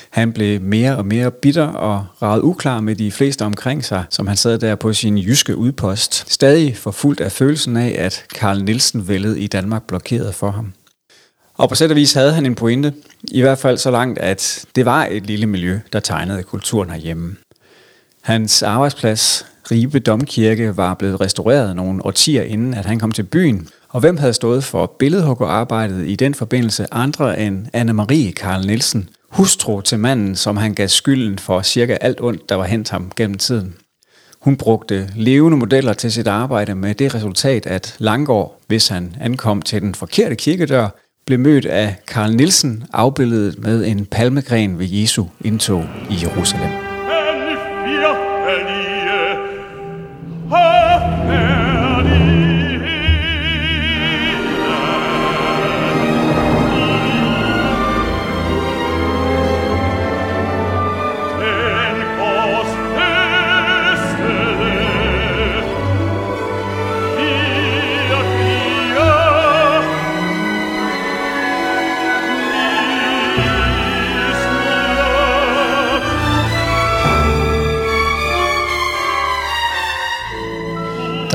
Han 0.10 0.34
blev 0.34 0.62
mere 0.62 0.98
og 0.98 1.06
mere 1.06 1.32
bitter 1.32 1.68
og 1.68 2.06
raget 2.22 2.42
uklar 2.42 2.82
med 2.82 2.96
de 2.96 3.12
fleste 3.12 3.46
omkring 3.46 3.86
sig, 3.86 4.04
som 4.10 4.28
han 4.28 4.38
sad 4.38 4.60
der 4.60 4.76
på 4.76 4.94
sin 4.94 5.18
jyske 5.18 5.56
udpost, 5.56 6.32
stadig 6.32 6.78
forfulgt 6.78 7.22
af 7.22 7.32
følelsen 7.32 7.78
af, 7.78 7.96
at 7.98 8.26
Karl 8.36 8.64
Nielsen 8.64 9.08
vældede 9.08 9.40
i 9.40 9.48
Danmark 9.48 9.84
blokeret 9.88 10.36
for 10.36 10.52
ham. 10.52 10.74
Og 11.54 11.70
på 11.70 11.76
sæt 11.76 11.90
og 11.90 11.96
vis 11.96 12.14
havde 12.14 12.34
han 12.34 12.46
en 12.46 12.56
pointe, 12.56 12.94
i 13.32 13.42
hvert 13.42 13.58
fald 13.58 13.78
så 13.78 13.92
langt, 13.92 14.20
at 14.20 14.66
det 14.76 14.86
var 14.86 15.08
et 15.12 15.26
lille 15.26 15.46
miljø, 15.46 15.80
der 15.94 16.00
tegnede 16.00 16.44
kulturen 16.44 16.90
herhjemme. 16.90 17.36
Hans 18.30 18.64
arbejdsplads, 18.64 19.46
Ribe 19.72 20.00
Domkirke, 20.00 20.78
var 20.78 20.94
blevet 20.94 21.22
restaureret 21.22 21.76
nogle 21.76 22.06
årtier 22.06 22.44
inden, 22.44 22.74
at 22.74 22.86
han 22.86 23.00
kom 23.00 23.12
til 23.12 23.24
byen. 23.24 23.68
Og 23.90 24.00
hvem 24.00 24.18
havde 24.18 24.34
stået 24.34 24.64
for 24.64 24.96
billedhuggerarbejdet 25.00 26.08
i 26.08 26.16
den 26.16 26.34
forbindelse 26.34 26.94
andre 26.94 27.40
end 27.40 27.68
Anne-Marie 27.76 28.32
Karl 28.32 28.66
Nielsen, 28.66 29.10
hustru 29.32 29.82
til 29.82 30.00
manden, 30.00 30.36
som 30.36 30.58
han 30.58 30.74
gav 30.74 30.88
skylden 30.88 31.40
for 31.40 31.62
cirka 31.62 31.98
alt 32.02 32.22
ondt, 32.22 32.50
der 32.50 32.56
var 32.56 32.64
hent 32.64 32.90
ham 32.90 33.12
gennem 33.16 33.38
tiden. 33.38 33.76
Hun 34.42 34.58
brugte 34.58 35.10
levende 35.16 35.58
modeller 35.58 35.94
til 35.94 36.12
sit 36.12 36.28
arbejde 36.28 36.76
med 36.76 36.96
det 36.96 37.16
resultat, 37.16 37.66
at 37.66 37.96
Langgaard, 38.00 38.62
hvis 38.68 38.88
han 38.88 39.16
ankom 39.22 39.62
til 39.62 39.82
den 39.82 39.96
forkerte 39.96 40.36
kirkedør, 40.36 40.90
blev 41.26 41.40
mødt 41.40 41.66
af 41.66 41.96
Karl 42.08 42.36
Nielsen 42.36 42.84
afbildet 42.94 43.60
med 43.60 43.86
en 43.86 44.06
palmegren 44.06 44.80
ved 44.80 44.88
Jesu 44.90 45.26
indtog 45.42 45.86
i 46.10 46.18
Jerusalem. 46.24 46.89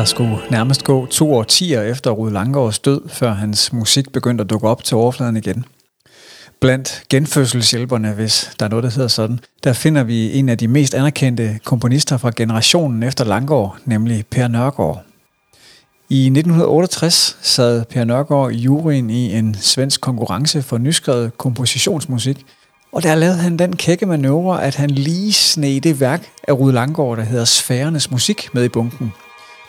Der 0.04 0.08
skulle 0.08 0.38
nærmest 0.50 0.84
gå 0.84 1.06
to 1.06 1.34
årtier 1.34 1.82
efter 1.82 2.10
Rud 2.10 2.30
Langgaards 2.30 2.78
død, 2.78 3.08
før 3.08 3.32
hans 3.32 3.72
musik 3.72 4.12
begyndte 4.12 4.42
at 4.42 4.50
dukke 4.50 4.68
op 4.68 4.84
til 4.84 4.96
overfladen 4.96 5.36
igen. 5.36 5.64
Blandt 6.60 7.02
genfødselshjælperne, 7.10 8.12
hvis 8.12 8.50
der 8.60 8.66
er 8.66 8.70
noget, 8.70 8.82
der 8.82 8.90
hedder 8.90 9.08
sådan, 9.08 9.40
der 9.64 9.72
finder 9.72 10.02
vi 10.02 10.38
en 10.38 10.48
af 10.48 10.58
de 10.58 10.68
mest 10.68 10.94
anerkendte 10.94 11.58
komponister 11.64 12.16
fra 12.16 12.30
generationen 12.36 13.02
efter 13.02 13.24
Langgaard, 13.24 13.76
nemlig 13.84 14.24
Per 14.30 14.48
Nørgaard. 14.48 15.02
I 16.08 16.20
1968 16.24 17.38
sad 17.42 17.84
Per 17.84 18.04
Nørgaard 18.04 18.52
i 18.52 18.56
juryen 18.56 19.10
i 19.10 19.38
en 19.38 19.54
svensk 19.54 20.00
konkurrence 20.00 20.62
for 20.62 20.78
nyskrevet 20.78 21.38
kompositionsmusik, 21.38 22.46
og 22.92 23.02
der 23.02 23.14
lavede 23.14 23.38
han 23.38 23.56
den 23.56 23.76
kække 23.76 24.06
manøvre, 24.06 24.64
at 24.64 24.74
han 24.74 24.90
lige 24.90 25.32
sned 25.32 25.80
det 25.80 26.00
værk 26.00 26.28
af 26.48 26.52
Rud 26.52 26.72
Langgaard, 26.72 27.16
der 27.16 27.24
hedder 27.24 27.44
Sfærernes 27.44 28.10
Musik, 28.10 28.48
med 28.54 28.64
i 28.64 28.68
bunken– 28.68 29.12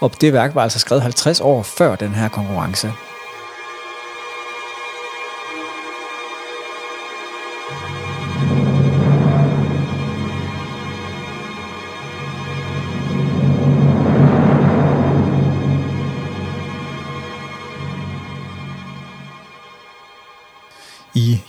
og 0.05 0.21
det 0.21 0.33
værk 0.33 0.55
var 0.55 0.63
altså 0.63 0.79
skrevet 0.79 1.01
50 1.01 1.41
år 1.41 1.63
før 1.63 1.95
den 1.95 2.09
her 2.09 2.29
konkurrence. 2.29 2.91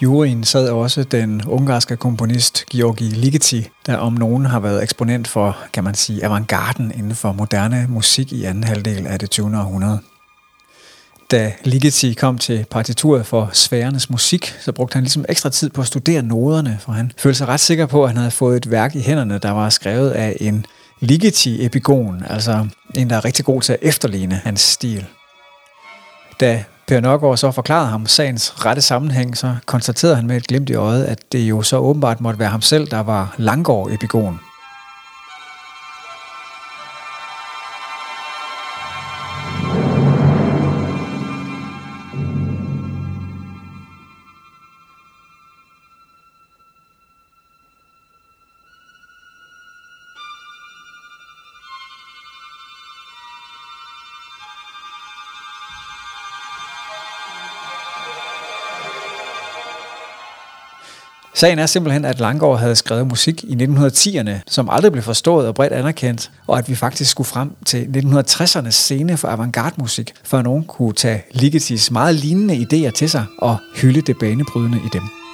Juryen 0.03 0.45
sad 0.45 0.69
også 0.69 1.03
den 1.03 1.43
ungarske 1.47 1.97
komponist 1.97 2.67
Georgi 2.73 3.05
Ligeti, 3.05 3.69
der 3.87 3.97
om 3.97 4.13
nogen 4.13 4.47
har 4.47 4.61
været 4.61 4.83
eksponent 4.83 5.29
for, 5.29 5.59
kan 5.73 5.85
man 5.85 5.95
sige, 5.95 6.25
avantgarden 6.25 6.93
inden 6.95 7.15
for 7.15 7.33
moderne 7.33 7.87
musik 7.89 8.33
i 8.33 8.45
anden 8.45 8.65
halvdel 8.65 9.07
af 9.07 9.19
det 9.19 9.31
20. 9.31 9.47
århundrede. 9.47 9.99
Da 11.31 11.53
Ligeti 11.65 12.15
kom 12.15 12.39
til 12.39 12.67
partituret 12.71 13.27
for 13.27 13.51
Sværernes 13.53 14.11
musik, 14.11 14.55
så 14.61 14.73
brugte 14.73 14.95
han 14.95 15.03
ligesom 15.03 15.25
ekstra 15.29 15.51
tid 15.51 15.71
på 15.71 15.81
at 15.81 15.87
studere 15.87 16.23
noderne, 16.23 16.79
for 16.81 16.93
han 16.93 17.13
følte 17.19 17.39
sig 17.39 17.49
ret 17.49 17.61
sikker 17.61 17.87
på, 17.87 18.03
at 18.03 18.11
han 18.11 18.17
havde 18.17 18.31
fået 18.31 18.57
et 18.57 18.71
værk 18.71 18.97
i 18.97 19.01
hænderne, 19.01 19.39
der 19.39 19.51
var 19.51 19.69
skrevet 19.69 20.11
af 20.11 20.37
en 20.41 20.67
Ligeti-epigon, 21.01 22.23
altså 22.27 22.69
en, 22.95 23.11
der 23.11 23.17
er 23.17 23.25
rigtig 23.25 23.45
god 23.45 23.63
til 23.63 23.73
at 23.73 23.79
efterligne 23.83 24.41
hans 24.45 24.61
stil. 24.61 25.07
Da 26.41 26.65
Per 26.89 27.01
Nørgaard 27.01 27.37
så 27.37 27.51
forklarede 27.51 27.89
ham 27.89 28.07
sagens 28.07 28.65
rette 28.65 28.83
sammenhæng, 28.83 29.37
så 29.37 29.57
konstaterede 29.67 30.17
han 30.17 30.27
med 30.27 30.37
et 30.37 30.47
glimt 30.47 30.71
i 30.71 30.75
øjet, 30.75 31.05
at 31.05 31.19
det 31.33 31.39
jo 31.39 31.63
så 31.63 31.79
åbenbart 31.79 32.21
måtte 32.21 32.39
være 32.39 32.49
ham 32.49 32.63
selv, 32.63 32.87
der 32.87 33.01
var 33.01 33.35
Langgaard-epigon. 33.39 34.41
Sagen 61.37 61.59
er 61.59 61.67
simpelthen, 61.67 62.05
at 62.05 62.21
Langgaard 62.21 62.59
havde 62.59 62.77
skrevet 62.77 63.07
musik 63.07 63.45
i 63.45 63.55
1910'erne, 63.55 64.31
som 64.47 64.69
aldrig 64.71 64.93
blev 64.93 65.03
forstået 65.03 65.49
og 65.49 65.55
bredt 65.55 65.73
anerkendt, 65.73 66.31
og 66.47 66.59
at 66.59 66.69
vi 66.69 66.75
faktisk 66.75 67.11
skulle 67.11 67.27
frem 67.27 67.51
til 67.67 67.89
1960'ernes 67.97 68.71
scene 68.71 69.17
for 69.17 69.29
avantgarde-musik, 69.29 70.13
før 70.25 70.43
nogen 70.43 70.65
kunne 70.65 70.93
tage 70.93 71.23
Ligetis 71.33 71.91
meget 71.91 72.15
lignende 72.15 72.55
idéer 72.55 72.91
til 72.91 73.11
sig 73.11 73.25
og 73.39 73.57
hylde 73.77 74.01
det 74.01 74.17
banebrydende 74.19 74.79
i 74.79 74.89
dem. 74.93 75.26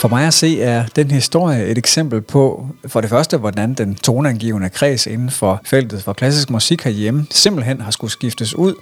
For 0.00 0.08
mig 0.08 0.26
at 0.26 0.34
se 0.34 0.62
er 0.62 0.86
den 0.96 1.10
historie 1.10 1.66
et 1.66 1.78
eksempel 1.78 2.20
på, 2.20 2.66
for 2.86 3.00
det 3.00 3.10
første, 3.10 3.36
hvordan 3.36 3.74
den 3.74 3.94
toneangivende 3.94 4.68
kreds 4.68 5.06
inden 5.06 5.30
for 5.30 5.60
feltet 5.64 6.02
for 6.02 6.12
klassisk 6.12 6.50
musik 6.50 6.82
herhjemme 6.82 7.26
simpelthen 7.30 7.80
har 7.80 7.90
skulle 7.90 8.10
skiftes 8.10 8.54
ud, 8.54 8.74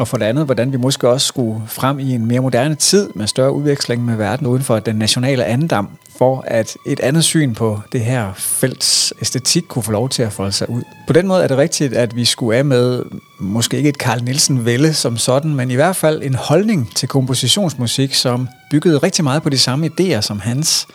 og 0.00 0.08
for 0.08 0.16
det 0.16 0.24
andet, 0.24 0.44
hvordan 0.44 0.72
vi 0.72 0.76
måske 0.76 1.08
også 1.08 1.26
skulle 1.26 1.62
frem 1.66 1.98
i 1.98 2.14
en 2.14 2.26
mere 2.26 2.40
moderne 2.40 2.74
tid 2.74 3.10
med 3.14 3.26
større 3.26 3.52
udveksling 3.52 4.04
med 4.04 4.16
verden 4.16 4.46
uden 4.46 4.62
for 4.62 4.78
den 4.78 4.96
nationale 4.96 5.44
andendam, 5.44 5.88
for 6.18 6.44
at 6.46 6.76
et 6.86 7.00
andet 7.00 7.24
syn 7.24 7.54
på 7.54 7.80
det 7.92 8.00
her 8.00 8.32
felts 8.36 9.12
æstetik 9.20 9.64
kunne 9.68 9.82
få 9.82 9.92
lov 9.92 10.08
til 10.08 10.22
at 10.22 10.32
folde 10.32 10.52
sig 10.52 10.70
ud. 10.70 10.82
På 11.06 11.12
den 11.12 11.26
måde 11.26 11.42
er 11.42 11.48
det 11.48 11.58
rigtigt, 11.58 11.94
at 11.94 12.16
vi 12.16 12.24
skulle 12.24 12.58
af 12.58 12.64
med 12.64 13.02
måske 13.38 13.76
ikke 13.76 13.88
et 13.88 13.94
Carl 13.94 14.24
Nielsen 14.24 14.64
Velle 14.64 14.94
som 14.94 15.18
sådan, 15.18 15.54
men 15.54 15.70
i 15.70 15.74
hvert 15.74 15.96
fald 15.96 16.22
en 16.22 16.34
holdning 16.34 16.96
til 16.96 17.08
kompositionsmusik, 17.08 18.14
som 18.14 18.48
byggede 18.70 18.98
rigtig 18.98 19.24
meget 19.24 19.42
på 19.42 19.48
de 19.48 19.58
samme 19.58 19.90
idéer 19.90 20.20
som 20.20 20.40
hans. 20.40 20.86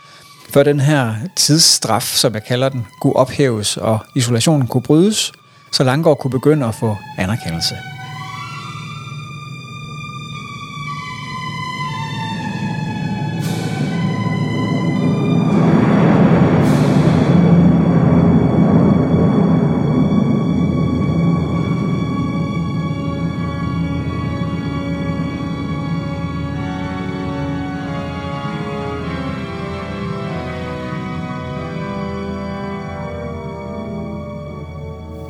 Før 0.50 0.64
den 0.64 0.80
her 0.80 1.14
tidsstraf, 1.36 2.04
som 2.04 2.34
jeg 2.34 2.44
kalder 2.44 2.70
den, 2.70 2.88
kunne 3.02 3.16
ophæves 3.16 3.78
og 3.78 4.00
isolationen 4.16 4.68
kunne 4.68 4.84
brydes, 4.84 5.32
så 5.72 5.84
Langgaard 5.84 6.18
kunne 6.18 6.32
begynde 6.32 6.66
at 6.66 6.76
få 6.76 6.98
anerkendelse. 7.18 7.76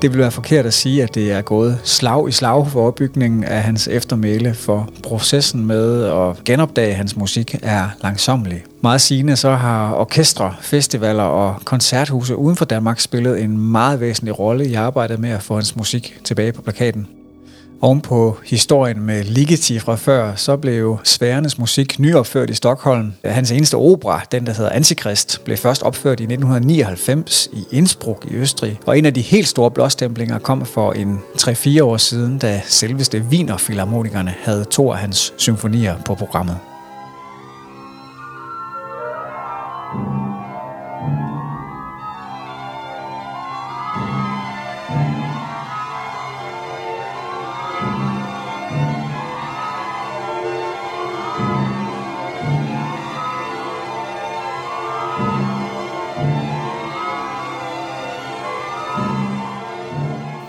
Det 0.05 0.13
vil 0.13 0.19
være 0.19 0.31
forkert 0.31 0.65
at 0.65 0.73
sige, 0.73 1.03
at 1.03 1.15
det 1.15 1.31
er 1.31 1.41
gået 1.41 1.79
slag 1.83 2.29
i 2.29 2.31
slag 2.31 2.67
for 2.67 2.87
opbygningen 2.87 3.43
af 3.43 3.63
hans 3.63 3.87
eftermæle, 3.87 4.53
for 4.53 4.89
processen 5.03 5.65
med 5.65 6.03
at 6.03 6.43
genopdage 6.43 6.93
hans 6.93 7.15
musik 7.15 7.55
er 7.63 7.89
langsomlig. 8.03 8.63
Meget 8.81 9.01
sigende 9.01 9.35
så 9.35 9.51
har 9.51 9.93
orkestre, 9.93 10.55
festivaler 10.61 11.23
og 11.23 11.55
koncerthuse 11.65 12.35
uden 12.35 12.55
for 12.55 12.65
Danmark 12.65 12.99
spillet 12.99 13.41
en 13.41 13.57
meget 13.71 13.99
væsentlig 13.99 14.39
rolle 14.39 14.67
i 14.67 14.73
arbejdet 14.73 15.19
med 15.19 15.29
at 15.29 15.41
få 15.41 15.55
hans 15.55 15.75
musik 15.75 16.19
tilbage 16.23 16.51
på 16.51 16.61
plakaten. 16.61 17.07
Oven 17.81 18.01
på 18.01 18.37
historien 18.45 19.01
med 19.01 19.23
Ligeti 19.23 19.79
fra 19.79 19.95
før, 19.95 20.35
så 20.35 20.57
blev 20.57 20.97
Sværnes 21.03 21.57
musik 21.57 21.99
nyopført 21.99 22.49
i 22.49 22.53
Stockholm. 22.53 23.13
Hans 23.25 23.51
eneste 23.51 23.75
opera, 23.75 24.21
den 24.31 24.45
der 24.45 24.53
hedder 24.53 24.71
Antikrist, 24.71 25.41
blev 25.45 25.57
først 25.57 25.83
opført 25.83 26.19
i 26.19 26.23
1999 26.23 27.49
i 27.53 27.65
Innsbruck 27.71 28.25
i 28.31 28.35
Østrig. 28.35 28.79
Og 28.85 28.97
en 28.97 29.05
af 29.05 29.13
de 29.13 29.21
helt 29.21 29.47
store 29.47 29.71
blåstemplinger 29.71 30.39
kom 30.39 30.65
for 30.65 30.93
en 30.93 31.19
3-4 31.37 31.83
år 31.83 31.97
siden, 31.97 32.39
da 32.39 32.61
selveste 32.65 33.21
Wiener 33.29 33.57
Philharmonikerne 33.57 34.33
havde 34.43 34.65
to 34.65 34.91
af 34.91 34.97
hans 34.97 35.33
symfonier 35.37 35.95
på 36.05 36.15
programmet. 36.15 36.57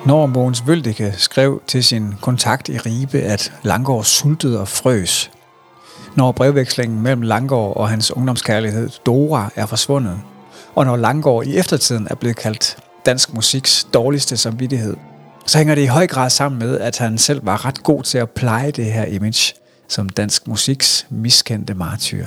Når 0.06 0.26
Mogens 0.26 0.66
Vøldike 0.66 1.14
skrev 1.16 1.62
til 1.66 1.84
sin 1.84 2.14
kontakt 2.20 2.68
i 2.68 2.78
Ribe, 2.78 3.18
at 3.18 3.52
Langgaard 3.62 4.04
sultede 4.04 4.60
og 4.60 4.68
frøs. 4.68 5.30
Når 6.16 6.32
brevvekslingen 6.32 7.02
mellem 7.02 7.22
Langgaard 7.22 7.76
og 7.76 7.88
hans 7.88 8.10
ungdomskærlighed 8.10 8.90
Dora 9.06 9.50
er 9.56 9.66
forsvundet. 9.66 10.18
Og 10.74 10.84
når 10.84 10.96
Langgaard 10.96 11.46
i 11.46 11.56
eftertiden 11.56 12.06
er 12.10 12.14
blevet 12.14 12.36
kaldt 12.36 12.76
dansk 13.06 13.34
musiks 13.34 13.84
dårligste 13.94 14.36
samvittighed, 14.36 14.96
så 15.46 15.58
hænger 15.58 15.74
det 15.74 15.82
i 15.82 15.86
høj 15.86 16.06
grad 16.06 16.30
sammen 16.30 16.58
med, 16.58 16.78
at 16.78 16.98
han 16.98 17.18
selv 17.18 17.46
var 17.46 17.64
ret 17.64 17.82
god 17.82 18.02
til 18.02 18.18
at 18.18 18.30
pleje 18.30 18.70
det 18.70 18.84
her 18.84 19.04
image 19.04 19.54
som 19.88 20.08
dansk 20.08 20.46
musiks 20.46 21.06
miskendte 21.10 21.74
martyr. 21.74 22.26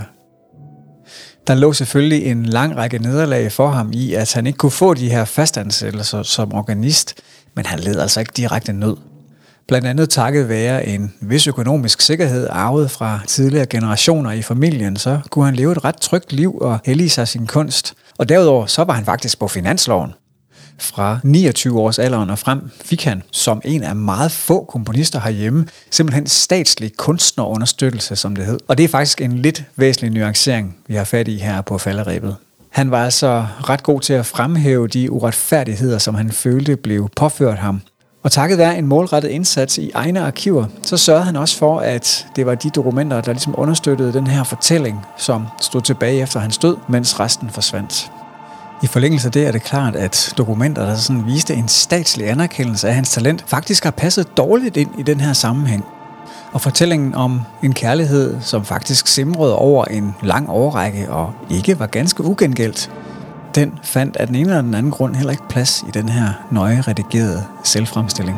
Der 1.48 1.56
lå 1.56 1.74
selvfølgelig 1.74 2.26
en 2.26 2.46
lang 2.46 2.78
række 2.78 3.00
nederlag 3.00 3.52
for 3.52 3.68
ham 3.68 3.90
i, 3.94 4.14
at 4.14 4.34
han 4.34 4.48
ikke 4.48 4.58
kunne 4.58 4.72
få 4.72 4.94
de 4.94 5.10
her 5.10 5.26
fastansættelser 5.26 6.24
som 6.24 6.54
organist, 6.54 7.22
men 7.60 7.66
han 7.66 7.80
led 7.80 8.00
altså 8.00 8.20
ikke 8.20 8.32
direkte 8.38 8.74
nød. 8.74 8.98
Blandt 9.68 9.88
andet 9.88 10.10
takket 10.10 10.50
være 10.50 10.88
en 10.88 11.14
vis 11.22 11.48
økonomisk 11.48 12.02
sikkerhed 12.02 12.48
arvet 12.52 12.92
fra 12.92 13.20
tidligere 13.28 13.66
generationer 13.66 14.32
i 14.32 14.42
familien, 14.42 14.96
så 14.96 15.20
kunne 15.30 15.46
han 15.46 15.56
leve 15.56 15.72
et 15.72 15.84
ret 15.84 15.96
trygt 15.96 16.34
liv 16.34 16.58
og 16.58 16.80
hellige 16.86 17.10
sig 17.10 17.28
sin 17.28 17.48
kunst. 17.48 17.94
Og 18.18 18.30
derudover 18.30 18.66
så 18.66 18.84
var 18.84 18.94
han 18.94 19.06
faktisk 19.06 19.40
på 19.40 19.48
finansloven. 19.48 20.14
Fra 20.78 21.20
29 21.24 21.80
års 21.80 22.00
alderen 22.00 22.30
og 22.30 22.40
frem 22.40 22.72
fik 22.82 23.04
han, 23.04 23.24
som 23.32 23.62
en 23.66 23.84
af 23.84 23.96
meget 23.96 24.32
få 24.32 24.64
komponister 24.64 25.20
herhjemme, 25.20 25.68
simpelthen 25.92 26.28
statslig 26.28 26.98
kunstnerunderstøttelse, 26.98 28.16
som 28.16 28.36
det 28.36 28.46
hed. 28.46 28.60
Og 28.68 28.78
det 28.78 28.84
er 28.84 28.88
faktisk 28.88 29.22
en 29.22 29.40
lidt 29.40 29.64
væsentlig 29.76 30.12
nuancering, 30.12 30.78
vi 30.88 30.96
har 30.96 31.04
fat 31.04 31.28
i 31.28 31.38
her 31.38 31.62
på 31.62 31.78
falderæbet. 31.78 32.36
Han 32.70 32.92
var 32.92 33.06
altså 33.06 33.46
ret 33.70 33.84
god 33.84 34.02
til 34.02 34.14
at 34.14 34.26
fremhæve 34.26 34.88
de 34.88 35.12
uretfærdigheder, 35.12 35.98
som 35.98 36.16
han 36.16 36.32
følte 36.32 36.76
blev 36.76 37.10
påført 37.16 37.58
ham. 37.58 37.82
Og 38.24 38.32
takket 38.32 38.58
være 38.58 38.78
en 38.78 38.88
målrettet 38.88 39.30
indsats 39.30 39.78
i 39.78 39.92
egne 39.94 40.20
arkiver, 40.20 40.66
så 40.84 40.98
sørgede 40.98 41.26
han 41.26 41.36
også 41.36 41.58
for, 41.58 41.80
at 41.80 42.28
det 42.36 42.46
var 42.46 42.56
de 42.56 42.70
dokumenter, 42.70 43.22
der 43.22 43.32
ligesom 43.32 43.56
understøttede 43.58 44.14
den 44.14 44.28
her 44.28 44.44
fortælling, 44.44 45.06
som 45.18 45.48
stod 45.62 45.82
tilbage 45.82 46.22
efter 46.22 46.40
hans 46.40 46.58
død, 46.58 46.78
mens 46.90 47.20
resten 47.20 47.50
forsvandt. 47.50 48.12
I 48.84 48.88
forlængelse 48.88 49.28
af 49.28 49.32
det 49.32 49.48
er 49.48 49.52
det 49.52 49.64
klart, 49.64 49.96
at 49.96 50.34
dokumenter, 50.38 50.86
der 50.86 50.96
sådan 50.96 51.26
viste 51.26 51.54
en 51.54 51.68
statslig 51.68 52.30
anerkendelse 52.30 52.88
af 52.88 52.96
hans 52.96 53.12
talent, 53.12 53.44
faktisk 53.48 53.84
har 53.84 53.92
passet 53.92 54.38
dårligt 54.38 54.78
ind 54.78 55.00
i 55.00 55.04
den 55.04 55.20
her 55.20 55.34
sammenhæng. 55.34 55.86
Og 56.52 56.62
fortællingen 56.62 57.16
om 57.16 57.42
en 57.64 57.74
kærlighed, 57.74 58.42
som 58.42 58.66
faktisk 58.66 59.08
simrede 59.08 59.56
over 59.56 59.86
en 59.86 60.16
lang 60.24 60.50
årrække 60.50 61.12
og 61.12 61.34
ikke 61.50 61.80
var 61.80 61.88
ganske 61.88 62.24
ugengældt, 62.24 62.92
den 63.56 63.80
fandt 63.84 64.18
af 64.18 64.28
den 64.28 64.36
ene 64.36 64.50
eller 64.50 64.62
den 64.62 64.74
anden 64.74 64.92
grund 64.92 65.16
heller 65.16 65.32
ikke 65.32 65.48
plads 65.50 65.84
i 65.88 65.92
den 65.92 66.10
her 66.10 66.28
nøje 66.52 66.82
redigerede 66.82 67.46
selvfremstilling. 67.64 68.38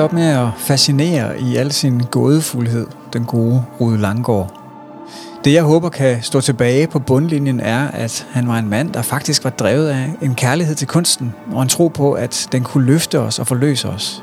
Holder 0.00 0.08
op 0.08 0.12
med 0.12 0.46
at 0.46 0.48
fascinere 0.58 1.40
i 1.40 1.56
al 1.56 1.72
sin 1.72 2.02
gådefuldhed, 2.10 2.86
den 3.12 3.24
gode 3.24 3.64
Rude 3.80 3.98
Langgaard. 3.98 4.52
Det 5.44 5.52
jeg 5.52 5.62
håber 5.62 5.88
kan 5.88 6.22
stå 6.22 6.40
tilbage 6.40 6.86
på 6.86 6.98
bundlinjen 6.98 7.60
er, 7.60 7.88
at 7.88 8.26
han 8.30 8.48
var 8.48 8.58
en 8.58 8.68
mand, 8.68 8.92
der 8.92 9.02
faktisk 9.02 9.44
var 9.44 9.50
drevet 9.50 9.88
af 9.88 10.10
en 10.22 10.34
kærlighed 10.34 10.74
til 10.74 10.88
kunsten, 10.88 11.34
og 11.52 11.62
en 11.62 11.68
tro 11.68 11.88
på, 11.88 12.12
at 12.12 12.48
den 12.52 12.64
kunne 12.64 12.86
løfte 12.86 13.20
os 13.20 13.38
og 13.38 13.46
forløse 13.46 13.88
os. 13.88 14.22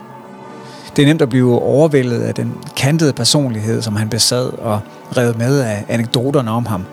Det 0.95 1.01
er 1.01 1.05
nemt 1.07 1.21
at 1.21 1.29
blive 1.29 1.61
overvældet 1.61 2.21
af 2.21 2.35
den 2.35 2.53
kantede 2.77 3.13
personlighed, 3.13 3.81
som 3.81 3.95
han 3.95 4.09
besad 4.09 4.49
og 4.59 4.79
revet 5.17 5.37
med 5.37 5.59
af 5.59 5.85
anekdoterne 5.89 6.51
om 6.51 6.65
ham. 6.65 6.85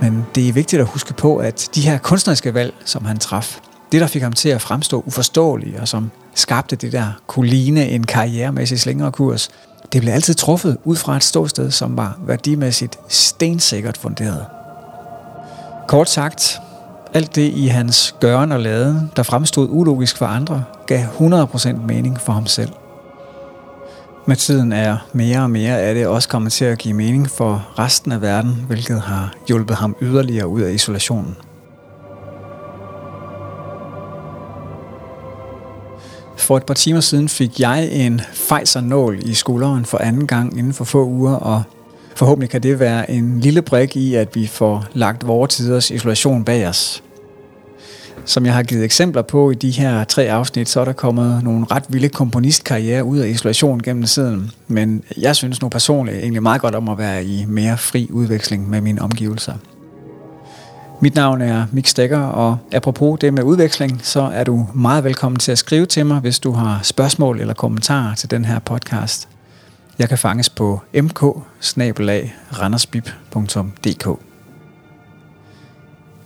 Men 0.00 0.26
det 0.34 0.48
er 0.48 0.52
vigtigt 0.52 0.80
at 0.80 0.88
huske 0.88 1.14
på, 1.14 1.36
at 1.36 1.68
de 1.74 1.80
her 1.80 1.98
kunstneriske 1.98 2.54
valg, 2.54 2.74
som 2.84 3.04
han 3.04 3.18
traf, 3.18 3.58
det 3.92 4.00
der 4.00 4.06
fik 4.06 4.22
ham 4.22 4.32
til 4.32 4.48
at 4.48 4.60
fremstå 4.60 5.02
uforståelig, 5.06 5.80
og 5.80 5.88
som 5.88 6.10
skabte 6.34 6.76
det 6.76 6.92
der 6.92 7.06
kunne 7.26 7.48
ligne 7.48 7.88
en 7.88 8.04
karrieremæssig 8.04 8.80
slængere 8.80 9.12
kurs, 9.12 9.50
det 9.92 10.00
blev 10.00 10.12
altid 10.12 10.34
truffet 10.34 10.76
ud 10.84 10.96
fra 10.96 11.16
et 11.16 11.24
ståsted, 11.24 11.70
som 11.70 11.96
var 11.96 12.18
værdimæssigt 12.26 12.98
stensikkert 13.08 13.96
funderet. 13.96 14.46
Kort 15.88 16.10
sagt, 16.10 16.60
alt 17.14 17.34
det 17.34 17.52
i 17.52 17.66
hans 17.66 18.14
gøren 18.20 18.52
og 18.52 18.60
lade, 18.60 19.08
der 19.16 19.22
fremstod 19.22 19.68
ulogisk 19.70 20.16
for 20.16 20.26
andre, 20.26 20.64
gav 20.86 21.04
100% 21.04 21.72
mening 21.72 22.20
for 22.20 22.32
ham 22.32 22.46
selv. 22.46 22.72
Med 24.26 24.36
tiden 24.36 24.72
er 24.72 24.96
mere 25.12 25.40
og 25.40 25.50
mere 25.50 25.80
af 25.80 25.94
det 25.94 26.06
også 26.06 26.28
kommet 26.28 26.52
til 26.52 26.64
at 26.64 26.78
give 26.78 26.94
mening 26.94 27.30
for 27.30 27.68
resten 27.78 28.12
af 28.12 28.22
verden, 28.22 28.64
hvilket 28.66 29.00
har 29.00 29.34
hjulpet 29.48 29.76
ham 29.76 29.96
yderligere 30.02 30.48
ud 30.48 30.60
af 30.60 30.72
isolationen. 30.72 31.36
For 36.42 36.56
et 36.56 36.66
par 36.66 36.74
timer 36.74 37.00
siden 37.00 37.28
fik 37.28 37.60
jeg 37.60 37.88
en 37.92 38.20
fejsernål 38.32 39.18
i 39.24 39.34
skulderen 39.34 39.84
for 39.84 39.98
anden 39.98 40.26
gang 40.26 40.58
inden 40.58 40.72
for 40.72 40.84
få 40.84 41.04
uger, 41.04 41.34
og 41.34 41.62
forhåbentlig 42.16 42.50
kan 42.50 42.62
det 42.62 42.80
være 42.80 43.10
en 43.10 43.40
lille 43.40 43.62
brik 43.62 43.96
i, 43.96 44.14
at 44.14 44.28
vi 44.34 44.46
får 44.46 44.84
lagt 44.94 45.26
vores 45.26 45.54
tiders 45.54 45.90
isolation 45.90 46.44
bag 46.44 46.68
os. 46.68 47.02
Som 48.24 48.46
jeg 48.46 48.54
har 48.54 48.62
givet 48.62 48.84
eksempler 48.84 49.22
på 49.22 49.50
i 49.50 49.54
de 49.54 49.70
her 49.70 50.04
tre 50.04 50.30
afsnit, 50.30 50.68
så 50.68 50.80
er 50.80 50.84
der 50.84 50.92
kommet 50.92 51.44
nogle 51.44 51.66
ret 51.70 51.84
vilde 51.88 52.08
komponistkarriere 52.08 53.04
ud 53.04 53.18
af 53.18 53.28
isolation 53.28 53.80
gennem 53.80 54.02
tiden. 54.02 54.50
Men 54.68 55.02
jeg 55.16 55.36
synes 55.36 55.62
nu 55.62 55.68
personligt 55.68 56.16
egentlig 56.16 56.42
meget 56.42 56.60
godt 56.60 56.74
om 56.74 56.88
at 56.88 56.98
være 56.98 57.24
i 57.24 57.44
mere 57.48 57.78
fri 57.78 58.08
udveksling 58.10 58.70
med 58.70 58.80
mine 58.80 59.02
omgivelser. 59.02 59.54
Mit 61.02 61.14
navn 61.14 61.40
er 61.40 61.66
Mik 61.72 61.86
Stegger, 61.86 62.18
og 62.18 62.58
apropos 62.72 63.18
det 63.20 63.34
med 63.34 63.42
udveksling, 63.42 64.00
så 64.02 64.20
er 64.20 64.44
du 64.44 64.68
meget 64.74 65.04
velkommen 65.04 65.38
til 65.38 65.52
at 65.52 65.58
skrive 65.58 65.86
til 65.86 66.06
mig, 66.06 66.20
hvis 66.20 66.38
du 66.38 66.52
har 66.52 66.80
spørgsmål 66.82 67.40
eller 67.40 67.54
kommentarer 67.54 68.14
til 68.14 68.30
den 68.30 68.44
her 68.44 68.58
podcast. 68.58 69.28
Jeg 69.98 70.08
kan 70.08 70.18
fanges 70.18 70.48
på 70.48 70.80
mk 70.94 71.22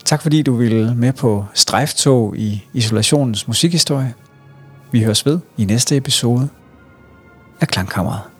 Tak 0.04 0.22
fordi 0.22 0.42
du 0.42 0.54
ville 0.56 0.94
med 0.94 1.12
på 1.12 1.44
strejftog 1.54 2.38
i 2.38 2.64
isolationens 2.72 3.48
musikhistorie. 3.48 4.14
Vi 4.92 5.02
høres 5.02 5.26
ved 5.26 5.38
i 5.56 5.64
næste 5.64 5.96
episode 5.96 6.48
af 7.60 7.68
Klangkammeret. 7.68 8.35